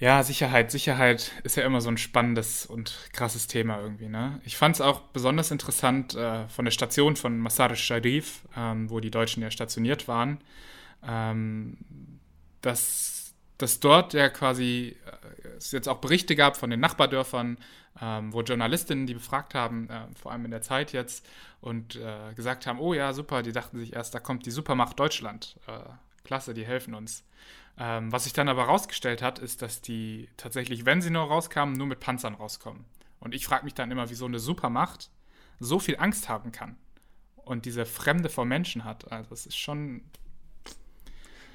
Ja, 0.00 0.22
Sicherheit. 0.22 0.70
Sicherheit 0.70 1.32
ist 1.42 1.56
ja 1.56 1.64
immer 1.64 1.80
so 1.80 1.88
ein 1.88 1.98
spannendes 1.98 2.66
und 2.66 3.10
krasses 3.12 3.48
Thema 3.48 3.80
irgendwie. 3.80 4.08
Ne? 4.08 4.40
Ich 4.44 4.56
fand 4.56 4.76
es 4.76 4.80
auch 4.80 5.00
besonders 5.00 5.50
interessant 5.50 6.14
äh, 6.14 6.46
von 6.48 6.64
der 6.64 6.72
Station 6.72 7.16
von 7.16 7.36
Masar 7.38 7.74
Sharif, 7.74 8.42
ähm, 8.56 8.88
wo 8.90 9.00
die 9.00 9.10
Deutschen 9.10 9.42
ja 9.42 9.50
stationiert 9.50 10.06
waren, 10.06 10.38
ähm, 11.04 11.78
dass, 12.62 13.17
dass 13.58 13.80
dort 13.80 14.14
ja 14.14 14.28
quasi 14.28 14.96
es 15.58 15.72
jetzt 15.72 15.88
auch 15.88 15.98
Berichte 15.98 16.36
gab 16.36 16.56
von 16.56 16.70
den 16.70 16.80
Nachbardörfern, 16.80 17.58
ähm, 18.00 18.32
wo 18.32 18.42
Journalistinnen 18.42 19.06
die 19.06 19.14
befragt 19.14 19.54
haben, 19.54 19.90
äh, 19.90 20.06
vor 20.14 20.32
allem 20.32 20.44
in 20.44 20.50
der 20.50 20.62
Zeit 20.62 20.92
jetzt, 20.92 21.26
und 21.60 21.96
äh, 21.96 22.32
gesagt 22.34 22.66
haben, 22.66 22.78
oh 22.78 22.94
ja, 22.94 23.12
super, 23.12 23.42
die 23.42 23.52
dachten 23.52 23.78
sich 23.78 23.94
erst, 23.94 24.14
da 24.14 24.20
kommt 24.20 24.46
die 24.46 24.50
Supermacht 24.50 24.98
Deutschland. 24.98 25.56
Äh, 25.66 25.80
klasse, 26.24 26.54
die 26.54 26.64
helfen 26.64 26.94
uns. 26.94 27.24
Ähm, 27.76 28.12
was 28.12 28.24
sich 28.24 28.32
dann 28.32 28.48
aber 28.48 28.64
rausgestellt 28.64 29.22
hat, 29.22 29.38
ist, 29.38 29.62
dass 29.62 29.80
die 29.80 30.28
tatsächlich, 30.36 30.86
wenn 30.86 31.02
sie 31.02 31.10
nur 31.10 31.24
rauskamen, 31.24 31.76
nur 31.76 31.86
mit 31.86 32.00
Panzern 32.00 32.34
rauskommen. 32.34 32.84
Und 33.20 33.34
ich 33.34 33.46
frage 33.46 33.64
mich 33.64 33.74
dann 33.74 33.90
immer, 33.90 34.10
wie 34.10 34.14
so 34.14 34.26
eine 34.26 34.38
Supermacht 34.38 35.10
so 35.60 35.80
viel 35.80 35.96
Angst 35.98 36.28
haben 36.28 36.52
kann 36.52 36.76
und 37.44 37.64
diese 37.64 37.84
Fremde 37.84 38.28
vor 38.28 38.44
Menschen 38.44 38.84
hat. 38.84 39.10
Also 39.10 39.32
es 39.32 39.46
ist 39.46 39.58
schon. 39.58 40.02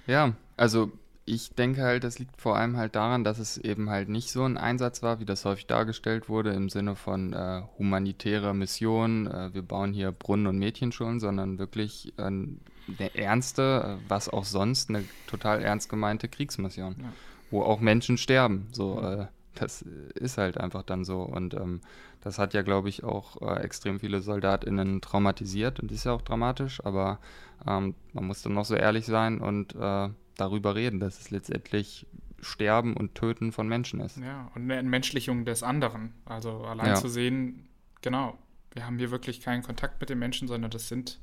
Ja, 0.07 0.33
also 0.57 0.91
ich 1.25 1.51
denke 1.55 1.83
halt, 1.83 2.03
das 2.03 2.19
liegt 2.19 2.41
vor 2.41 2.57
allem 2.57 2.75
halt 2.77 2.95
daran, 2.95 3.23
dass 3.23 3.39
es 3.39 3.57
eben 3.57 3.89
halt 3.89 4.09
nicht 4.09 4.31
so 4.31 4.43
ein 4.43 4.57
Einsatz 4.57 5.01
war, 5.01 5.19
wie 5.19 5.25
das 5.25 5.45
häufig 5.45 5.67
dargestellt 5.67 6.27
wurde, 6.27 6.51
im 6.51 6.69
Sinne 6.69 6.95
von 6.95 7.33
äh, 7.33 7.61
humanitärer 7.77 8.53
Mission, 8.53 9.27
äh, 9.27 9.53
wir 9.53 9.61
bauen 9.61 9.93
hier 9.93 10.11
Brunnen 10.11 10.47
und 10.47 10.59
Mädchenschulen, 10.59 11.19
sondern 11.19 11.59
wirklich 11.59 12.13
ein 12.17 12.59
eine 12.87 13.15
ernste, 13.15 13.99
was 14.07 14.29
auch 14.29 14.45
sonst, 14.45 14.89
eine 14.89 15.03
total 15.27 15.61
ernst 15.61 15.89
gemeinte 15.89 16.27
Kriegsmission, 16.27 16.95
ja. 16.99 17.13
wo 17.51 17.63
auch 17.63 17.79
Menschen 17.79 18.17
sterben. 18.17 18.67
So, 18.71 19.01
äh, 19.01 19.27
das 19.55 19.83
ist 20.15 20.37
halt 20.37 20.57
einfach 20.57 20.83
dann 20.83 21.05
so. 21.05 21.21
Und 21.21 21.53
ähm, 21.53 21.81
das 22.21 22.39
hat 22.39 22.53
ja, 22.53 22.61
glaube 22.61 22.89
ich, 22.89 23.03
auch 23.03 23.41
äh, 23.41 23.61
extrem 23.61 23.99
viele 23.99 24.21
SoldatInnen 24.21 25.01
traumatisiert 25.01 25.79
und 25.79 25.91
ist 25.91 26.05
ja 26.05 26.13
auch 26.13 26.21
dramatisch, 26.21 26.83
aber 26.83 27.19
ähm, 27.67 27.95
man 28.13 28.25
muss 28.25 28.41
dann 28.41 28.53
noch 28.53 28.65
so 28.65 28.75
ehrlich 28.75 29.05
sein 29.05 29.39
und 29.39 29.75
äh, 29.75 30.09
darüber 30.37 30.75
reden, 30.75 30.99
dass 30.99 31.19
es 31.19 31.31
letztendlich 31.31 32.07
Sterben 32.41 32.95
und 32.95 33.15
Töten 33.15 33.51
von 33.51 33.67
Menschen 33.67 33.99
ist. 33.99 34.17
Ja, 34.17 34.51
und 34.55 34.63
eine 34.63 34.75
Entmenschlichung 34.75 35.45
des 35.45 35.63
anderen. 35.63 36.13
Also 36.25 36.63
allein 36.65 36.87
ja. 36.87 36.95
zu 36.95 37.07
sehen, 37.07 37.67
genau, 38.01 38.37
wir 38.73 38.85
haben 38.85 38.97
hier 38.97 39.11
wirklich 39.11 39.41
keinen 39.41 39.63
Kontakt 39.63 39.99
mit 40.01 40.09
den 40.09 40.19
Menschen, 40.19 40.47
sondern 40.47 40.71
das 40.71 40.87
sind, 40.87 41.19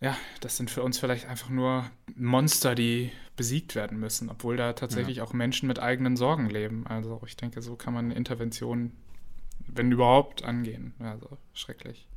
ja, 0.00 0.16
das 0.40 0.56
sind 0.56 0.70
für 0.70 0.82
uns 0.82 0.98
vielleicht 0.98 1.26
einfach 1.26 1.48
nur 1.48 1.90
Monster, 2.16 2.74
die 2.74 3.12
besiegt 3.36 3.74
werden 3.74 4.00
müssen, 4.00 4.30
obwohl 4.30 4.56
da 4.56 4.72
tatsächlich 4.72 5.18
ja. 5.18 5.24
auch 5.24 5.32
Menschen 5.32 5.68
mit 5.68 5.78
eigenen 5.78 6.16
Sorgen 6.16 6.48
leben. 6.48 6.86
Also 6.86 7.20
ich 7.26 7.36
denke, 7.36 7.62
so 7.62 7.76
kann 7.76 7.94
man 7.94 8.10
Intervention, 8.10 8.92
wenn 9.66 9.92
überhaupt, 9.92 10.42
angehen. 10.44 10.94
Also 10.98 11.38
schrecklich. 11.52 12.08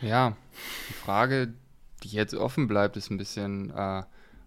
Ja, 0.00 0.36
die 0.88 0.92
Frage, 0.92 1.54
die 2.02 2.08
jetzt 2.08 2.34
offen 2.34 2.68
bleibt, 2.68 2.96
ist 2.96 3.10
ein 3.10 3.18
bisschen, 3.18 3.70
äh, 3.70 4.02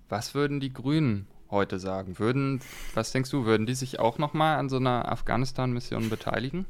was 0.09 0.33
würden 0.35 0.59
die 0.59 0.73
Grünen 0.73 1.27
heute 1.49 1.79
sagen? 1.79 2.19
Würden, 2.19 2.61
was 2.93 3.11
denkst 3.11 3.29
du, 3.29 3.45
würden 3.45 3.65
die 3.65 3.75
sich 3.75 3.99
auch 3.99 4.17
nochmal 4.17 4.57
an 4.57 4.69
so 4.69 4.77
einer 4.77 5.11
Afghanistan-Mission 5.11 6.09
beteiligen? 6.09 6.65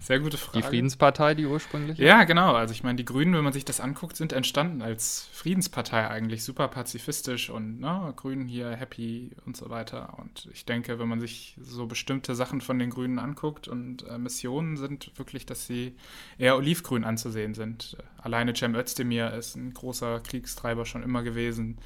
Sehr 0.00 0.20
gute 0.20 0.36
Frage. 0.36 0.58
Die 0.58 0.62
Friedenspartei, 0.62 1.34
die 1.34 1.46
ursprünglich? 1.46 1.98
Ja, 1.98 2.24
genau. 2.24 2.54
Also 2.54 2.72
ich 2.72 2.82
meine, 2.82 2.96
die 2.96 3.04
Grünen, 3.04 3.34
wenn 3.34 3.44
man 3.44 3.52
sich 3.52 3.64
das 3.64 3.80
anguckt, 3.80 4.16
sind 4.16 4.32
entstanden 4.32 4.82
als 4.82 5.28
Friedenspartei 5.32 6.08
eigentlich, 6.08 6.44
super 6.44 6.68
pazifistisch 6.68 7.50
und 7.50 7.80
ne, 7.80 8.12
Grünen 8.16 8.48
hier 8.48 8.70
happy 8.70 9.30
und 9.46 9.56
so 9.56 9.70
weiter. 9.70 10.18
Und 10.18 10.48
ich 10.52 10.64
denke, 10.64 10.98
wenn 10.98 11.08
man 11.08 11.20
sich 11.20 11.56
so 11.60 11.86
bestimmte 11.86 12.34
Sachen 12.34 12.60
von 12.60 12.78
den 12.78 12.90
Grünen 12.90 13.18
anguckt 13.18 13.68
und 13.68 14.06
äh, 14.08 14.18
Missionen 14.18 14.76
sind 14.76 15.10
wirklich, 15.16 15.46
dass 15.46 15.66
sie 15.66 15.94
eher 16.38 16.56
olivgrün 16.56 17.04
anzusehen 17.04 17.54
sind. 17.54 17.96
Alleine 18.18 18.54
Cem 18.54 18.74
Özdemir 18.74 19.32
ist 19.34 19.56
ein 19.56 19.74
großer 19.74 20.20
Kriegstreiber 20.20 20.86
schon 20.86 21.02
immer 21.02 21.22
gewesen 21.22 21.78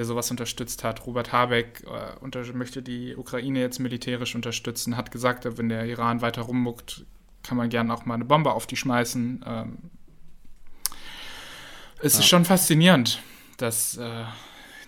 der 0.00 0.06
sowas 0.06 0.30
unterstützt 0.30 0.82
hat. 0.82 1.04
Robert 1.04 1.30
Habeck 1.30 1.84
äh, 1.84 2.18
unter, 2.20 2.42
möchte 2.54 2.80
die 2.80 3.14
Ukraine 3.14 3.60
jetzt 3.60 3.80
militärisch 3.80 4.34
unterstützen, 4.34 4.96
hat 4.96 5.10
gesagt, 5.10 5.46
wenn 5.58 5.68
der 5.68 5.84
Iran 5.84 6.22
weiter 6.22 6.40
rummuckt, 6.40 7.04
kann 7.42 7.58
man 7.58 7.68
gerne 7.68 7.92
auch 7.92 8.06
mal 8.06 8.14
eine 8.14 8.24
Bombe 8.24 8.54
auf 8.54 8.66
die 8.66 8.76
schmeißen. 8.76 9.44
Ähm, 9.46 9.90
es 12.02 12.14
ja. 12.14 12.20
ist 12.20 12.28
schon 12.28 12.46
faszinierend, 12.46 13.20
dass 13.58 13.98
äh, 13.98 14.24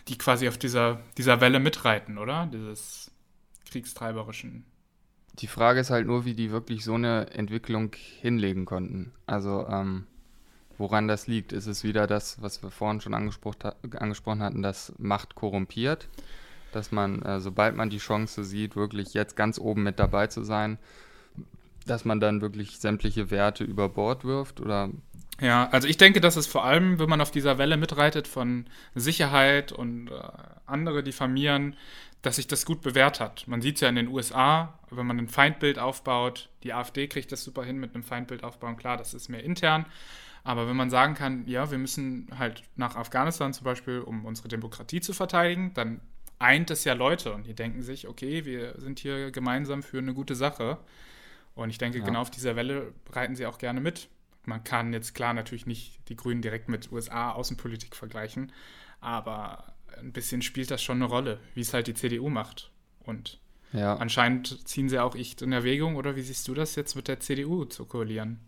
die 0.08 0.16
quasi 0.16 0.48
auf 0.48 0.56
dieser, 0.56 1.02
dieser 1.18 1.42
Welle 1.42 1.60
mitreiten, 1.60 2.16
oder? 2.16 2.46
Dieses 2.50 3.10
kriegstreiberischen. 3.70 4.64
Die 5.34 5.46
Frage 5.46 5.80
ist 5.80 5.90
halt 5.90 6.06
nur, 6.06 6.24
wie 6.24 6.32
die 6.32 6.50
wirklich 6.52 6.84
so 6.84 6.94
eine 6.94 7.28
Entwicklung 7.32 7.94
hinlegen 8.22 8.64
konnten. 8.64 9.12
Also, 9.26 9.66
ähm, 9.68 10.06
Woran 10.78 11.08
das 11.08 11.26
liegt, 11.26 11.52
ist 11.52 11.66
es 11.66 11.84
wieder 11.84 12.06
das, 12.06 12.40
was 12.40 12.62
wir 12.62 12.70
vorhin 12.70 13.00
schon 13.00 13.14
angesprochen, 13.14 14.42
hatten, 14.42 14.62
dass 14.62 14.92
Macht 14.98 15.34
korrumpiert, 15.34 16.08
dass 16.72 16.92
man, 16.92 17.22
äh, 17.22 17.40
sobald 17.40 17.76
man 17.76 17.90
die 17.90 17.98
Chance 17.98 18.44
sieht, 18.44 18.76
wirklich 18.76 19.14
jetzt 19.14 19.36
ganz 19.36 19.58
oben 19.58 19.82
mit 19.82 19.98
dabei 19.98 20.26
zu 20.26 20.42
sein, 20.42 20.78
dass 21.86 22.04
man 22.04 22.20
dann 22.20 22.40
wirklich 22.40 22.78
sämtliche 22.78 23.30
Werte 23.30 23.64
über 23.64 23.88
Bord 23.88 24.24
wirft 24.24 24.60
oder? 24.60 24.90
Ja, 25.40 25.68
also 25.72 25.88
ich 25.88 25.96
denke, 25.96 26.20
dass 26.20 26.36
es 26.36 26.46
vor 26.46 26.64
allem, 26.64 26.98
wenn 26.98 27.08
man 27.08 27.20
auf 27.20 27.30
dieser 27.30 27.58
Welle 27.58 27.76
mitreitet 27.76 28.28
von 28.28 28.66
Sicherheit 28.94 29.72
und 29.72 30.08
äh, 30.08 30.12
andere 30.66 31.02
diffamieren, 31.02 31.76
dass 32.22 32.36
sich 32.36 32.46
das 32.46 32.64
gut 32.64 32.82
bewährt 32.82 33.18
hat. 33.18 33.48
Man 33.48 33.60
sieht 33.60 33.76
es 33.76 33.80
ja 33.80 33.88
in 33.88 33.96
den 33.96 34.08
USA, 34.08 34.78
wenn 34.90 35.06
man 35.06 35.18
ein 35.18 35.28
Feindbild 35.28 35.78
aufbaut, 35.78 36.48
die 36.62 36.72
AfD 36.72 37.08
kriegt 37.08 37.32
das 37.32 37.42
super 37.42 37.64
hin 37.64 37.78
mit 37.78 37.94
einem 37.94 38.04
Feindbild 38.04 38.44
aufbauen, 38.44 38.76
klar, 38.76 38.96
das 38.96 39.12
ist 39.12 39.28
mehr 39.28 39.42
intern, 39.42 39.86
aber 40.44 40.66
wenn 40.68 40.76
man 40.76 40.90
sagen 40.90 41.14
kann, 41.14 41.46
ja, 41.46 41.70
wir 41.70 41.78
müssen 41.78 42.28
halt 42.36 42.64
nach 42.74 42.96
Afghanistan 42.96 43.52
zum 43.52 43.64
Beispiel, 43.64 44.00
um 44.00 44.24
unsere 44.24 44.48
Demokratie 44.48 45.00
zu 45.00 45.12
verteidigen, 45.12 45.72
dann 45.74 46.00
eint 46.38 46.70
es 46.70 46.84
ja 46.84 46.94
Leute 46.94 47.32
und 47.32 47.46
die 47.46 47.54
denken 47.54 47.82
sich, 47.82 48.08
okay, 48.08 48.44
wir 48.44 48.74
sind 48.78 48.98
hier 48.98 49.30
gemeinsam 49.30 49.82
für 49.82 49.98
eine 49.98 50.14
gute 50.14 50.34
Sache. 50.34 50.78
Und 51.54 51.70
ich 51.70 51.78
denke, 51.78 51.98
ja. 51.98 52.04
genau 52.04 52.20
auf 52.20 52.30
dieser 52.30 52.56
Welle 52.56 52.92
reiten 53.10 53.36
sie 53.36 53.46
auch 53.46 53.58
gerne 53.58 53.80
mit. 53.80 54.08
Man 54.44 54.64
kann 54.64 54.92
jetzt 54.92 55.14
klar 55.14 55.34
natürlich 55.34 55.66
nicht 55.66 56.00
die 56.08 56.16
Grünen 56.16 56.42
direkt 56.42 56.68
mit 56.68 56.90
USA-Außenpolitik 56.90 57.94
vergleichen, 57.94 58.50
aber 59.00 59.74
ein 59.98 60.12
bisschen 60.12 60.42
spielt 60.42 60.72
das 60.72 60.82
schon 60.82 60.96
eine 60.96 61.04
Rolle, 61.04 61.38
wie 61.54 61.60
es 61.60 61.72
halt 61.72 61.86
die 61.86 61.94
CDU 61.94 62.28
macht. 62.28 62.72
Und 63.00 63.38
ja. 63.72 63.94
anscheinend 63.96 64.66
ziehen 64.66 64.88
sie 64.88 64.98
auch 64.98 65.14
ich 65.14 65.40
in 65.40 65.52
Erwägung, 65.52 65.94
oder 65.94 66.16
wie 66.16 66.22
siehst 66.22 66.48
du 66.48 66.54
das 66.54 66.74
jetzt 66.74 66.96
mit 66.96 67.06
der 67.06 67.20
CDU 67.20 67.66
zu 67.66 67.84
koalieren? 67.84 68.40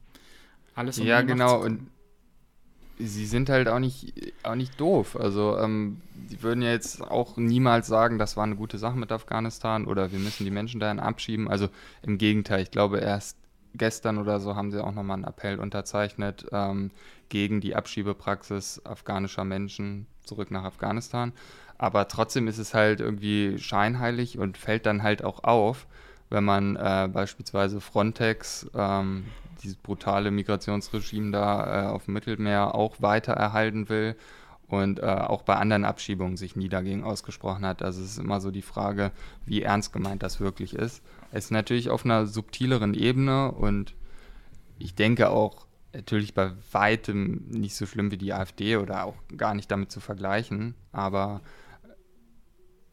Alles 0.75 0.99
um 0.99 1.07
Ja, 1.07 1.23
genau. 1.23 1.63
Und 1.63 1.89
sie 2.99 3.27
sind 3.27 3.49
halt 3.49 3.69
auch 3.69 3.79
nicht, 3.79 4.15
auch 4.43 4.55
nicht 4.55 4.81
doof. 4.81 5.17
Also, 5.17 5.59
ähm, 5.59 6.01
sie 6.29 6.43
würden 6.43 6.63
ja 6.63 6.71
jetzt 6.71 7.03
auch 7.03 7.37
niemals 7.37 7.87
sagen, 7.87 8.19
das 8.19 8.37
war 8.37 8.45
eine 8.45 8.57
gute 8.57 8.79
Sache 8.79 8.97
mit 8.97 9.13
Afghanistan 9.13 9.87
oder 9.87 10.13
wir 10.13 10.19
müssen 10.19 10.45
die 10.45 10.51
Menschen 10.51 10.81
dahin 10.81 11.01
abschieben. 11.01 11.49
Also 11.49 11.69
im 12.03 12.19
Gegenteil, 12.19 12.63
ich 12.63 12.71
glaube, 12.71 12.99
erst 12.99 13.37
gestern 13.75 14.19
oder 14.19 14.41
so 14.41 14.55
haben 14.55 14.71
sie 14.71 14.83
auch 14.83 14.93
nochmal 14.93 15.17
einen 15.17 15.25
Appell 15.25 15.59
unterzeichnet 15.59 16.47
ähm, 16.53 16.91
gegen 17.29 17.61
die 17.61 17.75
Abschiebepraxis 17.75 18.81
afghanischer 18.85 19.45
Menschen 19.45 20.07
zurück 20.23 20.51
nach 20.51 20.65
Afghanistan. 20.65 21.33
Aber 21.77 22.07
trotzdem 22.07 22.47
ist 22.47 22.59
es 22.59 22.73
halt 22.73 23.01
irgendwie 23.01 23.59
scheinheilig 23.59 24.39
und 24.39 24.57
fällt 24.57 24.87
dann 24.87 25.03
halt 25.03 25.25
auch 25.25 25.43
auf, 25.43 25.87
wenn 26.31 26.45
man 26.45 26.77
äh, 26.77 27.09
beispielsweise 27.13 27.81
Frontex, 27.81 28.71
ähm, 28.75 29.25
dieses 29.63 29.77
brutale 29.77 30.31
Migrationsregime 30.31 31.33
da 31.33 31.85
äh, 31.85 31.87
auf 31.89 32.07
dem 32.07 32.15
Mittelmeer 32.15 32.75
auch 32.75 33.01
weiter 33.01 33.33
erhalten 33.33 33.89
will 33.89 34.17
und 34.69 34.99
äh, 35.01 35.03
auch 35.03 35.43
bei 35.43 35.57
anderen 35.57 35.85
Abschiebungen 35.85 36.37
sich 36.37 36.57
nie 36.57 36.69
dagegen 36.69 37.05
ausgesprochen 37.05 37.67
hat. 37.67 37.83
Also 37.83 38.03
es 38.03 38.13
ist 38.13 38.19
immer 38.19 38.41
so 38.41 38.51
die 38.51 38.63
Frage, 38.63 39.13
wie 39.45 39.63
ernst 39.63 39.93
gemeint 39.93 40.23
das 40.23 40.41
wirklich 40.41 40.75
ist. 40.75 41.03
Es 41.33 41.47
ist 41.47 41.51
natürlich 41.51 41.91
auf 41.91 42.05
einer 42.05 42.27
subtileren 42.27 42.95
Ebene 42.95 43.53
und 43.53 43.95
ich 44.79 44.95
denke 44.95 45.31
auch 45.31 45.67
natürlich 45.93 46.35
bei 46.35 46.53
weitem 46.73 47.45
nicht 47.49 47.77
so 47.77 47.87
schlimm 47.87 48.11
wie 48.11 48.17
die 48.17 48.33
AfD 48.33 48.77
oder 48.77 49.05
auch 49.05 49.15
gar 49.37 49.55
nicht 49.55 49.71
damit 49.71 49.93
zu 49.93 50.01
vergleichen, 50.01 50.75
aber 50.93 51.41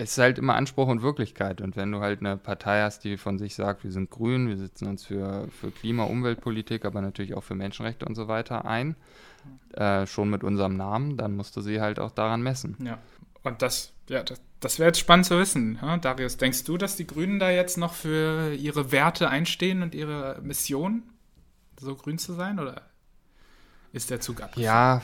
es 0.01 0.13
ist 0.13 0.17
halt 0.17 0.39
immer 0.39 0.55
Anspruch 0.55 0.87
und 0.87 1.03
Wirklichkeit. 1.03 1.61
Und 1.61 1.75
wenn 1.75 1.91
du 1.91 1.99
halt 1.99 2.21
eine 2.21 2.35
Partei 2.35 2.81
hast, 2.81 3.03
die 3.03 3.17
von 3.17 3.37
sich 3.37 3.53
sagt, 3.53 3.83
wir 3.83 3.91
sind 3.91 4.09
grün, 4.09 4.47
wir 4.47 4.57
setzen 4.57 4.87
uns 4.87 5.05
für, 5.05 5.47
für 5.49 5.69
Klima, 5.69 6.05
Umweltpolitik, 6.05 6.85
aber 6.85 7.01
natürlich 7.01 7.35
auch 7.35 7.43
für 7.43 7.53
Menschenrechte 7.53 8.05
und 8.05 8.15
so 8.15 8.27
weiter 8.27 8.65
ein, 8.65 8.95
äh, 9.73 10.07
schon 10.07 10.29
mit 10.29 10.43
unserem 10.43 10.75
Namen, 10.75 11.17
dann 11.17 11.35
musst 11.35 11.55
du 11.55 11.61
sie 11.61 11.81
halt 11.81 11.99
auch 11.99 12.11
daran 12.11 12.41
messen. 12.41 12.77
Ja, 12.83 12.97
und 13.43 13.61
das, 13.61 13.93
ja, 14.09 14.23
das, 14.23 14.41
das 14.59 14.79
wäre 14.79 14.87
jetzt 14.89 14.99
spannend 14.99 15.27
zu 15.27 15.37
wissen. 15.37 15.77
Ja? 15.81 15.97
Darius, 15.97 16.37
denkst 16.37 16.63
du, 16.63 16.77
dass 16.77 16.95
die 16.95 17.05
Grünen 17.05 17.37
da 17.37 17.51
jetzt 17.51 17.77
noch 17.77 17.93
für 17.93 18.53
ihre 18.53 18.91
Werte 18.91 19.29
einstehen 19.29 19.83
und 19.83 19.93
ihre 19.93 20.39
Mission, 20.41 21.03
so 21.79 21.95
grün 21.95 22.17
zu 22.17 22.33
sein? 22.33 22.59
Oder 22.59 22.89
ist 23.93 24.09
der 24.09 24.19
Zug 24.19 24.41
abgefahren? 24.41 24.63
Ja, 24.63 25.01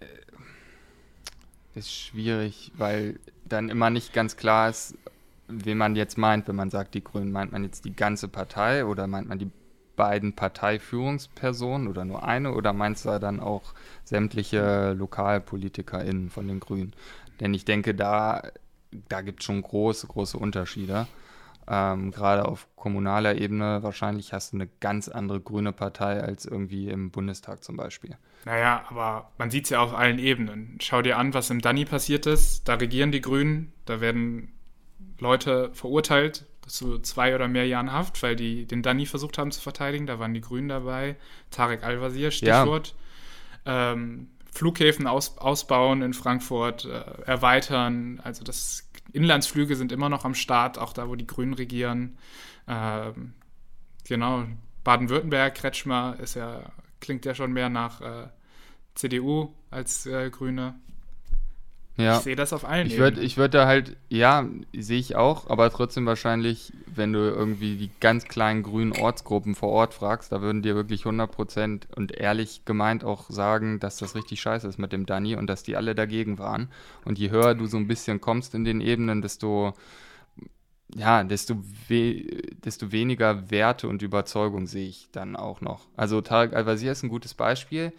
äh, 0.00 1.78
ist 1.78 1.92
schwierig, 1.92 2.72
weil 2.76 3.18
dann 3.44 3.68
immer 3.68 3.90
nicht 3.90 4.12
ganz 4.12 4.36
klar 4.36 4.70
ist, 4.70 4.96
wen 5.48 5.78
man 5.78 5.96
jetzt 5.96 6.18
meint, 6.18 6.48
wenn 6.48 6.56
man 6.56 6.70
sagt, 6.70 6.94
die 6.94 7.04
Grünen. 7.04 7.32
Meint 7.32 7.52
man 7.52 7.64
jetzt 7.64 7.84
die 7.84 7.94
ganze 7.94 8.28
Partei 8.28 8.84
oder 8.84 9.06
meint 9.06 9.28
man 9.28 9.38
die 9.38 9.50
beiden 9.96 10.34
Parteiführungspersonen 10.34 11.88
oder 11.88 12.04
nur 12.04 12.24
eine 12.24 12.52
oder 12.52 12.72
meinst 12.72 13.04
du 13.04 13.18
dann 13.20 13.40
auch 13.40 13.74
sämtliche 14.04 14.92
LokalpolitikerInnen 14.94 16.30
von 16.30 16.48
den 16.48 16.60
Grünen? 16.60 16.94
Denn 17.40 17.54
ich 17.54 17.64
denke, 17.64 17.94
da, 17.94 18.42
da 19.08 19.20
gibt 19.20 19.40
es 19.40 19.46
schon 19.46 19.62
große, 19.62 20.06
große 20.06 20.38
Unterschiede. 20.38 21.06
Ähm, 21.68 22.10
Gerade 22.10 22.46
auf 22.46 22.68
kommunaler 22.76 23.36
Ebene 23.36 23.82
wahrscheinlich 23.82 24.32
hast 24.32 24.52
du 24.52 24.58
eine 24.58 24.68
ganz 24.80 25.08
andere 25.08 25.40
grüne 25.40 25.72
Partei 25.72 26.20
als 26.20 26.44
irgendwie 26.44 26.88
im 26.88 27.10
Bundestag 27.10 27.64
zum 27.64 27.76
Beispiel. 27.76 28.16
Naja, 28.44 28.84
aber 28.90 29.30
man 29.38 29.50
sieht 29.50 29.64
es 29.64 29.70
ja 29.70 29.80
auf 29.80 29.94
allen 29.94 30.18
Ebenen. 30.18 30.78
Schau 30.80 31.00
dir 31.00 31.16
an, 31.16 31.32
was 31.32 31.50
im 31.50 31.60
Danny 31.60 31.84
passiert 31.86 32.26
ist. 32.26 32.68
Da 32.68 32.74
regieren 32.74 33.12
die 33.12 33.22
Grünen, 33.22 33.72
da 33.86 34.00
werden 34.00 34.52
Leute 35.18 35.70
verurteilt 35.72 36.46
zu 36.66 36.98
zwei 36.98 37.34
oder 37.34 37.48
mehr 37.48 37.66
Jahren 37.66 37.92
Haft, 37.92 38.22
weil 38.22 38.36
die 38.36 38.66
den 38.66 38.82
Danny 38.82 39.06
versucht 39.06 39.38
haben 39.38 39.50
zu 39.50 39.60
verteidigen. 39.60 40.06
Da 40.06 40.18
waren 40.18 40.34
die 40.34 40.40
Grünen 40.40 40.68
dabei. 40.68 41.16
Tarek 41.50 41.82
Al-Wazir, 41.82 42.30
Stichwort. 42.30 42.94
Ja. 43.64 43.92
Ähm, 43.92 44.28
Flughäfen 44.52 45.06
aus, 45.06 45.38
ausbauen 45.38 46.02
in 46.02 46.14
Frankfurt, 46.14 46.84
äh, 46.84 47.02
erweitern. 47.26 48.20
Also 48.22 48.44
das 48.44 48.88
Inlandsflüge 49.12 49.76
sind 49.76 49.92
immer 49.92 50.08
noch 50.08 50.24
am 50.24 50.34
Start, 50.34 50.78
auch 50.78 50.92
da, 50.92 51.08
wo 51.08 51.14
die 51.14 51.26
Grünen 51.26 51.54
regieren. 51.54 52.18
Ähm, 52.66 53.34
genau, 54.06 54.44
Baden-Württemberg, 54.82 55.54
Kretschmer 55.54 56.16
ist 56.20 56.34
ja, 56.34 56.72
klingt 57.00 57.24
ja 57.24 57.34
schon 57.34 57.52
mehr 57.52 57.68
nach 57.68 58.00
äh, 58.00 58.28
CDU 58.94 59.54
als 59.70 60.06
äh, 60.06 60.30
Grüne. 60.30 60.74
Ja. 61.96 62.16
Ich 62.16 62.24
sehe 62.24 62.34
das 62.34 62.52
auf 62.52 62.64
allen 62.64 62.88
ich 62.88 62.98
würd, 62.98 63.18
Ich 63.18 63.36
würde 63.36 63.58
da 63.58 63.66
halt, 63.66 63.96
ja, 64.08 64.48
sehe 64.72 64.98
ich 64.98 65.14
auch, 65.14 65.48
aber 65.48 65.70
trotzdem 65.70 66.06
wahrscheinlich, 66.06 66.72
wenn 66.92 67.12
du 67.12 67.20
irgendwie 67.20 67.76
die 67.76 67.90
ganz 68.00 68.24
kleinen 68.24 68.64
grünen 68.64 68.92
Ortsgruppen 68.92 69.54
vor 69.54 69.68
Ort 69.68 69.94
fragst, 69.94 70.32
da 70.32 70.42
würden 70.42 70.62
dir 70.62 70.74
wirklich 70.74 71.04
100% 71.04 71.82
und 71.94 72.12
ehrlich 72.12 72.64
gemeint 72.64 73.04
auch 73.04 73.30
sagen, 73.30 73.78
dass 73.78 73.98
das 73.98 74.16
richtig 74.16 74.40
scheiße 74.40 74.66
ist 74.66 74.78
mit 74.78 74.92
dem 74.92 75.06
Danny 75.06 75.36
und 75.36 75.46
dass 75.46 75.62
die 75.62 75.76
alle 75.76 75.94
dagegen 75.94 76.38
waren. 76.38 76.68
Und 77.04 77.18
je 77.18 77.30
höher 77.30 77.54
du 77.54 77.66
so 77.66 77.76
ein 77.76 77.86
bisschen 77.86 78.20
kommst 78.20 78.56
in 78.56 78.64
den 78.64 78.80
Ebenen, 78.80 79.22
desto, 79.22 79.74
ja, 80.92 81.22
desto, 81.22 81.62
we 81.86 82.24
desto 82.64 82.90
weniger 82.90 83.52
Werte 83.52 83.86
und 83.86 84.02
Überzeugung 84.02 84.66
sehe 84.66 84.88
ich 84.88 85.10
dann 85.12 85.36
auch 85.36 85.60
noch. 85.60 85.86
Also 85.96 86.20
Tarek 86.20 86.54
Al-Wazir 86.54 86.90
ist 86.90 87.04
ein 87.04 87.08
gutes 87.08 87.34
Beispiel 87.34 87.92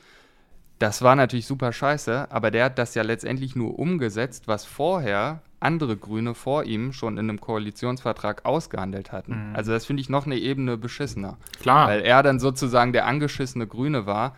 das 0.80 1.01
war 1.01 1.15
natürlich 1.15 1.47
super 1.47 1.71
scheiße, 1.71 2.32
aber 2.32 2.51
der 2.51 2.65
hat 2.65 2.78
das 2.80 2.95
ja 2.95 3.03
letztendlich 3.03 3.55
nur 3.55 3.80
umgesetzt, 3.80 4.47
was 4.47 4.65
vorher 4.65 5.41
andere 5.61 5.97
Grüne 5.97 6.36
vor 6.36 6.63
ihm 6.65 6.91
schon 6.93 7.17
in 7.17 7.30
einem 7.30 7.39
Koalitionsvertrag 7.39 8.45
ausgehandelt 8.45 9.11
hatten. 9.11 9.49
Mhm. 9.49 9.55
Also 9.55 9.71
das 9.71 9.86
finde 9.86 10.01
ich 10.01 10.09
noch 10.09 10.26
eine 10.26 10.38
Ebene 10.38 10.78
beschissener. 10.78 11.38
Klar. 11.61 11.88
Weil 11.88 12.01
er 12.01 12.21
dann 12.23 12.39
sozusagen 12.39 12.93
der 12.93 13.05
angeschissene 13.05 13.65
Grüne 13.65 14.05
war. 14.05 14.36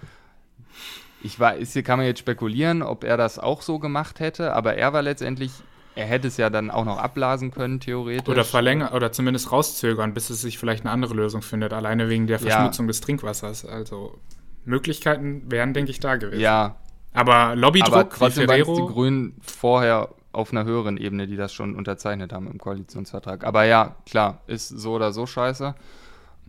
Ich 1.24 1.40
weiß, 1.40 1.74
hier 1.74 1.84
kann 1.84 1.98
man 1.98 2.06
jetzt 2.06 2.20
spekulieren, 2.20 2.84
ob 2.84 3.04
er 3.04 3.18
das 3.18 3.40
auch 3.40 3.62
so 3.62 3.80
gemacht 3.80 4.20
hätte, 4.20 4.54
aber 4.54 4.76
er 4.76 4.94
war 4.94 5.02
letztendlich 5.02 5.52
er 5.96 6.06
hätte 6.06 6.28
es 6.28 6.38
ja 6.38 6.52
dann 6.52 6.70
auch 6.70 6.86
noch 6.86 7.00
ablasen 7.00 7.50
können, 7.50 7.80
theoretisch. 7.80 8.30
Oder 8.30 8.46
verlängern 8.46 8.94
oder 8.94 9.12
zumindest 9.12 9.52
rauszögern, 9.52 10.14
bis 10.14 10.30
es 10.30 10.42
sich 10.42 10.60
vielleicht 10.60 10.84
eine 10.84 10.92
andere 10.92 11.16
Lösung 11.16 11.42
findet, 11.42 11.74
alleine 11.74 12.08
wegen 12.08 12.28
der 12.28 12.38
Verschmutzung 12.38 12.86
ja. 12.86 12.90
des 12.90 13.02
Trinkwassers. 13.02 13.66
Also 13.66 14.20
Möglichkeiten 14.68 15.50
wären, 15.50 15.74
denke 15.74 15.92
ich, 15.92 16.00
da 16.00 16.16
gewesen. 16.18 16.42
Ja. 16.42 16.76
Aber 17.14 17.56
Lobbydruck, 17.56 17.94
Aber 17.94 18.10
trotzdem 18.10 18.48
waren 18.48 18.60
die 18.60 18.94
Grünen 18.94 19.36
vorher 19.42 20.10
auf 20.34 20.52
einer 20.52 20.66
höheren 20.66 20.98
Ebene, 20.98 21.26
die 21.26 21.36
das 21.36 21.52
schon 21.52 21.76
unterzeichnet 21.76 22.32
haben 22.32 22.48
im 22.48 22.60
Koalitionsvertrag. 22.60 23.44
Aber 23.44 23.64
ja, 23.64 23.96
klar, 24.06 24.42
ist 24.46 24.68
so 24.68 24.94
oder 24.94 25.12
so 25.12 25.26
scheiße 25.26 25.74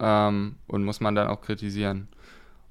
ähm, 0.00 0.56
und 0.66 0.84
muss 0.84 1.00
man 1.00 1.14
dann 1.14 1.28
auch 1.28 1.40
kritisieren. 1.40 2.08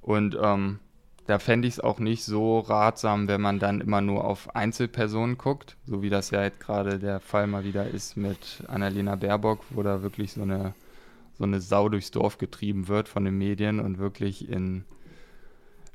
Und 0.01 0.37
ähm, 0.39 0.79
da 1.25 1.39
fände 1.39 1.67
ich 1.67 1.75
es 1.75 1.79
auch 1.79 1.99
nicht 1.99 2.23
so 2.23 2.59
ratsam, 2.59 3.27
wenn 3.27 3.41
man 3.41 3.59
dann 3.59 3.81
immer 3.81 3.99
nur 3.99 4.25
auf 4.25 4.55
Einzelpersonen 4.55 5.37
guckt, 5.37 5.75
so 5.85 6.01
wie 6.01 6.09
das 6.09 6.29
ja 6.29 6.43
jetzt 6.43 6.59
gerade 6.59 6.99
der 6.99 7.19
Fall 7.19 7.47
mal 7.47 7.63
wieder 7.63 7.87
ist 7.87 8.15
mit 8.15 8.63
Annalena 8.67 9.15
Baerbock, 9.15 9.61
wo 9.71 9.81
da 9.81 10.03
wirklich 10.03 10.33
so 10.33 10.43
eine, 10.43 10.73
so 11.37 11.45
eine 11.45 11.61
Sau 11.61 11.89
durchs 11.89 12.11
Dorf 12.11 12.37
getrieben 12.37 12.87
wird 12.87 13.09
von 13.09 13.25
den 13.25 13.37
Medien 13.37 13.79
und 13.79 13.97
wirklich 13.97 14.49
in 14.49 14.85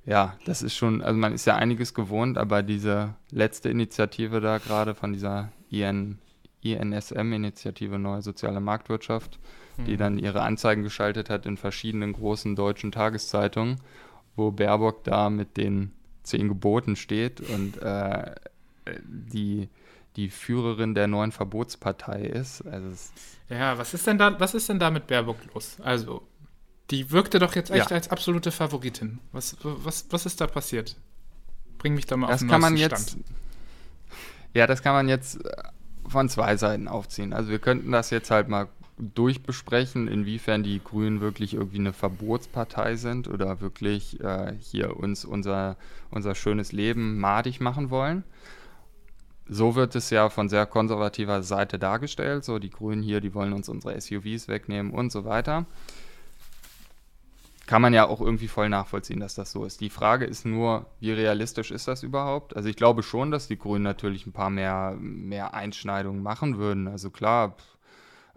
ja, 0.04 0.36
das 0.44 0.62
ist 0.62 0.74
schon, 0.74 1.00
also 1.00 1.18
man 1.18 1.32
ist 1.32 1.46
ja 1.46 1.56
einiges 1.56 1.94
gewohnt, 1.94 2.36
aber 2.36 2.62
diese 2.62 3.14
letzte 3.30 3.68
Initiative 3.68 4.40
da 4.40 4.58
gerade 4.58 4.94
von 4.94 5.12
dieser 5.12 5.52
IN, 5.70 6.18
INSM-Initiative 6.62 7.98
Neue 7.98 8.22
Soziale 8.22 8.60
Marktwirtschaft, 8.60 9.38
mhm. 9.76 9.84
die 9.84 9.96
dann 9.96 10.18
ihre 10.18 10.42
Anzeigen 10.42 10.82
geschaltet 10.82 11.30
hat 11.30 11.46
in 11.46 11.56
verschiedenen 11.56 12.12
großen 12.12 12.56
deutschen 12.56 12.90
Tageszeitungen, 12.90 13.80
wo 14.34 14.50
Baerbock 14.50 15.04
da 15.04 15.30
mit 15.30 15.56
den 15.56 15.92
zehn 16.24 16.48
Geboten 16.48 16.96
steht 16.96 17.40
und 17.40 17.80
äh, 17.82 18.34
die, 19.04 19.68
die 20.16 20.30
Führerin 20.30 20.94
der 20.94 21.06
neuen 21.06 21.32
Verbotspartei 21.32 22.22
ist. 22.22 22.62
Also 22.66 22.88
ja, 23.48 23.78
was 23.78 23.94
ist 23.94 24.06
denn 24.06 24.18
da, 24.18 24.38
was 24.40 24.54
ist 24.54 24.68
denn 24.68 24.78
da 24.78 24.90
mit 24.90 25.06
Baerbock 25.06 25.38
los? 25.52 25.78
Also 25.82 26.22
die 26.92 27.10
wirkte 27.10 27.38
doch 27.38 27.56
jetzt 27.56 27.70
echt 27.70 27.90
ja. 27.90 27.96
als 27.96 28.10
absolute 28.10 28.52
Favoritin. 28.52 29.18
Was, 29.32 29.56
was, 29.62 30.06
was 30.10 30.26
ist 30.26 30.40
da 30.40 30.46
passiert? 30.46 30.94
Bring 31.78 31.94
mich 31.94 32.06
da 32.06 32.16
mal 32.16 32.26
das 32.26 32.34
auf 32.34 32.40
den 32.40 32.48
kann 32.50 32.60
man 32.60 32.76
jetzt, 32.76 33.10
Stand. 33.10 33.24
Ja, 34.52 34.66
das 34.66 34.82
kann 34.82 34.92
man 34.92 35.08
jetzt 35.08 35.44
äh, 35.44 35.50
von 36.06 36.28
zwei 36.28 36.56
Seiten 36.56 36.88
aufziehen. 36.88 37.32
Also 37.32 37.50
wir 37.50 37.58
könnten 37.58 37.90
das 37.90 38.10
jetzt 38.10 38.30
halt 38.30 38.48
mal 38.48 38.68
durchbesprechen, 38.98 40.06
inwiefern 40.06 40.62
die 40.62 40.80
Grünen 40.84 41.22
wirklich 41.22 41.54
irgendwie 41.54 41.78
eine 41.78 41.94
Verbotspartei 41.94 42.96
sind 42.96 43.26
oder 43.26 43.62
wirklich 43.62 44.20
äh, 44.20 44.52
hier 44.60 44.98
uns 44.98 45.24
unser, 45.24 45.78
unser 46.10 46.34
schönes 46.34 46.72
Leben 46.72 47.18
madig 47.18 47.58
machen 47.58 47.88
wollen. 47.88 48.22
So 49.48 49.74
wird 49.74 49.96
es 49.96 50.10
ja 50.10 50.28
von 50.28 50.50
sehr 50.50 50.66
konservativer 50.66 51.42
Seite 51.42 51.78
dargestellt. 51.78 52.44
So, 52.44 52.58
die 52.58 52.70
Grünen 52.70 53.02
hier, 53.02 53.22
die 53.22 53.32
wollen 53.32 53.54
uns 53.54 53.70
unsere 53.70 53.98
SUVs 53.98 54.46
wegnehmen 54.46 54.92
und 54.92 55.10
so 55.10 55.24
weiter 55.24 55.66
kann 57.66 57.82
man 57.82 57.94
ja 57.94 58.06
auch 58.06 58.20
irgendwie 58.20 58.48
voll 58.48 58.68
nachvollziehen, 58.68 59.20
dass 59.20 59.34
das 59.34 59.52
so 59.52 59.64
ist. 59.64 59.80
Die 59.80 59.90
Frage 59.90 60.24
ist 60.24 60.44
nur, 60.44 60.86
wie 61.00 61.12
realistisch 61.12 61.70
ist 61.70 61.86
das 61.88 62.02
überhaupt? 62.02 62.56
Also 62.56 62.68
ich 62.68 62.76
glaube 62.76 63.02
schon, 63.02 63.30
dass 63.30 63.48
die 63.48 63.58
Grünen 63.58 63.84
natürlich 63.84 64.26
ein 64.26 64.32
paar 64.32 64.50
mehr, 64.50 64.96
mehr 64.98 65.54
Einschneidungen 65.54 66.22
machen 66.22 66.58
würden. 66.58 66.88
Also 66.88 67.10
klar, 67.10 67.56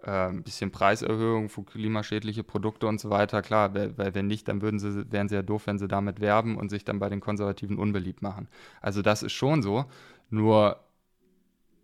äh, 0.02 0.28
ein 0.28 0.44
bisschen 0.44 0.70
Preiserhöhung 0.70 1.48
für 1.48 1.64
klimaschädliche 1.64 2.44
Produkte 2.44 2.86
und 2.86 3.00
so 3.00 3.10
weiter, 3.10 3.42
klar, 3.42 3.74
weil 3.74 4.14
wenn 4.14 4.28
nicht, 4.28 4.46
dann 4.46 4.62
würden 4.62 4.78
sie, 4.78 5.10
wären 5.10 5.28
sie 5.28 5.34
ja 5.34 5.42
doof, 5.42 5.66
wenn 5.66 5.78
sie 5.78 5.88
damit 5.88 6.20
werben 6.20 6.56
und 6.56 6.68
sich 6.70 6.84
dann 6.84 7.00
bei 7.00 7.08
den 7.08 7.20
Konservativen 7.20 7.78
unbeliebt 7.78 8.22
machen. 8.22 8.48
Also 8.80 9.02
das 9.02 9.22
ist 9.22 9.32
schon 9.32 9.62
so. 9.62 9.86
Nur 10.30 10.80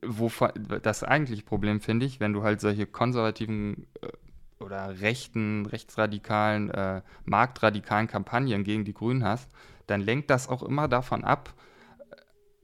wo 0.05 0.30
das 0.82 1.05
eigentliche 1.05 1.45
Problem 1.45 1.80
finde 1.80 2.07
ich, 2.07 2.18
wenn 2.18 2.32
du 2.32 2.43
halt 2.43 2.61
solche 2.61 2.86
konservativen 2.86 3.86
äh, 4.01 4.09
oder 4.62 5.00
rechten, 5.00 5.66
rechtsradikalen, 5.66 6.70
äh, 6.70 7.02
marktradikalen 7.24 8.06
Kampagnen 8.06 8.64
gegen 8.64 8.84
die 8.84 8.94
Grünen 8.94 9.24
hast, 9.24 9.50
dann 9.86 10.00
lenkt 10.00 10.30
das 10.30 10.48
auch 10.48 10.62
immer 10.62 10.88
davon 10.88 11.24
ab, 11.24 11.54
äh, 12.10 12.16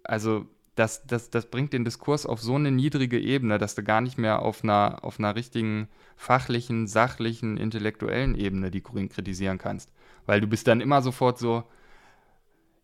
also 0.04 0.46
das, 0.78 1.06
das, 1.06 1.30
das 1.30 1.46
bringt 1.46 1.72
den 1.72 1.84
Diskurs 1.84 2.24
auf 2.24 2.40
so 2.40 2.54
eine 2.54 2.70
niedrige 2.70 3.18
Ebene, 3.18 3.58
dass 3.58 3.74
du 3.74 3.82
gar 3.82 4.00
nicht 4.00 4.16
mehr 4.16 4.42
auf 4.42 4.62
einer, 4.62 4.98
auf 5.02 5.18
einer 5.18 5.34
richtigen 5.34 5.88
fachlichen, 6.16 6.86
sachlichen, 6.86 7.56
intellektuellen 7.56 8.36
Ebene 8.36 8.70
die 8.70 8.82
Grünen 8.82 9.08
kritisieren 9.08 9.58
kannst. 9.58 9.90
Weil 10.26 10.40
du 10.40 10.46
bist 10.46 10.68
dann 10.68 10.80
immer 10.80 11.02
sofort 11.02 11.38
so, 11.38 11.64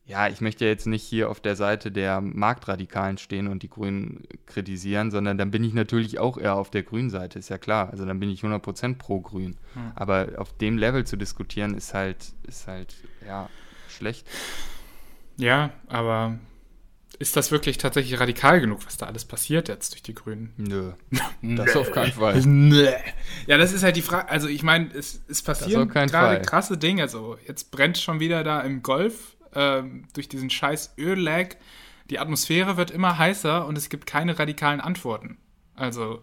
ja, 0.06 0.28
ich 0.28 0.42
möchte 0.42 0.66
jetzt 0.66 0.86
nicht 0.86 1.02
hier 1.02 1.30
auf 1.30 1.40
der 1.40 1.56
Seite 1.56 1.90
der 1.90 2.20
Marktradikalen 2.20 3.16
stehen 3.16 3.48
und 3.48 3.62
die 3.62 3.70
Grünen 3.70 4.24
kritisieren, 4.44 5.10
sondern 5.10 5.38
dann 5.38 5.50
bin 5.50 5.64
ich 5.64 5.72
natürlich 5.72 6.18
auch 6.18 6.36
eher 6.36 6.56
auf 6.56 6.70
der 6.70 6.82
grünen 6.82 7.08
Seite, 7.08 7.38
ist 7.38 7.48
ja 7.48 7.56
klar. 7.56 7.88
Also 7.90 8.04
dann 8.04 8.20
bin 8.20 8.28
ich 8.28 8.42
100% 8.42 8.96
pro 8.98 9.20
Grün. 9.20 9.56
Hm. 9.72 9.92
Aber 9.94 10.28
auf 10.36 10.52
dem 10.58 10.76
Level 10.76 11.06
zu 11.06 11.16
diskutieren 11.16 11.74
ist 11.74 11.94
halt, 11.94 12.34
ist 12.46 12.66
halt, 12.66 12.94
ja, 13.26 13.48
schlecht. 13.88 14.26
Ja, 15.38 15.70
aber 15.88 16.38
ist 17.18 17.36
das 17.36 17.50
wirklich 17.50 17.78
tatsächlich 17.78 18.20
radikal 18.20 18.60
genug, 18.60 18.84
was 18.84 18.98
da 18.98 19.06
alles 19.06 19.24
passiert 19.24 19.68
jetzt 19.68 19.92
durch 19.92 20.02
die 20.02 20.14
Grünen? 20.14 20.52
Nö. 20.58 20.92
das 21.42 21.76
auf 21.76 21.92
keinen 21.92 22.12
Fall. 22.12 22.40
Nö. 22.44 22.88
Ja, 23.46 23.56
das 23.56 23.72
ist 23.72 23.82
halt 23.82 23.96
die 23.96 24.02
Frage. 24.02 24.28
Also, 24.28 24.48
ich 24.48 24.62
meine, 24.62 24.92
es, 24.92 25.22
es 25.28 25.40
passieren 25.42 25.88
gerade 25.88 26.42
krasse 26.42 26.76
Dinge. 26.76 27.02
Also, 27.02 27.38
jetzt 27.46 27.70
brennt 27.70 27.96
schon 27.98 28.20
wieder 28.20 28.44
da 28.44 28.60
im 28.60 28.82
Golf 28.82 29.33
ähm, 29.54 30.06
durch 30.14 30.28
diesen 30.28 30.50
scheiß 30.50 30.94
Öl-Lag, 30.98 31.56
die 32.10 32.18
Atmosphäre 32.18 32.76
wird 32.76 32.90
immer 32.90 33.18
heißer 33.18 33.66
und 33.66 33.78
es 33.78 33.88
gibt 33.88 34.06
keine 34.06 34.38
radikalen 34.38 34.80
Antworten. 34.80 35.38
Also. 35.74 36.22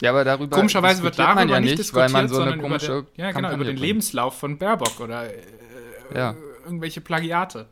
Ja, 0.00 0.10
aber 0.10 0.24
darüber 0.24 0.56
komischerweise 0.56 1.02
wird 1.02 1.18
darüber 1.18 1.44
ja 1.44 1.60
nicht, 1.60 1.78
diskutiert, 1.78 2.12
weil 2.12 2.22
man 2.22 2.28
so 2.28 2.40
eine 2.40 2.58
komische 2.58 2.98
über 2.98 3.02
den, 3.02 3.20
ja, 3.20 3.32
genau, 3.32 3.52
über 3.52 3.64
den 3.64 3.76
Lebenslauf 3.76 4.38
von 4.38 4.58
Baerbock 4.58 5.00
oder 5.00 5.32
äh, 5.32 5.42
ja. 6.14 6.34
irgendwelche 6.64 7.00
Plagiate. 7.00 7.68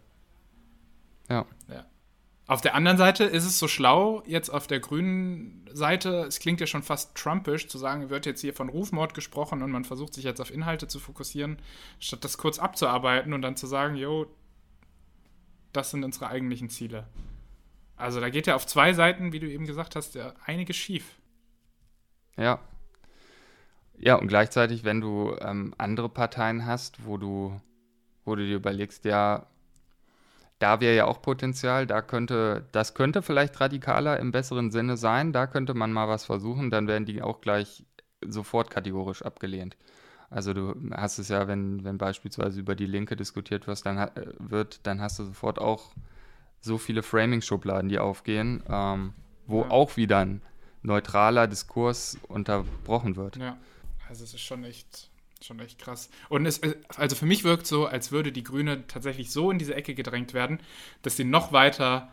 Ja. 1.29 1.45
ja. 1.69 1.87
Auf 2.47 2.61
der 2.61 2.75
anderen 2.75 2.99
Seite 2.99 3.25
ist 3.25 3.45
es 3.45 3.59
so 3.59 3.69
schlau, 3.69 4.23
jetzt 4.27 4.49
auf 4.49 4.67
der 4.67 4.81
grünen 4.81 5.69
Seite, 5.73 6.25
es 6.27 6.41
klingt 6.41 6.61
ja 6.61 6.67
schon 6.67 6.83
fast 6.83 7.15
trumpisch, 7.17 7.69
zu 7.69 7.79
sagen, 7.79 8.11
wird 8.11 8.27
jetzt 8.27 8.41
hier 8.41 8.55
von 8.55 8.69
Rufmord 8.69 9.15
gesprochen 9.15 9.63
und 9.63 9.71
man 9.71 9.85
versucht 9.85 10.15
sich 10.15 10.25
jetzt 10.25 10.41
auf 10.41 10.53
Inhalte 10.53 10.89
zu 10.89 10.99
fokussieren, 10.99 11.59
statt 12.01 12.25
das 12.25 12.39
kurz 12.39 12.59
abzuarbeiten 12.59 13.33
und 13.33 13.43
dann 13.43 13.57
zu 13.57 13.69
sagen, 13.69 13.95
jo, 13.95 14.27
das 15.73 15.91
sind 15.91 16.05
unsere 16.05 16.29
eigentlichen 16.29 16.69
Ziele. 16.69 17.07
Also 17.97 18.21
da 18.21 18.31
geht 18.31 18.47
ja 18.47 18.55
auf 18.55 18.67
zwei 18.67 18.93
Seiten, 18.93 19.33
wie 19.33 19.41
du 19.41 19.51
eben 19.51 19.67
gesagt 19.67 19.95
hast, 19.95 20.15
ja 20.15 20.33
einiges 20.47 20.77
schief. 20.77 21.17
Ja. 22.37 22.61
Ja, 23.99 24.15
und 24.15 24.29
gleichzeitig, 24.29 24.85
wenn 24.85 25.03
du 25.03 25.37
ähm, 25.41 25.75
andere 25.77 26.09
Parteien 26.09 26.65
hast, 26.65 27.05
wo 27.05 27.19
du, 27.19 27.61
wo 28.25 28.35
du 28.35 28.47
dir 28.47 28.57
überlegst, 28.57 29.05
ja, 29.05 29.47
da 30.59 30.81
wäre 30.81 30.97
ja 30.97 31.05
auch 31.05 31.21
Potenzial, 31.21 31.87
da 31.87 32.01
könnte, 32.01 32.67
das 32.73 32.95
könnte 32.95 33.21
vielleicht 33.21 33.61
radikaler 33.61 34.19
im 34.19 34.33
besseren 34.33 34.71
Sinne 34.71 34.97
sein, 34.97 35.33
da 35.33 35.47
könnte 35.47 35.75
man 35.75 35.93
mal 35.93 36.09
was 36.09 36.25
versuchen, 36.25 36.71
dann 36.71 36.87
werden 36.87 37.05
die 37.05 37.21
auch 37.21 37.43
gleich 37.43 37.85
sofort 38.27 38.71
kategorisch 38.71 39.23
abgelehnt. 39.23 39.77
Also 40.31 40.55
du 40.55 40.75
hast 40.93 41.19
es 41.19 41.29
ja, 41.29 41.49
wenn, 41.49 41.85
wenn 41.85 41.99
beispielsweise 41.99 42.61
über 42.61 42.75
die 42.75 42.87
Linke 42.87 43.17
diskutiert 43.17 43.67
wird, 43.67 43.85
dann, 43.85 43.99
äh, 43.99 44.11
wird, 44.39 44.81
dann 44.87 45.01
hast 45.01 45.19
du 45.19 45.25
sofort 45.25 45.59
auch 45.59 45.93
so 46.61 46.79
viele 46.79 47.03
Framing-Schubladen, 47.03 47.89
die 47.89 47.99
aufgehen, 47.99 48.63
ähm, 48.69 49.13
wo 49.47 49.63
ja. 49.63 49.71
auch 49.71 49.97
wieder 49.97 50.19
ein 50.19 50.43
neutraler 50.83 51.47
Diskurs 51.47 52.19
unterbrochen 52.29 53.17
wird. 53.17 53.37
Ja, 53.37 53.59
also 54.09 54.25
es 54.25 54.35
ist 54.35 54.43
schon 54.43 54.65
echt 54.65 55.11
Schon 55.43 55.59
echt 55.61 55.79
krass. 55.79 56.11
Und 56.29 56.45
es, 56.45 56.59
äh, 56.59 56.77
also 56.97 57.17
für 57.17 57.25
mich 57.25 57.45
wirkt 57.45 57.67
so, 57.67 57.87
als 57.87 58.13
würde 58.13 58.31
die 58.31 58.43
Grüne 58.43 58.87
tatsächlich 58.87 59.31
so 59.31 59.51
in 59.51 59.59
diese 59.59 59.75
Ecke 59.75 59.95
gedrängt 59.95 60.35
werden, 60.35 60.61
dass 61.03 61.17
sie 61.17 61.25
noch 61.25 61.51
weiter 61.53 62.13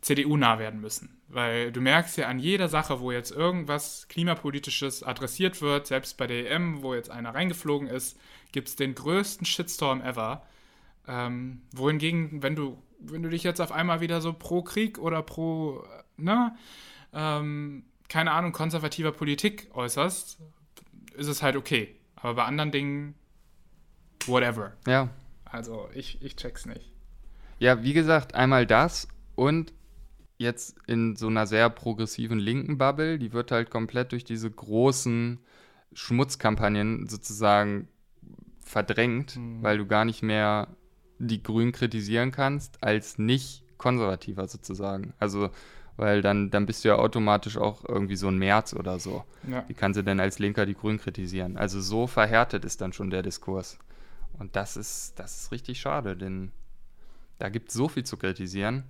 CDU-nah 0.00 0.58
werden 0.58 0.80
müssen. 0.80 1.20
Weil 1.28 1.72
du 1.72 1.80
merkst 1.80 2.16
ja 2.16 2.28
an 2.28 2.38
jeder 2.38 2.68
Sache, 2.68 3.00
wo 3.00 3.10
jetzt 3.10 3.32
irgendwas 3.32 4.06
Klimapolitisches 4.08 5.02
adressiert 5.02 5.60
wird, 5.60 5.86
selbst 5.86 6.16
bei 6.16 6.26
der 6.26 6.50
EM, 6.50 6.82
wo 6.82 6.94
jetzt 6.94 7.10
einer 7.10 7.34
reingeflogen 7.34 7.88
ist, 7.88 8.18
gibt 8.52 8.68
es 8.68 8.76
den 8.76 8.94
größten 8.94 9.46
Shitstorm 9.46 10.00
ever. 10.00 10.46
Ähm, 11.08 11.62
wohingegen, 11.72 12.42
wenn 12.42 12.56
du, 12.56 12.82
wenn 12.98 13.22
du 13.22 13.28
dich 13.28 13.42
jetzt 13.42 13.60
auf 13.60 13.72
einmal 13.72 14.00
wieder 14.00 14.20
so 14.20 14.32
pro 14.32 14.62
Krieg 14.62 14.98
oder 14.98 15.22
pro, 15.22 15.84
ne, 16.16 16.54
ähm, 17.12 17.84
keine 18.08 18.32
Ahnung, 18.32 18.52
konservativer 18.52 19.12
Politik 19.12 19.68
äußerst, 19.74 20.38
ist 21.14 21.26
es 21.26 21.42
halt 21.42 21.56
okay. 21.56 21.96
Aber 22.16 22.34
bei 22.34 22.44
anderen 22.44 22.70
Dingen, 22.70 23.14
whatever. 24.26 24.72
Ja. 24.86 25.08
Also 25.44 25.88
ich, 25.94 26.22
ich 26.22 26.36
check's 26.36 26.66
nicht. 26.66 26.92
Ja, 27.58 27.82
wie 27.82 27.92
gesagt, 27.92 28.34
einmal 28.34 28.66
das 28.66 29.08
und 29.34 29.72
jetzt 30.38 30.76
in 30.86 31.16
so 31.16 31.28
einer 31.28 31.46
sehr 31.46 31.70
progressiven 31.70 32.38
linken 32.38 32.78
Bubble, 32.78 33.18
die 33.18 33.32
wird 33.32 33.50
halt 33.50 33.70
komplett 33.70 34.12
durch 34.12 34.24
diese 34.24 34.50
großen 34.50 35.38
Schmutzkampagnen 35.92 37.08
sozusagen 37.08 37.88
verdrängt, 38.60 39.36
mhm. 39.36 39.62
weil 39.62 39.78
du 39.78 39.86
gar 39.86 40.04
nicht 40.04 40.22
mehr 40.22 40.68
die 41.18 41.42
Grünen 41.42 41.72
kritisieren 41.72 42.32
kannst 42.32 42.82
als 42.82 43.18
nicht 43.18 43.62
konservativer 43.78 44.46
sozusagen. 44.48 45.14
Also 45.18 45.50
weil 45.96 46.20
dann, 46.20 46.50
dann 46.50 46.66
bist 46.66 46.84
du 46.84 46.88
ja 46.88 46.96
automatisch 46.96 47.56
auch 47.56 47.84
irgendwie 47.88 48.16
so 48.16 48.28
ein 48.28 48.38
März 48.38 48.74
oder 48.74 48.98
so. 48.98 49.24
Ja. 49.48 49.64
Wie 49.66 49.74
kann 49.74 49.94
sie 49.94 50.04
denn 50.04 50.20
als 50.20 50.38
Linker 50.38 50.66
die 50.66 50.74
Grünen 50.74 50.98
kritisieren? 50.98 51.56
Also 51.56 51.80
so 51.80 52.06
verhärtet 52.06 52.64
ist 52.64 52.80
dann 52.80 52.92
schon 52.92 53.10
der 53.10 53.22
Diskurs. 53.22 53.78
Und 54.38 54.56
das 54.56 54.76
ist, 54.76 55.18
das 55.18 55.42
ist 55.42 55.52
richtig 55.52 55.80
schade, 55.80 56.16
denn 56.16 56.52
da 57.38 57.48
gibt 57.48 57.68
es 57.68 57.74
so 57.74 57.88
viel 57.88 58.04
zu 58.04 58.16
kritisieren. 58.18 58.84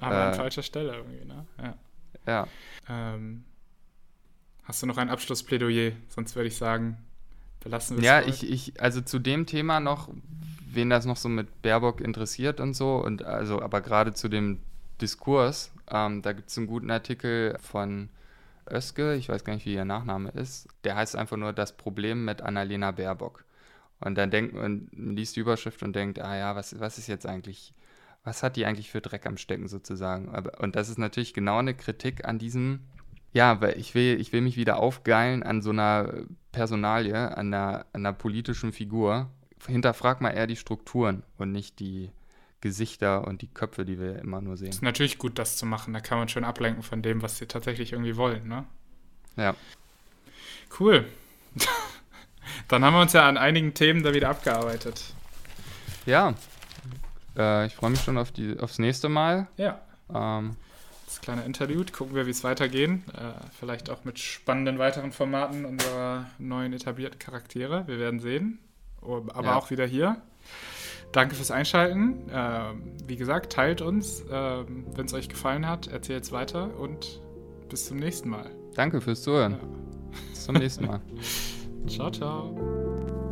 Aber 0.00 0.14
äh, 0.14 0.22
an 0.28 0.34
falscher 0.34 0.62
Stelle 0.62 0.96
irgendwie, 0.96 1.24
ne? 1.24 1.46
Ja. 1.58 1.74
ja. 2.26 2.48
Ähm, 2.88 3.44
hast 4.64 4.82
du 4.82 4.86
noch 4.86 4.98
ein 4.98 5.08
Abschlussplädoyer? 5.08 5.92
Sonst 6.08 6.36
würde 6.36 6.48
ich 6.48 6.56
sagen, 6.56 6.98
belassen 7.60 7.96
wir 7.96 8.02
es. 8.02 8.06
Ja, 8.06 8.20
ich, 8.22 8.50
ich, 8.50 8.80
also 8.80 9.00
zu 9.00 9.18
dem 9.18 9.46
Thema 9.46 9.80
noch, 9.80 10.10
wen 10.70 10.90
das 10.90 11.06
noch 11.06 11.16
so 11.16 11.28
mit 11.28 11.62
Baerbock 11.62 12.00
interessiert 12.00 12.60
und 12.60 12.74
so, 12.74 12.96
und 12.96 13.24
also, 13.24 13.62
aber 13.62 13.80
gerade 13.80 14.14
zu 14.14 14.28
dem 14.28 14.60
Diskurs. 15.00 15.72
Ähm, 15.88 16.22
da 16.22 16.32
gibt 16.32 16.50
es 16.50 16.58
einen 16.58 16.66
guten 16.66 16.90
Artikel 16.90 17.56
von 17.60 18.08
Öske, 18.68 19.14
ich 19.14 19.28
weiß 19.28 19.44
gar 19.44 19.54
nicht, 19.54 19.66
wie 19.66 19.74
ihr 19.74 19.84
Nachname 19.84 20.30
ist. 20.30 20.68
Der 20.84 20.96
heißt 20.96 21.16
einfach 21.16 21.36
nur 21.36 21.52
Das 21.52 21.76
Problem 21.76 22.24
mit 22.24 22.42
Annalena 22.42 22.90
Baerbock. 22.90 23.44
Und 24.00 24.16
dann 24.16 24.30
denkt 24.30 24.54
man, 24.54 24.88
liest 24.92 25.36
die 25.36 25.40
Überschrift 25.40 25.82
und 25.82 25.94
denkt, 25.94 26.18
ah 26.18 26.36
ja, 26.36 26.56
was, 26.56 26.78
was 26.80 26.98
ist 26.98 27.06
jetzt 27.06 27.26
eigentlich, 27.26 27.72
was 28.26 28.42
hat 28.42 28.56
die 28.56 28.66
eigentlich 28.66 28.90
für 28.90 29.00
Dreck 29.00 29.24
am 29.24 29.38
Stecken 29.38 29.68
sozusagen? 29.68 30.28
und 30.58 30.76
das 30.76 30.88
ist 30.88 30.98
natürlich 30.98 31.32
genau 31.32 31.58
eine 31.58 31.74
Kritik 31.74 32.26
an 32.26 32.38
diesem, 32.38 32.80
ja, 33.32 33.60
weil 33.60 33.78
ich 33.78 33.94
will, 33.94 34.20
ich 34.20 34.32
will 34.32 34.42
mich 34.42 34.56
wieder 34.56 34.78
aufgeilen 34.78 35.42
an 35.42 35.62
so 35.62 35.70
einer 35.70 36.12
Personalie, 36.52 37.36
an 37.36 37.54
einer, 37.54 37.86
an 37.92 38.04
einer 38.04 38.12
politischen 38.12 38.72
Figur. 38.72 39.30
Hinterfrag 39.66 40.20
mal 40.20 40.30
eher 40.30 40.46
die 40.46 40.56
Strukturen 40.56 41.22
und 41.38 41.52
nicht 41.52 41.80
die, 41.80 42.10
Gesichter 42.60 43.26
und 43.26 43.42
die 43.42 43.48
Köpfe, 43.48 43.84
die 43.84 44.00
wir 44.00 44.18
immer 44.18 44.40
nur 44.40 44.56
sehen. 44.56 44.70
Ist 44.70 44.82
natürlich 44.82 45.18
gut, 45.18 45.38
das 45.38 45.56
zu 45.56 45.66
machen. 45.66 45.92
Da 45.92 46.00
kann 46.00 46.18
man 46.18 46.28
schön 46.28 46.44
ablenken 46.44 46.82
von 46.82 47.02
dem, 47.02 47.22
was 47.22 47.38
sie 47.38 47.46
tatsächlich 47.46 47.92
irgendwie 47.92 48.16
wollen, 48.16 48.48
ne? 48.48 48.64
Ja. 49.36 49.54
Cool. 50.80 51.04
Dann 52.68 52.84
haben 52.84 52.94
wir 52.94 53.02
uns 53.02 53.12
ja 53.12 53.28
an 53.28 53.36
einigen 53.36 53.74
Themen 53.74 54.02
da 54.02 54.14
wieder 54.14 54.30
abgearbeitet. 54.30 55.14
Ja. 56.06 56.34
Äh, 57.36 57.66
ich 57.66 57.74
freue 57.74 57.90
mich 57.90 58.00
schon 58.00 58.18
auf 58.18 58.32
die, 58.32 58.58
aufs 58.58 58.78
nächste 58.78 59.08
Mal. 59.08 59.46
Ja. 59.56 59.80
Ähm, 60.12 60.56
das 61.06 61.20
kleine 61.20 61.44
Interlude. 61.44 61.92
Gucken 61.92 62.14
wir, 62.14 62.26
wie 62.26 62.30
es 62.30 62.44
weitergehen. 62.44 63.04
Äh, 63.14 63.32
vielleicht 63.58 63.90
auch 63.90 64.04
mit 64.04 64.18
spannenden 64.18 64.78
weiteren 64.78 65.12
Formaten 65.12 65.64
unserer 65.64 66.26
neuen 66.38 66.72
etablierten 66.72 67.18
Charaktere. 67.18 67.86
Wir 67.86 67.98
werden 67.98 68.20
sehen. 68.20 68.58
Aber 69.00 69.44
ja. 69.44 69.54
auch 69.54 69.70
wieder 69.70 69.86
hier. 69.86 70.20
Danke 71.12 71.36
fürs 71.36 71.50
Einschalten. 71.50 72.28
Ähm, 72.32 72.92
wie 73.06 73.16
gesagt, 73.16 73.52
teilt 73.52 73.80
uns, 73.80 74.24
ähm, 74.30 74.86
wenn 74.94 75.06
es 75.06 75.14
euch 75.14 75.28
gefallen 75.28 75.66
hat, 75.66 75.86
erzählt 75.86 76.24
es 76.24 76.32
weiter 76.32 76.76
und 76.78 77.20
bis 77.68 77.86
zum 77.86 77.98
nächsten 77.98 78.28
Mal. 78.28 78.50
Danke 78.74 79.00
fürs 79.00 79.22
Zuhören. 79.22 79.52
Ja. 79.52 80.18
Bis 80.30 80.44
zum 80.44 80.56
nächsten 80.56 80.86
Mal. 80.86 81.00
ciao, 81.86 82.10
ciao. 82.10 83.25